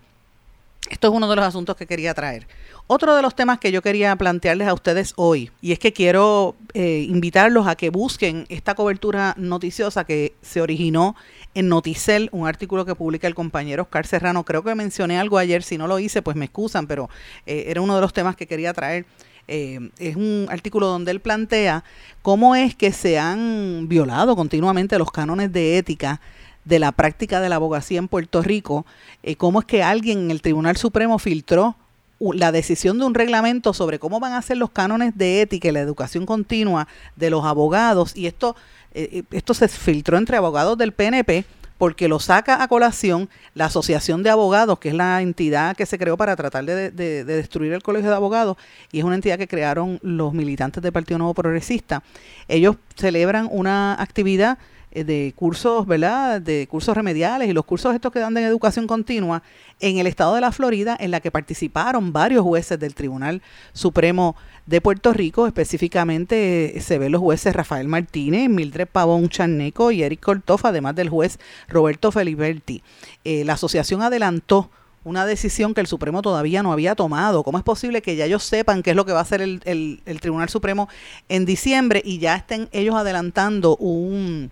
esto 0.88 1.08
es 1.08 1.14
uno 1.14 1.28
de 1.28 1.36
los 1.36 1.44
asuntos 1.44 1.76
que 1.76 1.84
quería 1.84 2.14
traer. 2.14 2.48
Otro 2.86 3.14
de 3.14 3.20
los 3.20 3.36
temas 3.36 3.58
que 3.58 3.70
yo 3.70 3.82
quería 3.82 4.16
plantearles 4.16 4.66
a 4.66 4.72
ustedes 4.72 5.12
hoy, 5.16 5.50
y 5.60 5.72
es 5.72 5.78
que 5.78 5.92
quiero 5.92 6.56
eh, 6.72 7.04
invitarlos 7.06 7.66
a 7.66 7.76
que 7.76 7.90
busquen 7.90 8.46
esta 8.48 8.74
cobertura 8.74 9.34
noticiosa 9.36 10.04
que 10.04 10.32
se 10.40 10.62
originó 10.62 11.16
en 11.52 11.68
Noticel, 11.68 12.30
un 12.32 12.48
artículo 12.48 12.86
que 12.86 12.94
publica 12.94 13.26
el 13.26 13.34
compañero 13.34 13.82
Oscar 13.82 14.06
Serrano. 14.06 14.44
Creo 14.44 14.62
que 14.62 14.74
mencioné 14.74 15.18
algo 15.18 15.36
ayer, 15.36 15.62
si 15.62 15.76
no 15.76 15.86
lo 15.86 15.98
hice, 15.98 16.22
pues 16.22 16.34
me 16.34 16.46
excusan, 16.46 16.86
pero 16.86 17.10
eh, 17.44 17.64
era 17.68 17.82
uno 17.82 17.94
de 17.94 18.00
los 18.00 18.14
temas 18.14 18.36
que 18.36 18.46
quería 18.46 18.72
traer 18.72 19.04
eh, 19.48 19.90
es 19.98 20.16
un 20.16 20.46
artículo 20.50 20.86
donde 20.86 21.10
él 21.10 21.20
plantea 21.20 21.84
cómo 22.22 22.54
es 22.54 22.74
que 22.74 22.92
se 22.92 23.18
han 23.18 23.88
violado 23.88 24.36
continuamente 24.36 24.98
los 24.98 25.10
cánones 25.10 25.52
de 25.52 25.78
ética 25.78 26.20
de 26.64 26.78
la 26.78 26.92
práctica 26.92 27.40
de 27.40 27.48
la 27.48 27.56
abogacía 27.56 27.98
en 27.98 28.08
Puerto 28.08 28.42
Rico, 28.42 28.86
eh, 29.22 29.36
cómo 29.36 29.60
es 29.60 29.66
que 29.66 29.82
alguien 29.82 30.18
en 30.18 30.30
el 30.30 30.40
Tribunal 30.40 30.76
Supremo 30.76 31.18
filtró 31.18 31.76
la 32.20 32.52
decisión 32.52 32.98
de 32.98 33.04
un 33.04 33.14
reglamento 33.14 33.74
sobre 33.74 33.98
cómo 33.98 34.18
van 34.20 34.32
a 34.32 34.40
ser 34.40 34.56
los 34.56 34.70
cánones 34.70 35.16
de 35.18 35.42
ética 35.42 35.68
y 35.68 35.72
la 35.72 35.80
educación 35.80 36.24
continua 36.24 36.88
de 37.16 37.28
los 37.28 37.44
abogados. 37.44 38.16
Y 38.16 38.26
esto 38.26 38.56
eh, 38.94 39.24
esto 39.32 39.54
se 39.54 39.66
filtró 39.68 40.16
entre 40.16 40.36
abogados 40.36 40.78
del 40.78 40.92
PNP 40.92 41.44
porque 41.78 42.08
lo 42.08 42.20
saca 42.20 42.62
a 42.62 42.68
colación 42.68 43.28
la 43.54 43.66
Asociación 43.66 44.22
de 44.22 44.30
Abogados, 44.30 44.78
que 44.78 44.90
es 44.90 44.94
la 44.94 45.20
entidad 45.22 45.76
que 45.76 45.86
se 45.86 45.98
creó 45.98 46.16
para 46.16 46.36
tratar 46.36 46.64
de, 46.64 46.90
destruir 47.24 47.72
el 47.72 47.82
Colegio 47.82 48.10
de 48.10 48.16
Abogados, 48.16 48.56
y 48.92 48.98
es 48.98 49.04
una 49.04 49.16
entidad 49.16 49.38
que 49.38 49.48
crearon 49.48 49.98
los 50.02 50.32
militantes 50.32 50.82
del 50.82 50.92
Partido 50.92 51.18
Nuevo 51.18 51.34
Progresista. 51.34 52.02
Ellos 52.48 52.76
celebran 52.96 53.48
una 53.50 54.00
actividad 54.00 54.58
de 55.02 55.32
cursos, 55.34 55.86
¿verdad? 55.86 56.40
De 56.40 56.68
cursos 56.68 56.94
remediales 56.94 57.48
y 57.48 57.52
los 57.52 57.64
cursos 57.64 57.94
estos 57.94 58.12
que 58.12 58.20
dan 58.20 58.34
de 58.34 58.42
educación 58.42 58.86
continua 58.86 59.42
en 59.80 59.98
el 59.98 60.06
estado 60.06 60.34
de 60.34 60.40
la 60.40 60.52
Florida, 60.52 60.96
en 60.98 61.10
la 61.10 61.20
que 61.20 61.30
participaron 61.30 62.12
varios 62.12 62.42
jueces 62.42 62.78
del 62.78 62.94
Tribunal 62.94 63.42
Supremo 63.72 64.36
de 64.66 64.80
Puerto 64.80 65.12
Rico, 65.12 65.46
específicamente 65.46 66.76
eh, 66.76 66.80
se 66.80 66.98
ven 66.98 67.12
los 67.12 67.20
jueces 67.20 67.54
Rafael 67.54 67.86
Martínez, 67.86 68.48
Mildred 68.48 68.88
Pavón 68.88 69.28
Charneco 69.28 69.90
y 69.90 70.02
Eric 70.02 70.20
Cortoff, 70.20 70.64
además 70.64 70.94
del 70.94 71.10
juez 71.10 71.38
Roberto 71.68 72.10
Feliberti. 72.10 72.82
Eh, 73.24 73.44
la 73.44 73.54
asociación 73.54 74.00
adelantó 74.02 74.70
una 75.04 75.26
decisión 75.26 75.74
que 75.74 75.82
el 75.82 75.86
Supremo 75.86 76.22
todavía 76.22 76.62
no 76.62 76.72
había 76.72 76.94
tomado. 76.94 77.42
¿Cómo 77.42 77.58
es 77.58 77.64
posible 77.64 78.00
que 78.00 78.16
ya 78.16 78.24
ellos 78.24 78.42
sepan 78.42 78.82
qué 78.82 78.90
es 78.90 78.96
lo 78.96 79.04
que 79.04 79.12
va 79.12 79.18
a 79.18 79.22
hacer 79.22 79.42
el, 79.42 79.60
el 80.06 80.20
Tribunal 80.20 80.48
Supremo 80.48 80.88
en 81.28 81.44
diciembre 81.44 82.00
y 82.02 82.18
ya 82.18 82.36
estén 82.36 82.70
ellos 82.72 82.94
adelantando 82.94 83.76
un, 83.76 84.50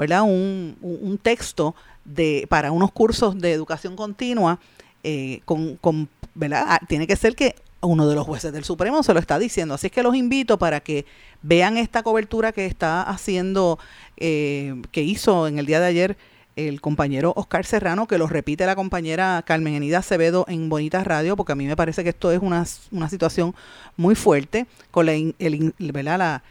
¿verdad? 0.00 0.22
Un, 0.22 0.78
un, 0.80 1.18
texto 1.18 1.74
de, 2.06 2.46
para 2.48 2.72
unos 2.72 2.90
cursos 2.90 3.38
de 3.38 3.52
educación 3.52 3.96
continua 3.96 4.58
eh, 5.04 5.42
con, 5.44 5.76
con, 5.76 6.08
¿verdad? 6.34 6.64
Ah, 6.66 6.80
tiene 6.88 7.06
que 7.06 7.16
ser 7.16 7.36
que 7.36 7.54
uno 7.82 8.08
de 8.08 8.14
los 8.14 8.26
jueces 8.26 8.50
del 8.50 8.64
Supremo 8.64 9.02
se 9.02 9.12
lo 9.12 9.20
está 9.20 9.38
diciendo. 9.38 9.74
Así 9.74 9.88
es 9.88 9.92
que 9.92 10.02
los 10.02 10.14
invito 10.14 10.58
para 10.58 10.80
que 10.80 11.04
vean 11.42 11.76
esta 11.76 12.02
cobertura 12.02 12.52
que 12.52 12.64
está 12.64 13.02
haciendo, 13.02 13.78
eh, 14.16 14.80
que 14.90 15.02
hizo 15.02 15.46
en 15.46 15.58
el 15.58 15.66
día 15.66 15.80
de 15.80 15.86
ayer 15.86 16.16
el 16.56 16.80
compañero 16.80 17.34
Oscar 17.36 17.66
Serrano, 17.66 18.06
que 18.06 18.16
lo 18.16 18.26
repite 18.26 18.64
la 18.64 18.76
compañera 18.76 19.44
Carmen 19.46 19.74
Enida 19.74 19.98
Acevedo 19.98 20.46
en 20.48 20.70
Bonitas 20.70 21.06
Radio, 21.06 21.36
porque 21.36 21.52
a 21.52 21.56
mí 21.56 21.66
me 21.66 21.76
parece 21.76 22.04
que 22.04 22.08
esto 22.10 22.32
es 22.32 22.40
una, 22.40 22.64
una 22.90 23.10
situación 23.10 23.54
muy 23.98 24.14
fuerte 24.14 24.66
con 24.90 25.04
la, 25.04 25.12
el, 25.12 25.74
¿verdad? 25.78 26.18
la 26.18 26.42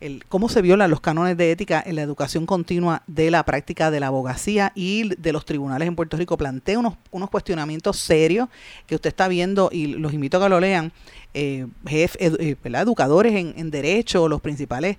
el, 0.00 0.24
cómo 0.28 0.48
se 0.48 0.62
violan 0.62 0.90
los 0.90 1.00
cánones 1.00 1.36
de 1.36 1.50
ética 1.50 1.82
en 1.84 1.96
la 1.96 2.02
educación 2.02 2.46
continua 2.46 3.02
de 3.06 3.30
la 3.30 3.44
práctica 3.44 3.90
de 3.90 4.00
la 4.00 4.08
abogacía 4.08 4.72
y 4.74 5.14
de 5.16 5.32
los 5.32 5.44
tribunales 5.44 5.88
en 5.88 5.96
Puerto 5.96 6.16
Rico. 6.16 6.36
Plantea 6.36 6.78
unos, 6.78 7.30
cuestionamientos 7.30 7.98
serios 7.98 8.48
que 8.86 8.94
usted 8.94 9.08
está 9.08 9.28
viendo 9.28 9.70
y 9.72 9.88
los 9.88 10.12
invito 10.12 10.38
a 10.38 10.42
que 10.42 10.48
lo 10.48 10.60
lean. 10.60 10.92
Eh, 11.34 11.66
eh 11.90 12.56
educadores 12.64 13.34
en, 13.34 13.70
derecho, 13.70 14.28
los 14.28 14.40
principales 14.40 14.96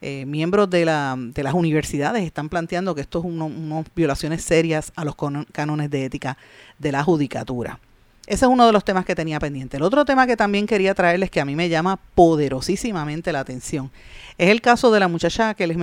eh, 0.00 0.26
miembros 0.26 0.68
de, 0.68 0.84
la, 0.84 1.16
de 1.16 1.42
las 1.42 1.54
universidades 1.54 2.24
están 2.24 2.48
planteando 2.48 2.94
que 2.94 3.00
esto 3.00 3.20
es 3.20 3.24
unas 3.24 3.86
violaciones 3.94 4.42
serias 4.42 4.92
a 4.96 5.04
los 5.04 5.14
cánones 5.52 5.90
de 5.90 6.04
ética 6.04 6.36
de 6.78 6.92
la 6.92 7.02
judicatura. 7.04 7.78
Ese 8.26 8.44
es 8.44 8.50
uno 8.50 8.66
de 8.66 8.72
los 8.72 8.84
temas 8.84 9.04
que 9.04 9.16
tenía 9.16 9.40
pendiente. 9.40 9.76
El 9.76 9.82
otro 9.82 10.04
tema 10.04 10.26
que 10.26 10.36
también 10.36 10.66
quería 10.66 10.94
traerles, 10.94 11.30
que 11.30 11.40
a 11.40 11.44
mí 11.44 11.56
me 11.56 11.68
llama 11.68 11.98
poderosísimamente 12.14 13.32
la 13.32 13.40
atención, 13.40 13.90
es 14.38 14.48
el 14.48 14.60
caso 14.60 14.90
de 14.90 15.00
la 15.00 15.08
muchacha 15.08 15.54
que 15.54 15.66
les, 15.66 15.76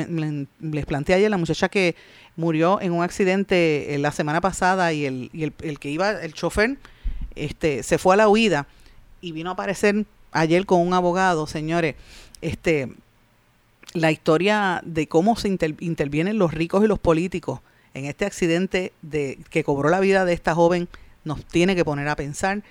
les 0.59 0.85
planteé 0.85 1.15
ayer, 1.15 1.29
la 1.29 1.38
muchacha 1.38 1.69
que 1.69 1.95
murió 2.35 2.81
en 2.81 2.91
un 2.93 3.03
accidente 3.03 3.93
eh, 3.93 3.99
la 3.99 4.12
semana 4.12 4.41
pasada 4.41 4.93
y 4.93 5.05
el, 5.05 5.29
el, 5.33 5.79
que 5.79 5.89
iba, 5.89 6.12
el 6.12 6.33
chofer, 6.33 6.77
este, 7.35 7.83
se 7.83 7.97
fue 7.97 8.15
a 8.15 8.17
la 8.17 8.29
huida 8.29 8.67
y 9.21 9.31
vino 9.31 9.49
a 9.49 9.53
aparecer 9.53 10.05
ayer 10.31 10.65
con 10.65 10.79
un 10.79 10.93
abogado, 10.93 11.47
señores, 11.47 11.95
este, 12.41 12.89
la 13.93 14.12
historia 14.12 14.81
de 14.85 15.07
cómo 15.07 15.35
se 15.35 15.47
intervienen 15.47 16.38
los 16.38 16.53
ricos 16.53 16.83
y 16.83 16.88
los 16.88 16.99
políticos 16.99 17.59
en 17.93 18.05
este 18.05 18.25
accidente 18.25 18.93
de 19.01 19.39
que 19.49 19.63
cobró 19.63 19.89
la 19.89 19.99
vida 19.99 20.25
de 20.25 20.33
esta 20.33 20.55
joven 20.55 20.88
nos 21.23 21.43
tiene 21.45 21.75
que 21.75 21.83
poner 21.83 22.07
a 22.07 22.15
pensar. 22.15 22.63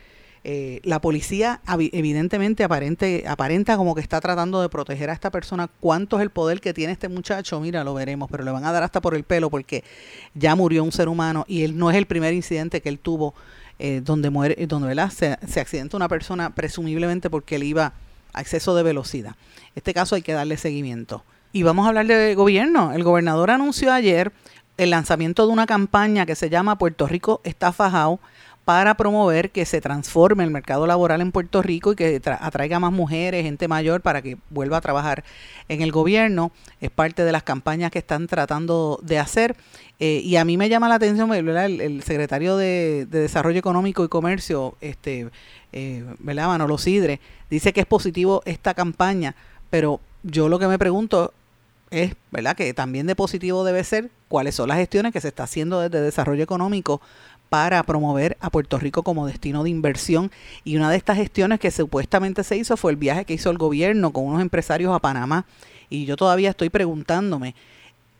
Eh, 0.50 0.80
la 0.82 0.98
policía 0.98 1.61
evidentemente 1.68 2.64
aparente, 2.64 3.24
aparenta 3.28 3.76
como 3.76 3.94
que 3.94 4.00
está 4.00 4.18
tratando 4.18 4.62
de 4.62 4.70
proteger 4.70 5.11
a 5.11 5.12
esta 5.12 5.30
persona. 5.30 5.68
¿Cuánto 5.78 6.16
es 6.16 6.22
el 6.22 6.30
poder 6.30 6.62
que 6.62 6.72
tiene 6.72 6.94
este 6.94 7.11
muchacho? 7.11 7.61
Mira, 7.61 7.84
lo 7.84 7.92
veremos, 7.92 8.30
pero 8.30 8.44
le 8.44 8.50
van 8.50 8.64
a 8.64 8.72
dar 8.72 8.82
hasta 8.82 9.02
por 9.02 9.14
el 9.14 9.24
pelo 9.24 9.50
porque 9.50 9.84
ya 10.32 10.56
murió 10.56 10.84
un 10.84 10.90
ser 10.90 11.11
humano 11.11 11.44
y 11.48 11.64
él 11.64 11.76
no 11.76 11.90
es 11.90 11.98
el 11.98 12.06
primer 12.06 12.32
incidente 12.32 12.80
que 12.80 12.88
él 12.88 12.98
tuvo 12.98 13.34
eh, 13.78 14.00
donde 14.02 14.30
muere, 14.30 14.66
donde 14.66 14.96
Se, 15.11 15.37
se 15.46 15.61
accidenta 15.61 15.98
una 15.98 16.08
persona 16.08 16.54
presumiblemente 16.54 17.28
porque 17.28 17.56
él 17.56 17.64
iba 17.64 17.92
a 18.32 18.40
exceso 18.40 18.74
de 18.74 18.82
velocidad. 18.82 19.37
Este 19.74 19.92
caso 19.92 20.14
hay 20.14 20.22
que 20.22 20.32
darle 20.32 20.56
seguimiento. 20.56 21.24
Y 21.52 21.62
vamos 21.62 21.84
a 21.84 21.88
hablar 21.90 22.06
de 22.06 22.34
gobierno. 22.34 22.94
El 22.94 23.04
gobernador 23.04 23.50
anunció 23.50 23.92
ayer 23.92 24.32
el 24.78 24.90
lanzamiento 24.90 25.46
de 25.46 25.52
una 25.52 25.66
campaña 25.66 26.24
que 26.24 26.37
se 26.37 26.48
llama 26.48 26.78
Puerto 26.78 27.06
Rico 27.06 27.42
está 27.44 27.72
fajado 27.72 28.20
para 28.68 28.98
promover 28.98 29.50
que 29.50 29.64
se 29.64 29.81
transforme 29.81 30.44
el 30.44 30.50
mercado 30.50 30.87
laboral 30.87 31.22
en 31.22 31.33
Puerto 31.33 31.62
Rico 31.62 31.92
y 31.92 31.96
que 31.96 32.20
atraiga 32.38 32.78
más 32.78 32.92
mujeres, 32.92 33.42
gente 33.42 33.66
mayor 33.66 34.02
para 34.02 34.20
que 34.20 34.37
vuelva 34.50 34.76
a 34.76 34.83
trabajar 34.83 35.24
en 35.70 35.81
el 35.81 35.90
gobierno. 35.90 36.52
Es 36.78 36.90
parte 36.90 37.24
de 37.24 37.33
las 37.33 37.44
campañas 37.44 37.90
que 37.90 37.98
están 37.98 38.26
tratando 38.26 39.00
de 39.02 39.18
hacer. 39.18 39.57
Eh, 40.00 40.20
y 40.22 40.37
a 40.37 40.44
mí 40.44 40.59
me 40.59 40.68
llama 40.68 40.90
la 40.90 40.96
atención, 40.96 41.33
El, 41.33 41.48
el 41.48 42.02
secretario 42.02 42.59
de, 42.59 43.07
Desarrollo 43.07 43.59
Económico 43.59 44.04
y 44.04 44.09
Comercio, 44.09 44.74
este, 44.83 45.31
eh, 45.72 46.04
¿verdad? 46.18 46.48
Manolo 46.48 46.76
Sidre, 46.76 47.20
dice 47.48 47.72
que 47.72 47.81
es 47.81 47.87
positivo 47.87 48.42
esta 48.45 48.74
campaña, 48.74 49.34
pero 49.70 49.99
yo 50.24 50.51
lo 50.51 50.59
que 50.59 50.68
me 50.68 50.78
pregunto 50.78 51.32
es, 51.90 52.14
¿verdad? 52.30 52.55
Que 52.55 52.74
también 52.74 53.07
de 53.07 53.16
positivo 53.16 53.64
debe 53.64 53.82
ser 53.82 54.11
cuáles 54.28 54.55
son 54.55 54.68
las 54.68 54.76
gestiones 54.76 55.14
que 55.14 55.22
se 55.22 55.28
está 55.28 55.45
haciendo 55.45 55.80
desde 55.80 56.03
desarrollo 56.03 56.45
económico 56.45 57.01
para 57.49 57.82
promover 57.82 58.36
a 58.40 58.51
Puerto 58.51 58.78
Rico 58.78 59.03
como 59.03 59.26
destino 59.26 59.62
de 59.62 59.70
inversión. 59.70 60.30
Y 60.64 60.76
una 60.76 60.90
de 60.90 60.96
estas 60.96 61.16
gestiones 61.16 61.61
que 61.61 61.70
supuestamente 61.70 62.44
se 62.44 62.57
hizo 62.57 62.76
fue 62.76 62.92
el 62.92 62.96
viaje 62.96 63.24
que 63.24 63.34
hizo 63.34 63.51
el 63.51 63.59
gobierno 63.59 64.12
con 64.12 64.24
unos 64.24 64.42
empresarios 64.42 64.94
a 64.94 64.99
Panamá. 64.99 65.44
Y 65.90 66.05
yo 66.05 66.16
todavía 66.16 66.51
estoy 66.51 66.70
preguntándome 66.70 67.55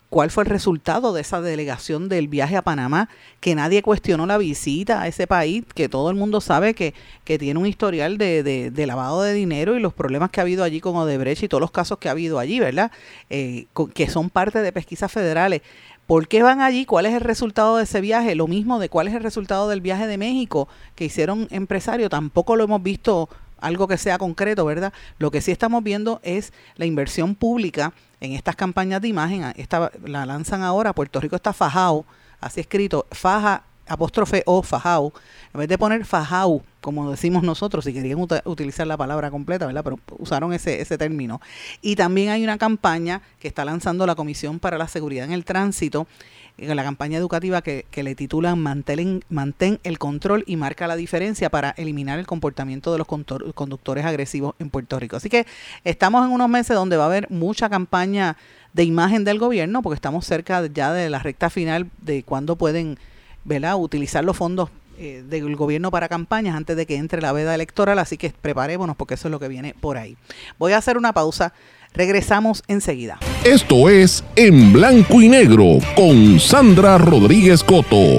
cuál 0.09 0.31
fue 0.31 0.45
el 0.45 0.51
resultado 0.51 1.13
de 1.13 1.21
esa 1.21 1.41
delegación 1.41 2.09
del 2.09 2.29
viaje 2.29 2.57
a 2.57 2.63
Panamá, 2.63 3.09
que 3.41 3.55
nadie 3.55 3.83
cuestionó 3.83 4.27
la 4.27 4.39
visita 4.39 5.03
a 5.03 5.09
ese 5.09 5.27
país, 5.27 5.65
que 5.75 5.89
todo 5.89 6.11
el 6.11 6.17
mundo 6.17 6.41
sabe 6.41 6.75
que, 6.75 6.95
que 7.25 7.39
tiene 7.39 7.61
un 7.61 7.67
historial 7.67 8.17
de, 8.17 8.43
de, 8.43 8.87
lavado 8.87 9.23
de 9.23 9.35
dinero 9.35 9.77
y 9.77 9.81
los 9.81 9.93
problemas 9.93 10.31
que 10.31 10.41
ha 10.41 10.45
habido 10.45 10.65
allí 10.65 10.81
con 10.81 10.97
Odebrecht 10.97 11.43
y 11.43 11.49
todos 11.49 11.61
los 11.61 11.71
casos 11.71 11.99
que 11.99 12.09
ha 12.09 12.13
habido 12.13 12.39
allí, 12.39 12.59
¿verdad? 12.59 12.91
Eh, 13.29 13.67
que 13.95 14.09
son 14.09 14.31
parte 14.31 14.63
de 14.63 14.73
pesquisas 14.73 15.13
federales. 15.13 15.61
¿Por 16.09 16.27
qué 16.27 16.43
van 16.43 16.63
allí? 16.63 16.87
¿Cuál 16.87 17.05
es 17.05 17.13
el 17.13 17.21
resultado 17.21 17.77
de 17.77 17.85
ese 17.85 18.01
viaje? 18.01 18.35
Lo 18.35 18.47
mismo 18.47 18.79
de 18.79 18.89
cuál 18.89 19.09
es 19.09 19.15
el 19.15 19.23
resultado 19.23 19.69
del 19.69 19.83
viaje 19.83 20.07
de 20.07 20.17
México 20.17 20.67
que 20.95 21.05
hicieron 21.05 21.47
empresarios, 21.51 22.09
tampoco 22.09 22.57
lo 22.57 22.65
hemos 22.65 22.83
visto 22.83 23.29
algo 23.61 23.87
que 23.87 23.99
sea 23.99 24.17
concreto, 24.17 24.65
¿verdad? 24.65 24.95
Lo 25.19 25.31
que 25.31 25.43
sí 25.43 25.53
estamos 25.53 25.85
viendo 25.85 26.21
es 26.23 26.55
la 26.77 26.87
inversión 26.87 27.35
pública 27.35 27.93
en 28.23 28.33
estas 28.33 28.57
campañas 28.57 29.03
de 29.03 29.09
imagen. 29.09 29.53
Esta, 29.57 29.93
la 30.03 30.25
lanzan 30.25 30.63
ahora, 30.63 30.95
Puerto 30.95 31.21
Rico 31.21 31.37
está 31.37 31.53
fajado, 31.53 32.07
así 32.41 32.61
escrito, 32.61 33.07
faja 33.11 33.65
apóstrofe 33.89 34.43
o 34.47 34.63
fajau, 34.63 35.13
en 35.55 35.59
vez 35.61 35.69
de 35.69 35.79
poner 35.79 36.05
fajau, 36.05 36.63
como 36.81 37.11
decimos 37.11 37.43
nosotros, 37.43 37.85
si 37.85 37.93
querían 37.93 38.19
utilizar 38.45 38.87
la 38.87 38.97
palabra 38.97 39.31
completa, 39.31 39.67
¿verdad? 39.67 39.85
Pero 39.85 39.99
usaron 40.19 40.53
ese, 40.53 40.81
ese 40.81 40.97
término. 40.97 41.41
Y 41.83 41.97
también 41.97 42.31
hay 42.31 42.45
una 42.45 42.59
campaña 42.59 43.23
que 43.41 43.49
está 43.49 43.65
lanzando 43.65 44.07
la 44.07 44.15
Comisión 44.15 44.59
para 44.59 44.79
la 44.79 44.89
Seguridad 44.89 45.25
en 45.25 45.33
el 45.33 45.45
Tránsito, 45.45 46.07
la 46.57 46.83
campaña 46.83 47.19
educativa 47.19 47.63
que, 47.63 47.87
que 47.91 48.03
le 48.03 48.15
titulan 48.15 48.59
mantén, 48.59 49.25
mantén 49.29 49.79
el 49.85 49.99
control 49.99 50.43
y 50.47 50.57
marca 50.57 50.89
la 50.89 50.97
diferencia 50.97 51.51
para 51.51 51.71
eliminar 51.71 52.19
el 52.19 52.27
comportamiento 52.27 52.91
de 52.93 52.99
los 52.99 53.07
conductores 53.07 54.05
agresivos 54.05 54.55
en 54.59 54.71
Puerto 54.71 54.99
Rico. 54.99 55.17
Así 55.17 55.29
que 55.29 55.47
estamos 55.85 56.27
en 56.27 56.33
unos 56.33 56.49
meses 56.49 56.75
donde 56.75 56.97
va 56.97 57.05
a 57.05 57.07
haber 57.07 57.31
mucha 57.31 57.69
campaña 57.69 58.37
de 58.73 58.85
imagen 58.85 59.25
del 59.25 59.39
gobierno, 59.39 59.83
porque 59.83 59.95
estamos 59.95 60.27
cerca 60.27 60.67
ya 60.67 60.93
de 60.93 61.11
la 61.11 61.21
recta 61.21 61.49
final 61.51 61.91
de 62.03 62.23
cuándo 62.23 62.57
pueden 62.57 62.99
¿verdad? 63.49 63.77
utilizar 63.77 64.25
los 64.25 64.37
fondos 64.37 64.69
eh, 64.99 65.25
del 65.29 65.57
gobierno 65.57 65.91
para 65.91 66.09
campañas 66.09 66.55
antes 66.55 66.77
de 66.77 66.87
que 66.87 66.97
entre 66.97 67.23
la 67.23 67.33
veda 67.33 67.55
electoral, 67.55 67.99
así 67.99 68.17
que 68.17 68.31
preparémonos 68.31 68.97
porque 68.97 69.15
eso 69.15 69.29
es 69.29 69.33
lo 69.33 69.41
que 69.41 69.49
viene 69.49 69.75
por 69.81 69.97
ahí. 69.97 70.17
Voy 70.59 70.73
a 70.73 70.79
hacer 70.79 70.99
una 70.99 71.13
pausa, 71.13 71.55
regresamos 71.95 72.63
enseguida. 72.69 73.19
Esto 73.45 73.89
es 73.89 74.23
En 74.37 74.73
Blanco 74.73 75.23
y 75.23 75.29
Negro 75.29 75.79
con 75.97 76.39
Sandra 76.39 76.99
Rodríguez 76.99 77.65
Coto. 77.65 78.19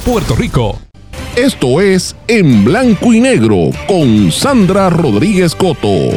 Puerto 0.00 0.36
Rico. 0.36 0.78
Esto 1.36 1.80
es 1.80 2.14
En 2.26 2.64
Blanco 2.64 3.12
y 3.12 3.20
Negro 3.20 3.70
con 3.86 4.30
Sandra 4.30 4.90
Rodríguez 4.90 5.54
Coto. 5.54 6.10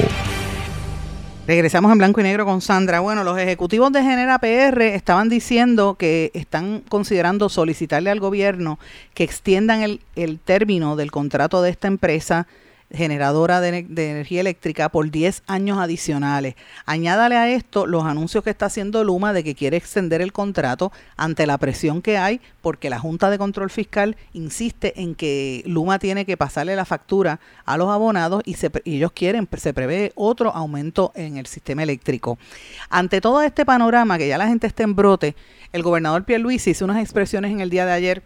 Regresamos 1.47 1.91
en 1.91 1.97
blanco 1.97 2.21
y 2.21 2.23
negro 2.23 2.45
con 2.45 2.61
Sandra. 2.61 2.99
Bueno, 2.99 3.23
los 3.23 3.37
ejecutivos 3.37 3.91
de 3.91 4.03
Genera 4.03 4.39
PR 4.39 4.81
estaban 4.81 5.27
diciendo 5.27 5.95
que 5.95 6.31
están 6.33 6.83
considerando 6.87 7.49
solicitarle 7.49 8.09
al 8.09 8.19
gobierno 8.19 8.79
que 9.13 9.23
extiendan 9.23 9.81
el, 9.81 10.01
el 10.15 10.39
término 10.39 10.95
del 10.95 11.11
contrato 11.11 11.61
de 11.61 11.71
esta 11.71 11.87
empresa 11.87 12.47
generadora 12.93 13.61
de, 13.61 13.69
energía 13.69 14.41
eléctrica 14.41 14.89
por 14.89 15.09
10 15.09 15.43
años 15.47 15.77
adicionales. 15.79 16.55
Añádale 16.85 17.37
a 17.37 17.49
esto 17.49 17.85
los 17.87 18.05
anuncios 18.05 18.43
que 18.43 18.49
está 18.49 18.67
haciendo 18.67 19.03
Luma 19.03 19.33
de 19.33 19.43
que 19.43 19.55
quiere 19.55 19.77
extender 19.77 20.21
el 20.21 20.31
contrato 20.31 20.91
ante 21.17 21.45
la 21.45 21.57
presión 21.57 22.01
que 22.01 22.17
hay 22.17 22.41
porque 22.61 22.89
la 22.89 22.99
Junta 22.99 23.29
de 23.29 23.37
Control 23.37 23.69
Fiscal 23.69 24.15
insiste 24.33 25.01
en 25.01 25.15
que 25.15 25.63
Luma 25.65 25.99
tiene 25.99 26.25
que 26.25 26.37
pasarle 26.37 26.75
la 26.75 26.85
factura 26.85 27.39
a 27.65 27.77
los 27.77 27.89
abonados 27.89 28.43
y, 28.45 28.55
se, 28.55 28.71
ellos 28.85 29.11
quieren, 29.13 29.47
se 29.57 29.73
prevé 29.73 30.11
otro 30.15 30.51
aumento 30.51 31.11
en 31.15 31.37
el 31.37 31.47
sistema 31.47 31.83
eléctrico. 31.83 32.37
Ante 32.89 33.21
todo 33.21 33.41
este 33.41 33.65
panorama, 33.65 34.17
que 34.17 34.27
ya 34.27 34.37
la 34.37 34.47
gente 34.47 34.67
está 34.67 34.83
en 34.83 34.95
brote, 34.95 35.35
el 35.71 35.83
gobernador 35.83 36.23
Pierluisi 36.23 36.71
hizo 36.71 36.85
unas 36.85 37.01
expresiones 37.01 37.51
en 37.51 37.61
el 37.61 37.69
día 37.69 37.85
de 37.85 37.93
ayer 37.93 38.23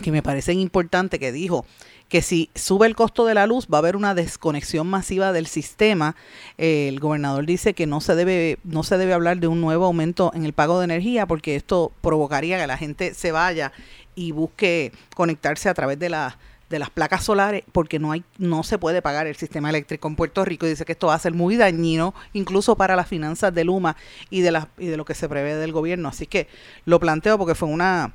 que 0.00 0.12
me 0.12 0.22
parecen 0.22 0.58
importantes, 0.58 1.20
que 1.20 1.32
dijo 1.32 1.64
que 2.08 2.22
si 2.22 2.50
sube 2.54 2.86
el 2.86 2.96
costo 2.96 3.26
de 3.26 3.34
la 3.34 3.46
luz 3.46 3.68
va 3.72 3.78
a 3.78 3.80
haber 3.80 3.96
una 3.96 4.14
desconexión 4.14 4.86
masiva 4.86 5.32
del 5.32 5.46
sistema. 5.46 6.16
el 6.56 6.98
gobernador 7.00 7.44
dice 7.46 7.74
que 7.74 7.86
no 7.86 8.00
se 8.00 8.14
debe 8.14 8.58
no 8.64 8.82
se 8.82 8.98
debe 8.98 9.12
hablar 9.12 9.38
de 9.38 9.46
un 9.46 9.60
nuevo 9.60 9.84
aumento 9.84 10.32
en 10.34 10.44
el 10.44 10.52
pago 10.52 10.78
de 10.78 10.84
energía 10.84 11.26
porque 11.26 11.56
esto 11.56 11.92
provocaría 12.00 12.58
que 12.58 12.66
la 12.66 12.78
gente 12.78 13.14
se 13.14 13.32
vaya 13.32 13.72
y 14.14 14.32
busque 14.32 14.92
conectarse 15.14 15.68
a 15.68 15.74
través 15.74 15.98
de 15.98 16.08
la 16.08 16.38
de 16.70 16.78
las 16.78 16.90
placas 16.90 17.24
solares 17.24 17.62
porque 17.72 17.98
no 17.98 18.12
hay 18.12 18.24
no 18.38 18.62
se 18.62 18.78
puede 18.78 19.00
pagar 19.02 19.26
el 19.26 19.36
sistema 19.36 19.70
eléctrico 19.70 20.08
en 20.08 20.16
Puerto 20.16 20.44
Rico 20.44 20.66
y 20.66 20.70
dice 20.70 20.84
que 20.84 20.92
esto 20.92 21.06
va 21.08 21.14
a 21.14 21.18
ser 21.18 21.34
muy 21.34 21.56
dañino 21.56 22.14
incluso 22.32 22.76
para 22.76 22.96
las 22.96 23.08
finanzas 23.08 23.54
de 23.54 23.64
Luma 23.64 23.96
y 24.30 24.40
de 24.40 24.52
las 24.52 24.66
y 24.78 24.86
de 24.86 24.96
lo 24.96 25.04
que 25.04 25.14
se 25.14 25.28
prevé 25.28 25.54
del 25.56 25.72
gobierno 25.72 26.08
así 26.08 26.26
que 26.26 26.48
lo 26.84 27.00
planteo 27.00 27.38
porque 27.38 27.54
fue 27.54 27.68
una 27.68 28.14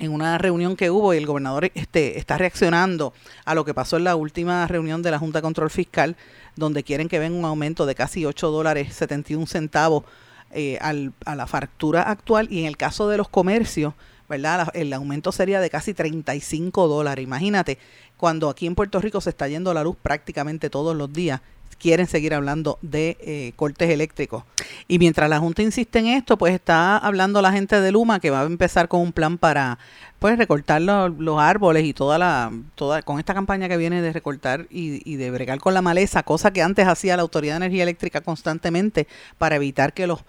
en 0.00 0.12
una 0.12 0.38
reunión 0.38 0.76
que 0.76 0.90
hubo 0.90 1.14
y 1.14 1.18
el 1.18 1.26
gobernador 1.26 1.70
este, 1.74 2.18
está 2.18 2.38
reaccionando 2.38 3.12
a 3.44 3.54
lo 3.54 3.64
que 3.64 3.74
pasó 3.74 3.98
en 3.98 4.04
la 4.04 4.16
última 4.16 4.66
reunión 4.66 5.02
de 5.02 5.10
la 5.10 5.18
Junta 5.18 5.38
de 5.38 5.42
Control 5.42 5.70
Fiscal, 5.70 6.16
donde 6.56 6.82
quieren 6.82 7.08
que 7.08 7.18
venga 7.18 7.38
un 7.38 7.44
aumento 7.44 7.86
de 7.86 7.94
casi 7.94 8.24
8 8.24 8.50
dólares 8.50 8.94
71 8.94 9.46
centavos 9.46 10.04
eh, 10.52 10.78
al, 10.80 11.12
a 11.26 11.36
la 11.36 11.46
factura 11.46 12.02
actual 12.02 12.48
y 12.50 12.60
en 12.60 12.66
el 12.66 12.76
caso 12.76 13.08
de 13.08 13.18
los 13.18 13.28
comercios, 13.28 13.94
¿verdad? 14.28 14.68
El 14.74 14.92
aumento 14.92 15.32
sería 15.32 15.60
de 15.60 15.70
casi 15.70 15.92
35 15.92 16.88
dólares. 16.88 17.22
Imagínate, 17.22 17.78
cuando 18.16 18.48
aquí 18.48 18.66
en 18.66 18.74
Puerto 18.74 19.00
Rico 19.00 19.20
se 19.20 19.30
está 19.30 19.48
yendo 19.48 19.74
la 19.74 19.84
luz 19.84 19.96
prácticamente 20.00 20.70
todos 20.70 20.96
los 20.96 21.12
días, 21.12 21.40
quieren 21.80 22.06
seguir 22.06 22.34
hablando 22.34 22.78
de 22.82 23.16
eh, 23.20 23.52
cortes 23.56 23.90
eléctricos. 23.90 24.44
Y 24.86 24.98
mientras 24.98 25.28
la 25.30 25.38
Junta 25.40 25.62
insiste 25.62 25.98
en 25.98 26.06
esto, 26.06 26.36
pues 26.36 26.54
está 26.54 26.98
hablando 26.98 27.40
la 27.42 27.50
gente 27.52 27.80
de 27.80 27.90
Luma 27.90 28.20
que 28.20 28.30
va 28.30 28.42
a 28.42 28.44
empezar 28.44 28.86
con 28.88 29.00
un 29.00 29.12
plan 29.12 29.38
para 29.38 29.78
pues 30.18 30.36
recortar 30.38 30.82
lo- 30.82 31.08
los 31.08 31.40
árboles 31.40 31.84
y 31.84 31.94
toda 31.94 32.18
la 32.18 32.52
toda 32.74 33.00
con 33.02 33.18
esta 33.18 33.32
campaña 33.34 33.68
que 33.68 33.76
viene 33.78 34.02
de 34.02 34.12
recortar 34.12 34.66
y, 34.70 35.00
y 35.10 35.16
de 35.16 35.30
bregar 35.30 35.58
con 35.58 35.72
la 35.74 35.80
maleza, 35.82 36.22
cosa 36.22 36.52
que 36.52 36.62
antes 36.62 36.86
hacía 36.86 37.16
la 37.16 37.22
Autoridad 37.22 37.54
de 37.54 37.64
Energía 37.64 37.82
Eléctrica 37.84 38.20
constantemente 38.20 39.08
para 39.38 39.56
evitar 39.56 39.92
que 39.94 40.06
los 40.06 40.20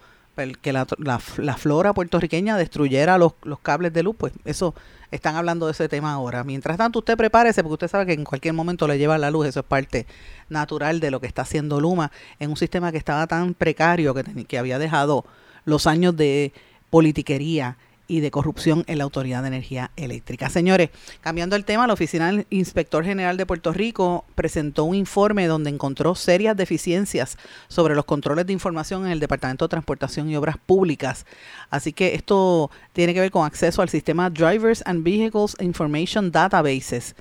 que 0.62 0.72
la, 0.72 0.86
la- 0.96 1.20
la 1.36 1.56
flora 1.58 1.92
puertorriqueña 1.92 2.56
destruyera 2.56 3.18
los, 3.18 3.34
los 3.42 3.58
cables 3.58 3.92
de 3.92 4.02
luz, 4.02 4.16
pues 4.18 4.32
eso 4.46 4.74
están 5.12 5.36
hablando 5.36 5.66
de 5.66 5.72
ese 5.72 5.88
tema 5.88 6.12
ahora. 6.12 6.42
Mientras 6.42 6.76
tanto, 6.76 6.98
usted 6.98 7.16
prepárese 7.16 7.62
porque 7.62 7.74
usted 7.74 7.88
sabe 7.88 8.06
que 8.06 8.14
en 8.14 8.24
cualquier 8.24 8.54
momento 8.54 8.88
le 8.88 8.98
lleva 8.98 9.18
la 9.18 9.30
luz, 9.30 9.46
eso 9.46 9.60
es 9.60 9.66
parte 9.66 10.06
natural 10.48 10.98
de 10.98 11.10
lo 11.10 11.20
que 11.20 11.26
está 11.28 11.42
haciendo 11.42 11.80
Luma 11.80 12.10
en 12.40 12.50
un 12.50 12.56
sistema 12.56 12.90
que 12.90 12.98
estaba 12.98 13.26
tan 13.26 13.54
precario 13.54 14.14
que, 14.14 14.24
que 14.46 14.58
había 14.58 14.78
dejado 14.78 15.24
los 15.64 15.86
años 15.86 16.16
de 16.16 16.52
politiquería 16.90 17.76
y 18.12 18.20
de 18.20 18.30
corrupción 18.30 18.84
en 18.88 18.98
la 18.98 19.04
Autoridad 19.04 19.40
de 19.40 19.48
Energía 19.48 19.90
Eléctrica. 19.96 20.50
Señores, 20.50 20.90
cambiando 21.22 21.56
el 21.56 21.64
tema, 21.64 21.86
la 21.86 21.94
Oficina 21.94 22.26
del 22.26 22.46
Inspector 22.50 23.02
General 23.06 23.38
de 23.38 23.46
Puerto 23.46 23.72
Rico 23.72 24.26
presentó 24.34 24.84
un 24.84 24.94
informe 24.94 25.46
donde 25.46 25.70
encontró 25.70 26.14
serias 26.14 26.54
deficiencias 26.54 27.38
sobre 27.68 27.94
los 27.94 28.04
controles 28.04 28.46
de 28.46 28.52
información 28.52 29.06
en 29.06 29.12
el 29.12 29.18
Departamento 29.18 29.64
de 29.64 29.70
Transportación 29.70 30.28
y 30.28 30.36
Obras 30.36 30.58
Públicas. 30.58 31.24
Así 31.70 31.94
que 31.94 32.14
esto 32.14 32.70
tiene 32.92 33.14
que 33.14 33.20
ver 33.20 33.30
con 33.30 33.46
acceso 33.46 33.80
al 33.80 33.88
sistema 33.88 34.28
Drivers 34.28 34.82
and 34.84 35.02
Vehicles 35.02 35.56
Information 35.58 36.30
Databases 36.30 37.14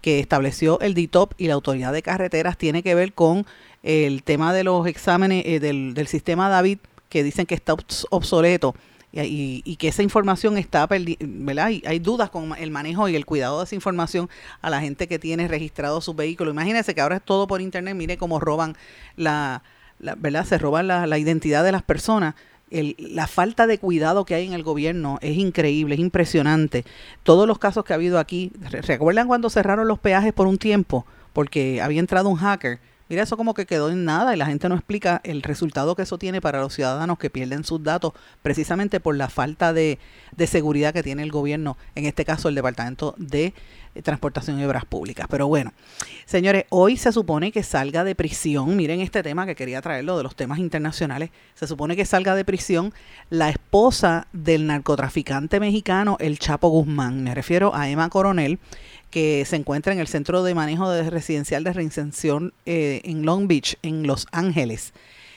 que 0.00 0.18
estableció 0.18 0.80
el 0.80 0.94
DITOP 0.94 1.34
y 1.38 1.46
la 1.46 1.54
Autoridad 1.54 1.92
de 1.92 2.02
Carreteras 2.02 2.58
tiene 2.58 2.82
que 2.82 2.96
ver 2.96 3.12
con 3.12 3.46
el 3.84 4.24
tema 4.24 4.52
de 4.52 4.64
los 4.64 4.88
exámenes 4.88 5.44
eh, 5.46 5.60
del, 5.60 6.08
sistema 6.08 6.48
David 6.48 6.78
que 7.08 7.22
dicen 7.22 7.46
que 7.46 7.54
está 7.54 7.74
obs- 7.74 8.06
obsoleto 8.10 8.74
y, 9.12 9.76
que 9.76 9.88
esa 9.88 10.02
información 10.02 10.56
está 10.56 10.86
¿verdad? 10.86 11.70
Y 11.70 11.82
hay 11.86 11.98
dudas 11.98 12.30
con 12.30 12.56
el 12.58 12.70
manejo 12.70 13.08
y 13.08 13.16
el 13.16 13.26
cuidado 13.26 13.58
de 13.58 13.64
esa 13.64 13.74
información 13.74 14.30
a 14.62 14.70
la 14.70 14.80
gente 14.80 15.06
que 15.06 15.18
tiene 15.18 15.48
registrado 15.48 16.00
su 16.00 16.14
vehículo. 16.14 16.50
Imagínense 16.50 16.94
que 16.94 17.00
ahora 17.02 17.16
es 17.16 17.22
todo 17.22 17.46
por 17.46 17.60
internet, 17.60 17.94
mire 17.94 18.16
cómo 18.16 18.40
roban 18.40 18.74
la, 19.16 19.62
¿verdad? 19.98 20.46
Se 20.46 20.56
roban 20.58 20.86
la, 20.86 21.06
la 21.06 21.18
identidad 21.18 21.62
de 21.62 21.72
las 21.72 21.82
personas. 21.82 22.34
La 22.70 23.26
falta 23.26 23.66
de 23.66 23.76
cuidado 23.76 24.24
que 24.24 24.34
hay 24.34 24.46
en 24.46 24.54
el 24.54 24.62
gobierno 24.62 25.18
es 25.20 25.36
increíble, 25.36 25.94
es 25.94 26.00
impresionante. 26.00 26.86
Todos 27.22 27.46
los 27.46 27.58
casos 27.58 27.84
que 27.84 27.92
ha 27.92 27.96
habido 27.96 28.18
aquí, 28.18 28.50
¿re- 28.70 28.80
¿recuerdan 28.80 29.28
cuando 29.28 29.50
cerraron 29.50 29.86
los 29.88 29.98
peajes 29.98 30.32
por 30.32 30.46
un 30.46 30.56
tiempo? 30.56 31.04
Porque 31.34 31.82
había 31.82 32.00
entrado 32.00 32.30
un 32.30 32.36
hacker. 32.36 32.78
Mira, 33.12 33.24
eso 33.24 33.36
como 33.36 33.52
que 33.52 33.66
quedó 33.66 33.90
en 33.90 34.06
nada 34.06 34.32
y 34.32 34.38
la 34.38 34.46
gente 34.46 34.70
no 34.70 34.74
explica 34.74 35.20
el 35.22 35.42
resultado 35.42 35.94
que 35.94 36.00
eso 36.00 36.16
tiene 36.16 36.40
para 36.40 36.62
los 36.62 36.72
ciudadanos 36.72 37.18
que 37.18 37.28
pierden 37.28 37.62
sus 37.62 37.82
datos 37.82 38.14
precisamente 38.40 39.00
por 39.00 39.14
la 39.14 39.28
falta 39.28 39.74
de, 39.74 39.98
de 40.34 40.46
seguridad 40.46 40.94
que 40.94 41.02
tiene 41.02 41.22
el 41.22 41.30
gobierno, 41.30 41.76
en 41.94 42.06
este 42.06 42.24
caso 42.24 42.48
el 42.48 42.54
Departamento 42.54 43.14
de 43.18 43.52
Transportación 44.02 44.58
y 44.58 44.64
Obras 44.64 44.86
Públicas. 44.86 45.26
Pero 45.28 45.46
bueno, 45.46 45.74
señores, 46.24 46.64
hoy 46.70 46.96
se 46.96 47.12
supone 47.12 47.52
que 47.52 47.62
salga 47.62 48.02
de 48.02 48.14
prisión, 48.14 48.74
miren 48.76 49.02
este 49.02 49.22
tema 49.22 49.44
que 49.44 49.54
quería 49.54 49.82
traerlo 49.82 50.16
de 50.16 50.22
los 50.22 50.34
temas 50.34 50.58
internacionales, 50.58 51.28
se 51.52 51.66
supone 51.66 51.96
que 51.96 52.06
salga 52.06 52.34
de 52.34 52.46
prisión 52.46 52.94
la 53.28 53.50
esposa 53.50 54.26
del 54.32 54.66
narcotraficante 54.66 55.60
mexicano, 55.60 56.16
el 56.18 56.38
Chapo 56.38 56.70
Guzmán, 56.70 57.22
me 57.22 57.34
refiero 57.34 57.74
a 57.74 57.90
Emma 57.90 58.08
Coronel, 58.08 58.58
que 59.12 59.44
se 59.44 59.56
encuentra 59.56 59.92
en 59.92 60.00
el 60.00 60.08
Centro 60.08 60.42
de 60.42 60.54
Manejo 60.54 60.90
de 60.90 61.08
Residencial 61.08 61.62
de 61.62 61.74
Reinserción 61.74 62.54
eh, 62.64 63.02
en 63.04 63.24
Long 63.24 63.46
Beach, 63.46 63.76
en 63.82 64.06
Los 64.06 64.26
Ángeles. 64.32 64.94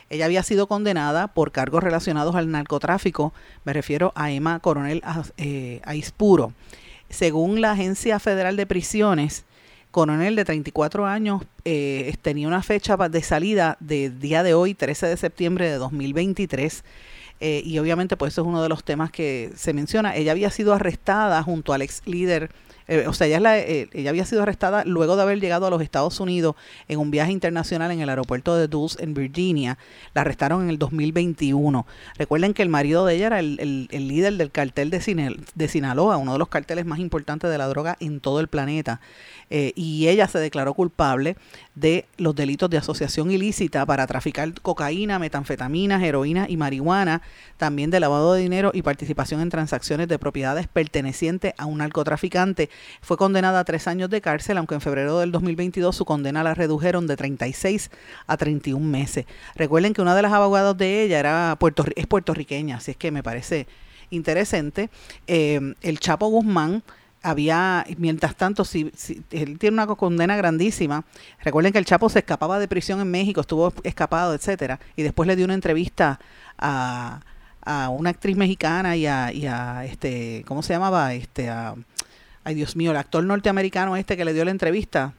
Ella 0.10 0.26
había 0.26 0.44
sido 0.44 0.68
condenada 0.68 1.28
por 1.28 1.52
cargos 1.52 1.84
relacionados 1.84 2.36
al 2.36 2.50
narcotráfico, 2.50 3.34
me 3.66 3.74
refiero 3.74 4.14
a 4.16 4.32
Emma 4.32 4.60
Coronel 4.60 5.04
eh, 5.38 5.82
Aispuro. 5.84 6.54
Según 7.10 7.60
la 7.60 7.74
Agencia 7.74 8.18
Federal 8.20 8.56
de 8.56 8.66
Prisiones, 8.66 9.44
Coronel 9.92 10.38
de 10.38 10.46
34 10.46 11.06
años 11.06 11.44
eh, 11.66 12.16
tenía 12.22 12.48
una 12.48 12.64
fecha 12.64 12.96
de 12.96 13.22
salida 13.24 13.76
de 13.82 14.10
día 14.10 14.42
de 14.44 14.54
hoy, 14.54 14.74
13 14.74 15.08
de 15.08 15.18
septiembre 15.18 15.70
de 15.70 15.76
2023. 15.76 16.84
eh, 17.42 17.62
y 17.66 17.78
obviamente 17.80 18.16
pues 18.16 18.34
eso 18.34 18.42
es 18.42 18.48
uno 18.48 18.64
de 18.64 18.70
los 18.70 18.86
temas 18.86 19.12
que 19.12 19.52
se 19.56 19.74
menciona. 19.74 20.16
Ella 20.16 20.32
había 20.32 20.50
sido 20.50 20.74
arrestada 20.74 21.44
junto 21.44 21.74
al 21.74 21.82
ex 21.82 22.02
líder 22.06 22.52
eh, 22.88 23.06
o 23.08 23.14
sea, 23.14 23.28
ella, 23.28 23.38
es 23.38 23.42
la- 23.42 23.58
eh, 23.60 23.90
ella 23.94 24.10
había 24.12 24.26
sido 24.26 24.44
arrestada 24.44 24.84
luego 24.86 25.16
de 25.16 25.22
haber 25.24 25.40
llegado 25.40 25.66
a 25.68 25.70
los 25.70 25.82
Estados 25.82 26.20
Unidos 26.20 26.56
en 26.88 27.00
un 27.00 27.12
viaje 27.12 27.32
internacional 27.32 27.92
en 27.92 28.02
el 28.02 28.10
aeropuerto 28.10 28.56
de 28.56 28.68
Dulce, 28.68 29.04
en 29.04 29.14
Virginia. 29.14 29.78
La 30.14 30.22
arrestaron 30.22 30.64
en 30.64 30.70
el 30.70 30.78
2021. 30.78 31.86
Recuerden 32.18 32.54
que 32.54 32.62
el 32.62 32.70
marido 32.70 33.06
de 33.06 33.16
ella 33.16 33.28
era 33.28 33.40
el, 33.40 33.88
el- 33.92 34.08
líder 34.08 34.34
del 34.38 34.52
cartel 34.52 34.90
de, 34.92 35.36
de 35.56 35.68
Sinaloa, 35.68 36.18
uno 36.18 36.34
de 36.34 36.40
los 36.40 36.48
carteles 36.50 36.86
más 36.86 37.00
importantes 37.00 37.50
de 37.50 37.58
la 37.58 37.68
droga 37.68 37.98
en 38.00 38.20
todo 38.20 38.40
el 38.40 38.48
planeta. 38.48 39.02
Eh, 39.50 39.74
y 39.76 40.08
ella 40.08 40.28
se 40.28 40.40
declaró 40.40 40.74
culpable 40.74 41.36
de 41.76 42.06
los 42.18 42.36
delitos 42.36 42.70
de 42.70 42.78
asociación 42.78 43.30
ilícita 43.32 43.86
para 43.86 44.08
traficar 44.08 44.52
cocaína, 44.62 45.20
metanfetaminas, 45.20 46.02
heroína 46.04 46.46
y 46.50 46.58
marihuana, 46.58 47.22
también 47.58 47.92
de 47.92 48.00
lavado 48.00 48.34
de 48.34 48.42
dinero 48.42 48.72
y 48.74 48.82
participación 48.82 49.42
en 49.42 49.50
transacciones 49.50 50.08
de 50.08 50.18
propiedades 50.20 50.68
pertenecientes 50.68 51.54
a 51.58 51.66
un 51.66 51.78
narcotraficante. 51.80 52.70
Fue 53.02 53.18
condenada 53.18 53.60
a 53.60 53.64
tres 53.64 53.88
años 53.88 54.10
de 54.10 54.22
cárcel, 54.22 54.58
aunque 54.58 54.76
en 54.76 54.82
febrero 54.82 55.20
del 55.20 55.32
2022 55.32 55.96
su 55.96 56.06
condena 56.06 56.44
la 56.44 56.54
redujeron 56.54 57.08
de 57.08 57.18
36 57.18 57.92
a 58.28 58.38
31 58.38 58.86
meses. 58.86 59.26
Recuerden 59.56 59.94
que 59.94 60.02
una 60.02 60.16
de 60.16 60.22
las 60.22 60.34
abogadas 60.34 60.78
de 60.78 61.04
ella 61.04 61.20
era 61.20 61.58
puertorri- 61.60 61.94
es 61.96 62.08
puertorriqueña, 62.08 62.78
así 62.78 62.92
es 62.92 62.98
que 62.98 63.12
me 63.12 63.24
parece 63.24 63.68
interesante. 64.10 64.90
Eh, 65.28 65.74
el 65.82 66.00
Chapo 66.00 66.28
Guzmán 66.28 66.84
había, 67.24 67.86
mientras 67.98 68.36
tanto, 68.36 68.64
si, 68.66 68.92
si- 68.96 69.24
él 69.32 69.58
tiene 69.58 69.74
una 69.82 69.88
condena 69.88 70.36
grandísima. 70.38 71.04
Recuerden 71.44 71.74
que 71.74 71.80
el 71.80 71.86
Chapo 71.86 72.08
se 72.10 72.20
escapaba 72.20 72.60
de 72.60 72.68
prisión 72.68 73.02
en 73.02 73.10
México, 73.10 73.42
estuvo 73.42 73.74
escapado, 73.84 74.34
etcétera, 74.36 74.80
y 74.96 75.02
después 75.04 75.26
le 75.28 75.36
dio 75.36 75.46
una 75.46 75.56
entrevista 75.56 76.20
a, 76.58 77.22
a 77.64 77.90
una 77.90 78.12
actriz 78.12 78.38
mexicana 78.38 78.96
y 78.96 79.08
a, 79.08 79.34
y 79.34 79.48
a, 79.48 79.86
este, 79.86 80.44
¿cómo 80.48 80.62
se 80.62 80.74
llamaba? 80.74 81.16
Este, 81.16 81.50
a, 81.50 81.74
ay 82.46 82.56
Dios 82.56 82.78
mío, 82.78 82.92
el 82.92 82.98
actor 82.98 83.24
norteamericano 83.24 83.98
este 83.98 84.16
que 84.16 84.24
le 84.24 84.34
dio 84.34 84.46
la 84.46 84.52
entrevista. 84.52 85.14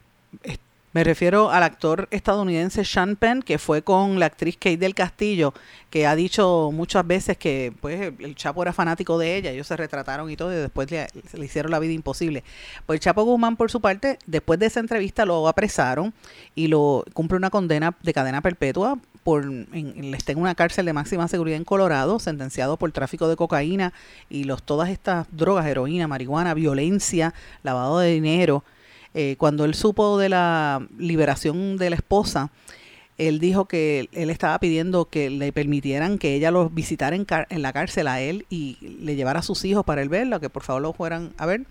Me 0.92 1.04
refiero 1.04 1.50
al 1.50 1.62
actor 1.62 2.08
estadounidense 2.10 2.82
Sean 2.82 3.16
Penn, 3.16 3.42
que 3.42 3.58
fue 3.58 3.82
con 3.82 4.18
la 4.18 4.24
actriz 4.24 4.56
Kate 4.56 4.78
del 4.78 4.94
Castillo, 4.94 5.52
que 5.90 6.06
ha 6.06 6.16
dicho 6.16 6.70
muchas 6.72 7.06
veces 7.06 7.36
que 7.36 7.74
pues 7.82 8.14
el- 8.18 8.34
Chapo 8.34 8.62
era 8.62 8.72
fanático 8.72 9.18
de 9.18 9.36
ella, 9.36 9.50
ellos 9.50 9.66
se 9.66 9.76
retrataron 9.76 10.30
y 10.30 10.36
todo, 10.38 10.52
y 10.52 10.56
después 10.56 10.90
le, 10.90 11.06
le 11.34 11.44
hicieron 11.44 11.70
la 11.70 11.80
vida 11.80 11.92
imposible. 11.92 12.44
Pues 12.86 12.96
el 12.96 13.00
Chapo 13.00 13.24
Guzmán, 13.24 13.56
por 13.56 13.70
su 13.70 13.82
parte, 13.82 14.18
después 14.26 14.58
de 14.58 14.66
esa 14.66 14.80
entrevista 14.80 15.26
lo 15.26 15.46
apresaron 15.48 16.14
y 16.54 16.68
lo 16.68 17.04
cumple 17.12 17.36
una 17.36 17.50
condena 17.50 17.94
de 18.02 18.14
cadena 18.14 18.40
perpetua 18.40 18.98
por 19.26 19.42
en, 19.42 20.14
está 20.14 20.30
en 20.30 20.38
una 20.38 20.54
cárcel 20.54 20.86
de 20.86 20.92
máxima 20.92 21.26
seguridad 21.26 21.56
en 21.56 21.64
Colorado, 21.64 22.20
sentenciado 22.20 22.76
por 22.76 22.92
tráfico 22.92 23.26
de 23.26 23.34
cocaína 23.34 23.92
y 24.30 24.44
los 24.44 24.62
todas 24.62 24.88
estas 24.88 25.26
drogas, 25.32 25.66
heroína, 25.66 26.06
marihuana, 26.06 26.54
violencia, 26.54 27.34
lavado 27.64 27.98
de 27.98 28.12
dinero. 28.12 28.62
Eh, 29.14 29.34
cuando 29.36 29.64
él 29.64 29.74
supo 29.74 30.16
de 30.16 30.28
la 30.28 30.86
liberación 30.96 31.76
de 31.76 31.90
la 31.90 31.96
esposa, 31.96 32.52
él 33.18 33.40
dijo 33.40 33.64
que 33.64 34.08
él 34.12 34.30
estaba 34.30 34.60
pidiendo 34.60 35.06
que 35.06 35.28
le 35.28 35.52
permitieran 35.52 36.18
que 36.18 36.36
ella 36.36 36.52
lo 36.52 36.70
visitara 36.70 37.16
en, 37.16 37.26
en 37.48 37.62
la 37.62 37.72
cárcel 37.72 38.06
a 38.06 38.20
él 38.20 38.46
y 38.48 38.78
le 39.00 39.16
llevara 39.16 39.40
a 39.40 39.42
sus 39.42 39.64
hijos 39.64 39.84
para 39.84 40.02
él 40.02 40.08
verlo, 40.08 40.38
que 40.38 40.50
por 40.50 40.62
favor 40.62 40.82
lo 40.82 40.92
fueran 40.92 41.32
a 41.36 41.46
ver 41.46 41.66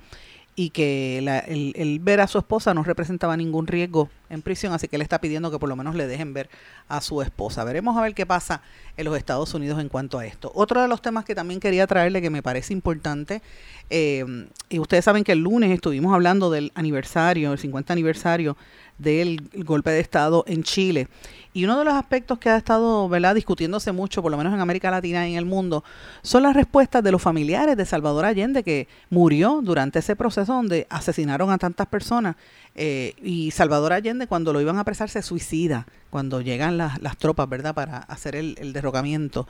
y 0.58 0.70
que 0.70 1.20
la- 1.22 1.40
el, 1.40 1.74
el 1.76 2.00
ver 2.00 2.22
a 2.22 2.28
su 2.28 2.38
esposa 2.38 2.74
no 2.74 2.84
representaba 2.84 3.36
ningún 3.36 3.68
riesgo 3.68 4.10
en 4.30 4.42
prisión, 4.42 4.72
así 4.74 4.88
que 4.88 4.96
él 4.96 5.02
está 5.02 5.20
pidiendo 5.20 5.52
que 5.52 5.60
por 5.60 5.68
lo 5.70 5.76
menos 5.76 5.96
le 5.96 6.08
dejen 6.08 6.34
ver 6.34 6.50
a 6.88 7.02
su 7.02 7.22
esposa. 7.22 7.64
Veremos 7.66 7.98
a 7.98 8.02
ver 8.02 8.14
qué 8.16 8.26
pasa 8.26 8.62
en 8.96 9.06
los 9.06 9.18
Estados 9.18 9.54
Unidos 9.54 9.80
en 9.82 9.90
cuanto 9.90 10.18
a 10.18 10.26
esto. 10.26 10.52
Otro 10.56 10.82
de 10.82 10.88
los 10.88 11.02
temas 11.02 11.26
que 11.26 11.36
también 11.36 11.60
quería 11.60 11.86
traerle 11.88 12.22
que 12.22 12.30
me 12.30 12.42
parece 12.42 12.72
importante, 12.74 13.42
eh, 13.90 14.26
y 14.70 14.80
ustedes 14.80 15.04
saben 15.06 15.24
que 15.24 15.34
el 15.34 15.40
lunes 15.40 15.72
estuvimos 15.72 16.14
hablando 16.14 16.50
del 16.50 16.72
aniversario, 16.76 17.52
el 17.52 17.60
50 17.60 17.92
aniversario 17.94 18.56
del 18.98 19.50
golpe 19.54 19.92
de 19.92 20.00
Estado 20.00 20.44
en 20.48 20.64
Chile. 20.64 21.08
Y 21.56 21.64
uno 21.64 21.80
de 21.80 21.86
los 21.86 21.94
aspectos 21.94 22.38
que 22.38 22.50
ha 22.50 22.58
estado 22.58 23.08
¿verdad? 23.08 23.34
discutiéndose 23.34 23.94
mucho, 23.94 24.22
por 24.22 24.30
lo 24.30 24.38
menos 24.38 24.54
en 24.54 24.60
América 24.60 24.92
Latina 24.92 25.26
y 25.26 25.32
en 25.32 25.38
el 25.38 25.46
mundo, 25.46 25.86
son 26.22 26.44
las 26.44 26.54
respuestas 26.54 27.02
de 27.02 27.14
los 27.14 27.22
familiares 27.22 27.78
de 27.78 27.86
Salvador 27.86 28.26
Allende, 28.26 28.62
que 28.62 28.90
murió 29.10 29.62
durante 29.64 30.00
ese 30.00 30.18
proceso 30.18 30.54
donde 30.54 30.86
asesinaron 30.90 31.52
a 31.52 31.58
tantas 31.58 31.88
personas. 31.88 32.36
Eh, 32.76 33.14
y 33.24 33.52
Salvador 33.52 33.94
Allende, 33.94 34.28
cuando 34.28 34.52
lo 34.52 34.60
iban 34.60 34.76
a 34.78 34.82
apresar, 34.82 35.10
se 35.10 35.22
suicida, 35.22 35.88
cuando 36.10 36.42
llegan 36.42 36.78
las, 36.78 37.02
las 37.02 37.16
tropas, 37.16 37.48
¿verdad?, 37.48 37.74
para 37.74 38.00
hacer 38.00 38.36
el, 38.36 38.74
derrocamiento. 38.74 39.48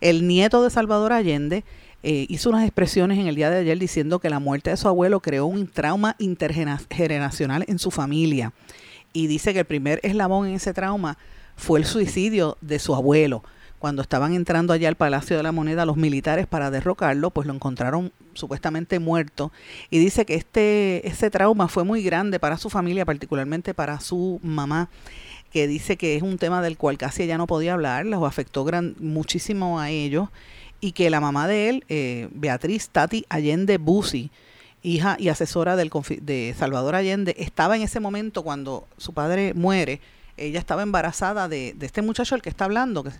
El 0.00 0.28
nieto 0.28 0.62
de 0.62 0.70
Salvador 0.70 1.12
Allende 1.12 1.64
eh, 2.04 2.26
hizo 2.28 2.50
unas 2.50 2.62
expresiones 2.62 3.18
en 3.18 3.26
el 3.26 3.34
día 3.34 3.50
de 3.50 3.58
ayer 3.58 3.80
diciendo 3.80 4.20
que 4.20 4.30
la 4.30 4.38
muerte 4.38 4.70
de 4.70 4.76
su 4.76 4.86
abuelo 4.86 5.18
creó 5.18 5.46
un 5.46 5.66
trauma 5.66 6.14
intergeneracional 6.20 7.64
en 7.66 7.80
su 7.80 7.90
familia. 7.90 8.52
Y 9.12 9.26
dice 9.26 9.52
que 9.52 9.60
el 9.60 9.64
primer 9.64 10.00
eslabón 10.02 10.46
en 10.46 10.54
ese 10.54 10.74
trauma 10.74 11.18
fue 11.56 11.78
el 11.78 11.84
suicidio 11.84 12.56
de 12.60 12.78
su 12.78 12.94
abuelo. 12.94 13.42
Cuando 13.78 14.02
estaban 14.02 14.34
entrando 14.34 14.72
allá 14.72 14.88
al 14.88 14.96
Palacio 14.96 15.36
de 15.36 15.42
la 15.44 15.52
Moneda 15.52 15.86
los 15.86 15.96
militares 15.96 16.48
para 16.48 16.70
derrocarlo, 16.70 17.30
pues 17.30 17.46
lo 17.46 17.54
encontraron 17.54 18.12
supuestamente 18.34 18.98
muerto. 18.98 19.52
Y 19.88 19.98
dice 19.98 20.26
que 20.26 20.34
este, 20.34 21.06
ese 21.06 21.30
trauma 21.30 21.68
fue 21.68 21.84
muy 21.84 22.02
grande 22.02 22.40
para 22.40 22.58
su 22.58 22.70
familia, 22.70 23.04
particularmente 23.04 23.74
para 23.74 24.00
su 24.00 24.40
mamá 24.42 24.88
que 25.52 25.66
dice 25.66 25.96
que 25.96 26.16
es 26.16 26.22
un 26.22 26.38
tema 26.38 26.62
del 26.62 26.76
cual 26.76 26.98
casi 26.98 27.22
ella 27.22 27.38
no 27.38 27.46
podía 27.46 27.74
hablar, 27.74 28.06
los 28.06 28.22
afectó 28.22 28.64
gran, 28.64 28.94
muchísimo 28.98 29.80
a 29.80 29.90
ellos, 29.90 30.28
y 30.80 30.92
que 30.92 31.10
la 31.10 31.20
mamá 31.20 31.48
de 31.48 31.68
él, 31.68 31.84
eh, 31.88 32.28
Beatriz 32.32 32.90
Tati 32.90 33.24
Allende 33.28 33.78
Busi, 33.78 34.30
hija 34.82 35.16
y 35.18 35.28
asesora 35.28 35.76
del, 35.76 35.90
de 36.20 36.54
Salvador 36.58 36.94
Allende, 36.94 37.34
estaba 37.38 37.76
en 37.76 37.82
ese 37.82 38.00
momento 38.00 38.42
cuando 38.42 38.86
su 38.96 39.12
padre 39.12 39.54
muere, 39.54 40.00
ella 40.36 40.58
estaba 40.58 40.82
embarazada 40.82 41.48
de, 41.48 41.74
de 41.76 41.86
este 41.86 42.02
muchacho 42.02 42.34
el 42.34 42.42
que 42.42 42.48
está 42.48 42.64
hablando, 42.64 43.02
que, 43.02 43.10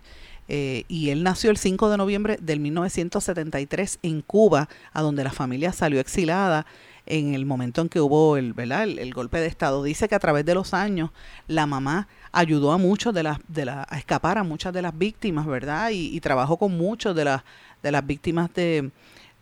eh, 0.51 0.83
y 0.87 1.11
él 1.11 1.21
nació 1.21 1.51
el 1.51 1.57
5 1.57 1.91
de 1.91 1.97
noviembre 1.97 2.37
del 2.41 2.59
1973 2.59 3.99
en 4.01 4.21
Cuba, 4.21 4.67
a 4.93 5.01
donde 5.03 5.23
la 5.23 5.31
familia 5.31 5.71
salió 5.71 5.99
exilada 5.99 6.65
en 7.05 7.35
el 7.35 7.45
momento 7.45 7.81
en 7.81 7.89
que 7.89 8.01
hubo 8.01 8.35
el, 8.35 8.53
¿verdad? 8.53 8.83
el, 8.83 9.13
golpe 9.13 9.39
de 9.39 9.45
Estado. 9.45 9.83
Dice 9.83 10.09
que 10.09 10.15
a 10.15 10.19
través 10.19 10.45
de 10.45 10.55
los 10.55 10.73
años 10.73 11.11
la 11.47 11.67
mamá 11.67 12.07
ayudó 12.31 12.71
a 12.71 12.79
muchos 12.79 13.13
de 13.13 13.23
las, 13.23 13.37
de 13.47 13.65
la, 13.65 13.85
a 13.89 13.97
escapar 13.99 14.39
a 14.39 14.43
muchas 14.43 14.73
de 14.73 14.81
las 14.81 14.97
víctimas, 14.97 15.45
¿verdad? 15.45 15.91
Y, 15.91 16.15
y 16.15 16.19
trabajó 16.19 16.57
con 16.57 16.75
muchos 16.75 17.15
de 17.15 17.25
las, 17.25 17.43
de 17.83 17.91
las 17.91 18.05
víctimas 18.05 18.51
de, 18.55 18.89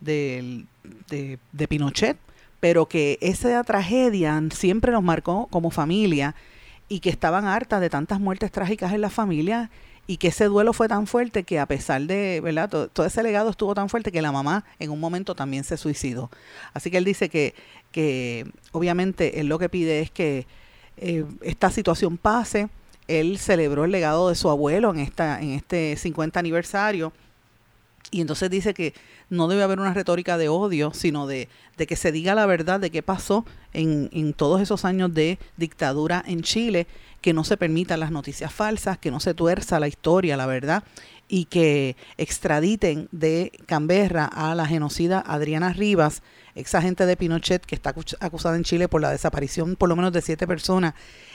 de, 0.00 0.64
de, 1.08 1.68
Pinochet, 1.68 2.16
pero 2.60 2.86
que 2.86 3.18
esa 3.20 3.62
tragedia 3.64 4.42
siempre 4.52 4.92
nos 4.92 5.02
marcó 5.02 5.46
como 5.50 5.70
familia 5.70 6.34
y 6.88 7.00
que 7.00 7.10
estaban 7.10 7.46
hartas 7.46 7.80
de 7.80 7.90
tantas 7.90 8.20
muertes 8.20 8.50
trágicas 8.50 8.92
en 8.92 9.00
la 9.00 9.10
familia 9.10 9.70
y 10.06 10.16
que 10.16 10.28
ese 10.28 10.46
duelo 10.46 10.72
fue 10.72 10.88
tan 10.88 11.06
fuerte 11.06 11.44
que 11.44 11.58
a 11.58 11.66
pesar 11.66 12.02
de, 12.02 12.40
¿verdad? 12.42 12.70
Todo, 12.70 12.88
todo, 12.88 13.06
ese 13.06 13.22
legado 13.22 13.50
estuvo 13.50 13.74
tan 13.74 13.90
fuerte 13.90 14.10
que 14.10 14.22
la 14.22 14.32
mamá 14.32 14.64
en 14.78 14.90
un 14.90 14.98
momento 14.98 15.34
también 15.34 15.64
se 15.64 15.76
suicidó. 15.76 16.30
Así 16.72 16.90
que 16.90 16.96
él 16.96 17.04
dice 17.04 17.28
que, 17.28 17.54
que 17.92 18.50
obviamente 18.72 19.40
él 19.40 19.48
lo 19.48 19.58
que 19.58 19.68
pide 19.68 20.00
es 20.00 20.10
que 20.10 20.46
eh, 21.00 21.24
esta 21.42 21.70
situación 21.70 22.16
pase. 22.16 22.68
Él 23.06 23.38
celebró 23.38 23.84
el 23.84 23.90
legado 23.90 24.28
de 24.28 24.34
su 24.34 24.50
abuelo 24.50 24.90
en, 24.90 25.00
esta, 25.00 25.40
en 25.40 25.52
este 25.52 25.96
50 25.96 26.38
aniversario 26.38 27.12
y 28.10 28.20
entonces 28.20 28.50
dice 28.50 28.74
que 28.74 28.94
no 29.30 29.48
debe 29.48 29.62
haber 29.62 29.80
una 29.80 29.94
retórica 29.94 30.38
de 30.38 30.48
odio, 30.48 30.92
sino 30.94 31.26
de, 31.26 31.48
de 31.76 31.86
que 31.86 31.96
se 31.96 32.12
diga 32.12 32.34
la 32.34 32.46
verdad 32.46 32.80
de 32.80 32.90
qué 32.90 33.02
pasó 33.02 33.44
en, 33.72 34.08
en, 34.12 34.32
todos 34.32 34.60
esos 34.60 34.84
años 34.84 35.12
de 35.12 35.38
dictadura 35.56 36.24
en 36.26 36.42
Chile, 36.42 36.86
que 37.20 37.32
no 37.32 37.44
se 37.44 37.56
permitan 37.56 38.00
las 38.00 38.10
noticias 38.10 38.52
falsas, 38.52 38.98
que 38.98 39.10
no 39.10 39.20
se 39.20 39.34
tuerza 39.34 39.80
la 39.80 39.88
historia, 39.88 40.36
la 40.36 40.46
verdad, 40.46 40.84
y 41.28 41.44
que 41.44 41.96
extraditen 42.16 43.08
de 43.12 43.52
Canberra 43.66 44.24
a 44.24 44.54
la 44.54 44.66
genocida 44.66 45.22
Adriana 45.26 45.72
Rivas, 45.72 46.22
ex 46.54 46.74
agente 46.74 47.06
de 47.06 47.16
Pinochet, 47.16 47.64
que 47.64 47.74
está 47.74 47.94
acusada 48.20 48.56
en 48.56 48.64
Chile 48.64 48.88
por 48.88 49.00
la 49.00 49.10
desaparición 49.10 49.76
por 49.76 49.88
lo 49.88 49.96
menos 49.96 50.12
de 50.12 50.22
siete 50.22 50.46
personas, 50.46 50.94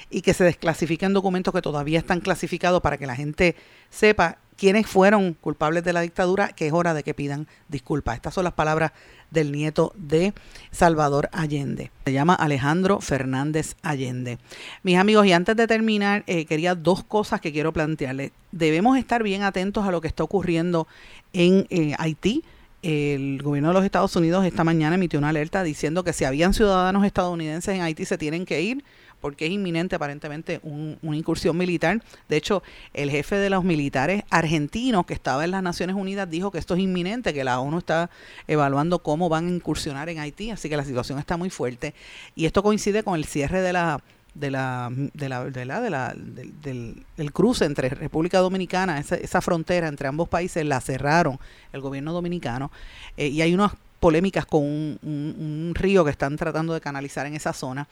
y 0.09 0.21
que 0.21 0.33
se 0.33 0.43
desclasifiquen 0.43 1.13
documentos 1.13 1.53
que 1.53 1.61
todavía 1.61 1.99
están 1.99 2.21
clasificados 2.21 2.81
para 2.81 2.97
que 2.97 3.07
la 3.07 3.15
gente 3.15 3.55
sepa 3.89 4.37
quienes 4.57 4.87
fueron 4.87 5.33
culpables 5.33 5.83
de 5.83 5.93
la 5.93 6.01
dictadura, 6.01 6.49
que 6.49 6.67
es 6.67 6.73
hora 6.73 6.93
de 6.93 7.03
que 7.03 7.13
pidan 7.13 7.47
disculpas. 7.67 8.15
Estas 8.15 8.33
son 8.33 8.43
las 8.43 8.53
palabras 8.53 8.91
del 9.31 9.51
nieto 9.51 9.91
de 9.95 10.33
Salvador 10.71 11.29
Allende. 11.33 11.91
Se 12.05 12.13
llama 12.13 12.35
Alejandro 12.35 13.01
Fernández 13.01 13.75
Allende. 13.81 14.37
Mis 14.83 14.97
amigos, 14.97 15.25
y 15.25 15.33
antes 15.33 15.55
de 15.55 15.67
terminar, 15.67 16.23
eh, 16.27 16.45
quería 16.45 16.75
dos 16.75 17.03
cosas 17.03 17.41
que 17.41 17.51
quiero 17.51 17.73
plantearles. 17.73 18.31
Debemos 18.51 18.97
estar 18.97 19.23
bien 19.23 19.41
atentos 19.41 19.85
a 19.85 19.91
lo 19.91 20.01
que 20.01 20.07
está 20.07 20.23
ocurriendo 20.23 20.87
en 21.33 21.65
eh, 21.69 21.95
Haití. 21.97 22.43
El 22.83 23.41
gobierno 23.41 23.69
de 23.69 23.75
los 23.75 23.85
Estados 23.85 24.15
Unidos 24.15 24.45
esta 24.45 24.63
mañana 24.63 24.95
emitió 24.95 25.17
una 25.17 25.29
alerta 25.29 25.63
diciendo 25.63 26.03
que 26.03 26.13
si 26.13 26.25
habían 26.25 26.53
ciudadanos 26.53 27.05
estadounidenses 27.05 27.75
en 27.75 27.81
Haití 27.81 28.05
se 28.05 28.17
tienen 28.17 28.45
que 28.45 28.61
ir 28.61 28.83
porque 29.23 29.45
es 29.45 29.51
inminente 29.53 29.95
aparentemente 29.95 30.59
un, 30.63 30.97
una 31.01 31.15
incursión 31.15 31.55
militar. 31.55 32.03
De 32.27 32.35
hecho, 32.35 32.61
el 32.93 33.09
jefe 33.09 33.37
de 33.37 33.49
los 33.49 33.63
militares 33.63 34.25
argentinos 34.29 35.05
que 35.05 35.13
estaba 35.13 35.45
en 35.45 35.51
las 35.51 35.63
Naciones 35.63 35.95
Unidas 35.95 36.29
dijo 36.29 36.51
que 36.51 36.57
esto 36.57 36.73
es 36.73 36.81
inminente, 36.81 37.33
que 37.33 37.45
la 37.45 37.61
ONU 37.61 37.77
está 37.77 38.09
evaluando 38.49 38.99
cómo 38.99 39.29
van 39.29 39.47
a 39.47 39.49
incursionar 39.49 40.09
en 40.09 40.19
Haití, 40.19 40.51
así 40.51 40.67
que 40.67 40.75
la 40.75 40.83
situación 40.83 41.19
está 41.19 41.37
muy 41.37 41.49
fuerte. 41.49 41.93
Y 42.35 42.43
esto 42.43 42.61
coincide 42.61 43.01
con 43.01 43.15
el 43.15 43.23
cierre 43.23 43.61
de 43.61 43.71
la 43.71 44.01
de 44.33 44.51
la, 44.51 44.89
de 44.91 45.29
la, 45.29 45.45
de 45.45 45.65
la, 45.65 45.79
de 45.79 45.89
la 45.89 46.13
del, 46.17 47.31
cruce 47.31 47.63
entre 47.63 47.89
República 47.89 48.39
Dominicana, 48.39 48.99
esa, 48.99 49.41
frontera 49.41 49.87
entre 49.87 50.09
ambos 50.09 50.27
países 50.27 50.65
la 50.65 50.81
cerraron 50.81 51.39
el 51.71 51.79
gobierno 51.79 52.11
dominicano 52.11 52.71
eh, 53.15 53.27
y 53.27 53.41
hay 53.41 53.53
unas 53.53 53.73
polémicas 54.03 54.45
con 54.45 54.63
un, 54.63 55.71
río 55.75 56.03
que 56.03 56.11
están 56.11 56.35
tratando 56.35 56.73
de 56.73 56.81
canalizar 56.81 57.25
en 57.25 57.35
esa 57.35 57.53
zona 57.53 57.87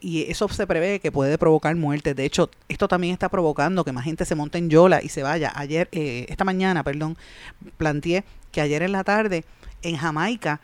y 0.00 0.30
eso 0.30 0.48
se 0.48 0.66
prevé 0.66 1.00
que 1.00 1.10
puede 1.10 1.38
provocar 1.38 1.74
muertes. 1.74 2.14
De 2.14 2.24
hecho, 2.24 2.50
esto 2.68 2.88
también 2.88 3.12
está 3.12 3.28
provocando 3.28 3.84
que 3.84 3.92
más 3.92 4.04
gente 4.04 4.24
se 4.24 4.34
monte 4.34 4.58
en 4.58 4.70
Yola 4.70 5.02
y 5.02 5.08
se 5.08 5.22
vaya. 5.22 5.52
Ayer, 5.54 5.88
eh, 5.92 6.26
esta 6.28 6.44
mañana, 6.44 6.84
perdón, 6.84 7.16
planteé 7.76 8.24
que 8.52 8.60
ayer 8.60 8.82
en 8.82 8.92
la 8.92 9.04
tarde 9.04 9.44
en 9.82 9.96
Jamaica 9.96 10.60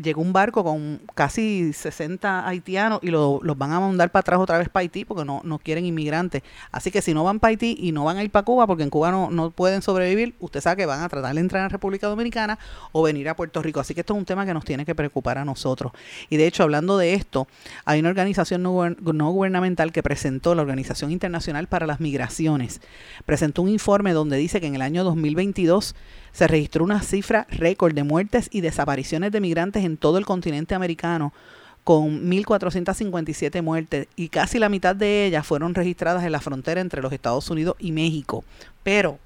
llegó 0.00 0.22
un 0.22 0.32
barco 0.32 0.64
con 0.64 1.00
casi 1.14 1.72
60 1.72 2.46
haitianos 2.46 3.00
y 3.02 3.08
lo, 3.08 3.40
los 3.42 3.56
van 3.56 3.72
a 3.72 3.80
mandar 3.80 4.10
para 4.10 4.20
atrás 4.20 4.40
otra 4.40 4.58
vez 4.58 4.68
para 4.68 4.82
Haití 4.82 5.04
porque 5.04 5.24
no, 5.24 5.40
no 5.44 5.58
quieren 5.58 5.84
inmigrantes. 5.84 6.42
Así 6.70 6.90
que 6.90 7.02
si 7.02 7.14
no 7.14 7.24
van 7.24 7.40
para 7.40 7.50
Haití 7.50 7.76
y 7.78 7.92
no 7.92 8.04
van 8.04 8.16
a 8.16 8.24
ir 8.24 8.30
para 8.30 8.44
Cuba 8.44 8.66
porque 8.66 8.82
en 8.82 8.90
Cuba 8.90 9.10
no, 9.10 9.30
no 9.30 9.50
pueden 9.50 9.82
sobrevivir, 9.82 10.34
usted 10.40 10.60
sabe 10.60 10.76
que 10.76 10.86
van 10.86 11.02
a 11.02 11.08
tratar 11.08 11.34
de 11.34 11.40
entrar 11.40 11.64
en 11.64 11.70
República 11.70 12.06
Dominicana 12.06 12.58
o 12.92 13.02
venir 13.02 13.28
a 13.28 13.36
Puerto 13.36 13.62
Rico. 13.62 13.80
Así 13.80 13.94
que 13.94 14.00
esto 14.00 14.14
es 14.14 14.18
un 14.18 14.24
tema 14.24 14.46
que 14.46 14.54
nos 14.54 14.64
tiene 14.64 14.84
que 14.84 14.94
preocupar 14.94 15.38
a 15.38 15.44
nosotros. 15.44 15.92
Y 16.30 16.36
de 16.36 16.46
hecho, 16.46 16.62
hablando 16.62 16.98
de 16.98 17.14
esto, 17.14 17.48
hay 17.84 18.00
una 18.00 18.08
organización 18.08 18.62
no, 18.62 18.88
no 18.90 19.30
gubernamental 19.30 19.92
que 19.92 20.02
presentó, 20.02 20.54
la 20.54 20.62
Organización 20.62 21.10
Internacional 21.10 21.66
para 21.66 21.86
las 21.86 22.00
Migraciones, 22.00 22.80
presentó 23.26 23.62
un 23.62 23.68
informe 23.68 24.12
donde 24.12 24.36
dice 24.36 24.60
que 24.60 24.66
en 24.66 24.74
el 24.74 24.82
año 24.82 25.04
2022 25.04 25.94
se 26.38 26.46
registró 26.46 26.84
una 26.84 27.02
cifra 27.02 27.48
récord 27.50 27.94
de 27.94 28.04
muertes 28.04 28.48
y 28.52 28.60
desapariciones 28.60 29.32
de 29.32 29.40
migrantes 29.40 29.84
en 29.84 29.96
todo 29.96 30.18
el 30.18 30.24
continente 30.24 30.76
americano, 30.76 31.32
con 31.82 32.30
1.457 32.30 33.60
muertes 33.60 34.06
y 34.14 34.28
casi 34.28 34.60
la 34.60 34.68
mitad 34.68 34.94
de 34.94 35.26
ellas 35.26 35.44
fueron 35.44 35.74
registradas 35.74 36.22
en 36.22 36.30
la 36.30 36.40
frontera 36.40 36.80
entre 36.80 37.02
los 37.02 37.12
Estados 37.12 37.50
Unidos 37.50 37.74
y 37.80 37.90
México. 37.90 38.44
Pero 38.84 39.18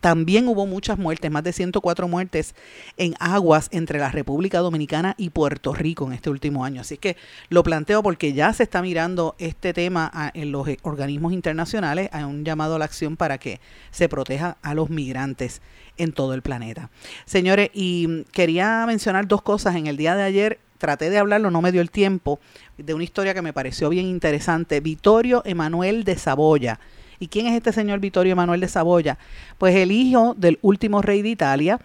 también 0.00 0.48
hubo 0.48 0.66
muchas 0.66 0.98
muertes, 0.98 1.30
más 1.30 1.44
de 1.44 1.52
104 1.52 2.08
muertes 2.08 2.54
en 2.96 3.14
aguas 3.18 3.68
entre 3.72 3.98
la 3.98 4.10
República 4.10 4.58
Dominicana 4.58 5.14
y 5.18 5.30
Puerto 5.30 5.74
Rico 5.74 6.06
en 6.06 6.12
este 6.12 6.30
último 6.30 6.64
año. 6.64 6.80
Así 6.80 6.98
que 6.98 7.16
lo 7.48 7.62
planteo 7.62 8.02
porque 8.02 8.32
ya 8.32 8.52
se 8.52 8.62
está 8.62 8.82
mirando 8.82 9.34
este 9.38 9.72
tema 9.72 10.10
en 10.34 10.52
los 10.52 10.68
organismos 10.82 11.32
internacionales. 11.32 12.08
Hay 12.12 12.24
un 12.24 12.44
llamado 12.44 12.76
a 12.76 12.78
la 12.78 12.84
acción 12.84 13.16
para 13.16 13.38
que 13.38 13.60
se 13.90 14.08
proteja 14.08 14.56
a 14.62 14.74
los 14.74 14.90
migrantes 14.90 15.62
en 15.96 16.12
todo 16.12 16.34
el 16.34 16.42
planeta. 16.42 16.90
Señores, 17.24 17.70
y 17.74 18.24
quería 18.32 18.84
mencionar 18.86 19.26
dos 19.26 19.42
cosas. 19.42 19.76
En 19.76 19.86
el 19.86 19.96
día 19.96 20.14
de 20.14 20.22
ayer 20.22 20.60
traté 20.78 21.10
de 21.10 21.18
hablarlo, 21.18 21.50
no 21.50 21.60
me 21.60 21.72
dio 21.72 21.80
el 21.80 21.90
tiempo, 21.90 22.40
de 22.76 22.94
una 22.94 23.04
historia 23.04 23.34
que 23.34 23.42
me 23.42 23.52
pareció 23.52 23.88
bien 23.88 24.06
interesante. 24.06 24.80
Vittorio 24.80 25.42
Emanuel 25.44 26.04
de 26.04 26.16
Saboya. 26.16 26.78
¿Y 27.20 27.28
quién 27.28 27.46
es 27.46 27.54
este 27.54 27.72
señor 27.72 28.00
Vittorio 28.00 28.32
Emanuel 28.32 28.60
de 28.60 28.68
Saboya? 28.68 29.18
Pues 29.58 29.74
el 29.74 29.90
hijo 29.90 30.34
del 30.36 30.58
último 30.62 31.02
rey 31.02 31.22
de 31.22 31.30
Italia, 31.30 31.80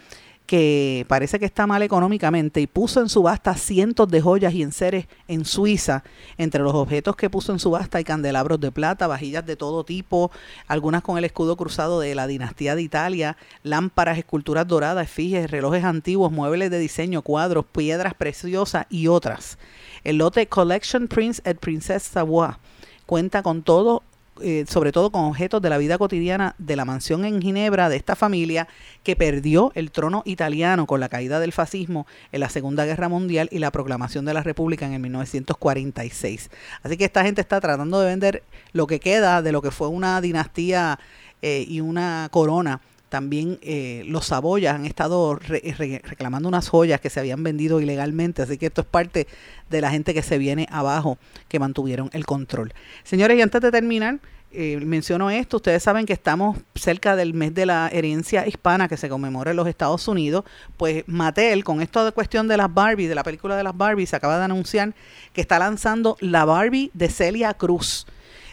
que 0.46 1.06
parece 1.08 1.40
que 1.40 1.46
está 1.46 1.66
mal 1.66 1.82
económicamente 1.84 2.60
y 2.60 2.68
puso 2.68 3.00
en 3.00 3.10
subasta 3.10 3.56
cientos 3.56 4.10
de 4.10 4.22
joyas 4.22 4.54
y 4.54 4.62
enseres 4.62 5.08
en 5.28 5.46
Suiza. 5.46 6.04
Entre 6.38 6.62
los 6.62 6.74
objetos 6.76 7.16
que 7.16 7.30
puso 7.30 7.54
en 7.54 7.60
subasta 7.60 7.98
hay 7.98 8.04
candelabros 8.04 8.60
de 8.60 8.72
plata, 8.72 9.08
vajillas 9.08 9.46
de 9.46 9.56
todo 9.56 9.84
tipo, 9.84 10.32
algunas 10.68 11.02
con 11.02 11.18
el 11.18 11.26
escudo 11.26 11.56
cruzado 11.56 12.00
de 12.00 12.14
la 12.14 12.28
dinastía 12.28 12.76
de 12.76 12.82
Italia, 12.82 13.38
lámparas, 13.64 14.18
esculturas 14.18 14.68
doradas, 14.68 15.06
efigies, 15.06 15.50
relojes 15.50 15.84
antiguos, 15.86 16.32
muebles 16.32 16.70
de 16.70 16.80
diseño, 16.80 17.22
cuadros, 17.22 17.66
piedras 17.66 18.14
preciosas 18.14 18.86
y 18.90 19.08
otras. 19.08 19.58
El 20.04 20.18
lote 20.18 20.48
Collection 20.48 21.08
Prince 21.08 21.42
et 21.46 21.58
Princess 21.58 22.04
Savoie 22.04 22.58
cuenta 23.06 23.42
con 23.42 23.64
todo 23.64 24.04
eh, 24.42 24.66
sobre 24.68 24.92
todo 24.92 25.12
con 25.12 25.26
objetos 25.26 25.62
de 25.62 25.70
la 25.70 25.78
vida 25.78 25.98
cotidiana 25.98 26.56
de 26.58 26.76
la 26.76 26.86
mansión 26.86 27.24
en 27.24 27.42
Ginebra 27.42 27.88
de 27.90 27.98
esta 27.98 28.16
familia 28.16 28.68
que 29.04 29.16
perdió 29.16 29.72
el 29.76 29.92
trono 29.92 30.24
italiano 30.26 30.88
con 30.88 31.00
la 31.00 31.10
caída 31.10 31.40
del 31.40 31.52
fascismo 31.52 32.08
en 32.32 32.40
la 32.40 32.50
Segunda 32.50 32.86
Guerra 32.86 33.10
Mundial 33.10 33.48
y 33.52 33.60
la 33.60 33.72
proclamación 33.72 34.26
de 34.26 34.34
la 34.34 34.42
República 34.42 34.86
en 34.86 34.94
el 34.94 35.02
1946. 35.02 36.50
Así 36.82 36.98
que 36.98 37.06
esta 37.06 37.24
gente 37.24 37.42
está 37.42 37.62
tratando 37.62 38.00
de 38.00 38.08
vender 38.08 38.44
lo 38.72 38.88
que 38.88 39.00
queda 39.00 39.42
de 39.42 39.52
lo 39.52 39.62
que 39.62 39.72
fue 39.72 39.88
una 39.88 40.20
dinastía 40.20 41.00
eh, 41.42 41.66
y 41.68 41.82
una 41.82 42.28
corona 42.32 42.82
también 43.14 43.60
eh, 43.62 44.02
los 44.08 44.26
Saboyas 44.26 44.74
han 44.74 44.88
estado 44.88 45.36
reclamando 45.36 46.50
unas 46.50 46.68
joyas 46.68 47.00
que 47.00 47.12
se 47.12 47.20
habían 47.20 47.44
vendido 47.44 47.80
ilegalmente, 47.80 48.42
así 48.42 48.58
que 48.58 48.66
esto 48.66 48.82
es 48.82 48.88
parte 48.88 49.28
de 49.70 49.82
la 49.82 49.92
gente 49.92 50.16
que 50.16 50.24
se 50.24 50.40
viene 50.40 50.68
abajo, 50.72 51.20
que 51.48 51.60
mantuvieron 51.60 52.10
el 52.14 52.26
control. 52.26 52.74
Señores, 53.04 53.38
y 53.38 53.44
antes 53.44 53.62
de 53.62 53.70
terminar, 53.70 54.18
eh, 54.52 54.80
menciono 54.84 55.30
esto, 55.30 55.58
ustedes 55.58 55.84
saben 55.84 56.08
que 56.08 56.14
estamos 56.14 56.58
cerca 56.74 57.16
del 57.16 57.36
mes 57.36 57.54
de 57.54 57.68
la 57.68 57.88
herencia 57.94 58.48
hispana 58.48 58.88
que 58.88 58.98
se 58.98 59.10
conmemora 59.10 59.52
en 59.52 59.58
los 59.58 59.68
Estados 59.68 60.08
Unidos, 60.08 60.44
pues 60.76 61.04
Mattel, 61.06 61.64
con 61.64 61.84
esto 61.84 62.04
de 62.04 62.14
cuestión 62.14 62.48
de 62.48 62.58
las 62.58 62.74
Barbie, 62.74 63.06
de 63.06 63.14
la 63.14 63.22
película 63.22 63.56
de 63.56 63.62
las 63.62 63.78
Barbie, 63.78 64.08
se 64.08 64.16
acaba 64.16 64.40
de 64.40 64.46
anunciar 64.46 64.96
que 65.34 65.42
está 65.42 65.60
lanzando 65.60 66.18
la 66.20 66.46
Barbie 66.46 66.90
de 66.96 67.10
Celia 67.10 67.54
Cruz. 67.54 68.08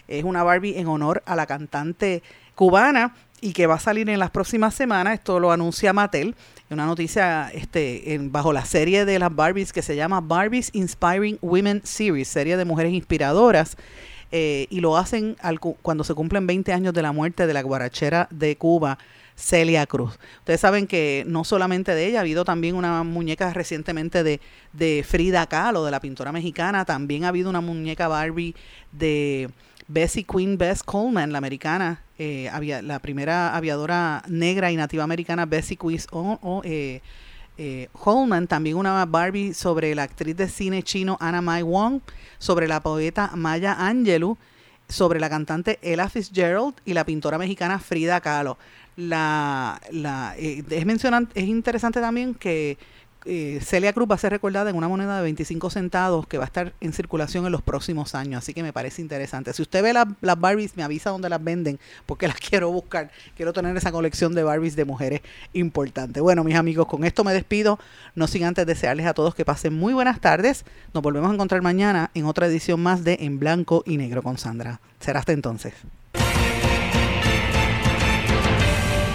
Es 0.06 0.22
una 0.22 0.42
Barbie 0.42 0.76
en 0.76 0.86
honor 0.86 1.22
a 1.24 1.34
la 1.34 1.46
cantante 1.46 2.22
cubana 2.54 3.14
y 3.40 3.52
que 3.52 3.66
va 3.66 3.74
a 3.74 3.80
salir 3.80 4.08
en 4.10 4.18
las 4.18 4.30
próximas 4.30 4.74
semanas. 4.74 5.14
Esto 5.14 5.40
lo 5.40 5.52
anuncia 5.52 5.92
Mattel, 5.92 6.34
una 6.70 6.86
noticia 6.86 7.50
este, 7.52 8.14
en, 8.14 8.30
bajo 8.32 8.52
la 8.52 8.64
serie 8.64 9.04
de 9.04 9.18
las 9.18 9.34
Barbies 9.34 9.72
que 9.72 9.82
se 9.82 9.96
llama 9.96 10.20
Barbies 10.20 10.70
Inspiring 10.72 11.38
Women 11.42 11.82
Series, 11.84 12.28
serie 12.28 12.56
de 12.56 12.64
mujeres 12.64 12.92
inspiradoras. 12.92 13.76
Eh, 14.32 14.68
y 14.70 14.80
lo 14.80 14.96
hacen 14.96 15.36
cuando 15.82 16.04
se 16.04 16.14
cumplen 16.14 16.46
20 16.46 16.72
años 16.72 16.94
de 16.94 17.02
la 17.02 17.10
muerte 17.10 17.48
de 17.48 17.54
la 17.54 17.62
guarachera 17.62 18.28
de 18.30 18.56
Cuba, 18.56 18.96
Celia 19.34 19.86
Cruz. 19.86 20.18
Ustedes 20.38 20.60
saben 20.60 20.86
que 20.86 21.24
no 21.26 21.42
solamente 21.42 21.94
de 21.96 22.06
ella, 22.06 22.18
ha 22.18 22.20
habido 22.20 22.44
también 22.44 22.76
una 22.76 23.02
muñeca 23.02 23.52
recientemente 23.52 24.22
de, 24.22 24.40
de 24.72 25.04
Frida 25.06 25.46
Kahlo, 25.46 25.84
de 25.84 25.90
la 25.90 25.98
pintora 25.98 26.30
mexicana, 26.30 26.84
también 26.84 27.24
ha 27.24 27.28
habido 27.28 27.50
una 27.50 27.60
muñeca 27.60 28.06
Barbie 28.06 28.54
de 28.92 29.50
Bessie 29.88 30.22
Queen 30.24 30.56
Bess 30.56 30.84
Coleman, 30.84 31.32
la 31.32 31.38
americana, 31.38 32.04
eh, 32.22 32.82
la 32.82 32.98
primera 32.98 33.56
aviadora 33.56 34.22
negra 34.28 34.70
y 34.70 34.76
nativa 34.76 35.02
americana, 35.02 35.46
Bessie 35.46 35.78
Queen 35.78 35.98
o, 36.10 36.60
eh, 36.64 37.00
eh, 37.56 37.88
Coleman, 37.92 38.46
también 38.46 38.76
una 38.76 39.06
Barbie 39.06 39.54
sobre 39.54 39.94
la 39.94 40.02
actriz 40.02 40.36
de 40.36 40.46
cine 40.46 40.82
chino 40.82 41.16
Anna 41.18 41.40
Mai 41.40 41.62
Wong, 41.62 42.02
sobre 42.38 42.68
la 42.68 42.82
poeta 42.82 43.30
Maya 43.34 43.72
Angelou, 43.72 44.36
sobre 44.86 45.18
la 45.18 45.30
cantante 45.30 45.78
Ella 45.80 46.10
Fitzgerald 46.10 46.74
y 46.84 46.92
la 46.92 47.06
pintora 47.06 47.38
mexicana 47.38 47.78
Frida 47.78 48.20
Kahlo. 48.20 48.58
La, 48.96 49.80
la, 49.90 50.34
es 50.36 51.44
interesante 51.46 52.00
también 52.00 52.34
que 52.34 52.76
eh, 53.26 53.60
Celia 53.62 53.92
Cruz 53.92 54.10
va 54.10 54.14
a 54.14 54.18
ser 54.18 54.32
recordada 54.32 54.70
en 54.70 54.76
una 54.76 54.88
moneda 54.88 55.16
de 55.16 55.22
25 55.22 55.70
centavos 55.70 56.26
que 56.26 56.38
va 56.38 56.44
a 56.44 56.46
estar 56.46 56.72
en 56.80 56.92
circulación 56.92 57.44
en 57.46 57.52
los 57.52 57.62
próximos 57.62 58.14
años. 58.14 58.38
Así 58.38 58.54
que 58.54 58.62
me 58.62 58.72
parece 58.72 59.02
interesante. 59.02 59.52
Si 59.52 59.62
usted 59.62 59.82
ve 59.82 59.92
las 59.92 60.40
Barbies, 60.40 60.76
me 60.76 60.82
avisa 60.82 61.10
dónde 61.10 61.28
las 61.28 61.42
venden 61.42 61.78
porque 62.06 62.28
las 62.28 62.36
quiero 62.48 62.70
buscar. 62.70 63.10
Quiero 63.36 63.52
tener 63.52 63.76
esa 63.76 63.92
colección 63.92 64.34
de 64.34 64.42
Barbies 64.42 64.76
de 64.76 64.84
mujeres 64.84 65.20
importante. 65.52 66.20
Bueno, 66.20 66.44
mis 66.44 66.56
amigos, 66.56 66.86
con 66.86 67.04
esto 67.04 67.24
me 67.24 67.32
despido. 67.32 67.78
No 68.14 68.26
sin 68.26 68.44
antes 68.44 68.66
desearles 68.66 69.06
a 69.06 69.14
todos 69.14 69.34
que 69.34 69.44
pasen 69.44 69.74
muy 69.74 69.92
buenas 69.92 70.20
tardes. 70.20 70.64
Nos 70.94 71.02
volvemos 71.02 71.30
a 71.30 71.34
encontrar 71.34 71.62
mañana 71.62 72.10
en 72.14 72.24
otra 72.24 72.46
edición 72.46 72.80
más 72.80 73.04
de 73.04 73.18
En 73.20 73.38
Blanco 73.38 73.82
y 73.86 73.96
Negro 73.96 74.22
con 74.22 74.38
Sandra. 74.38 74.80
Será 74.98 75.20
hasta 75.20 75.32
entonces. 75.32 75.74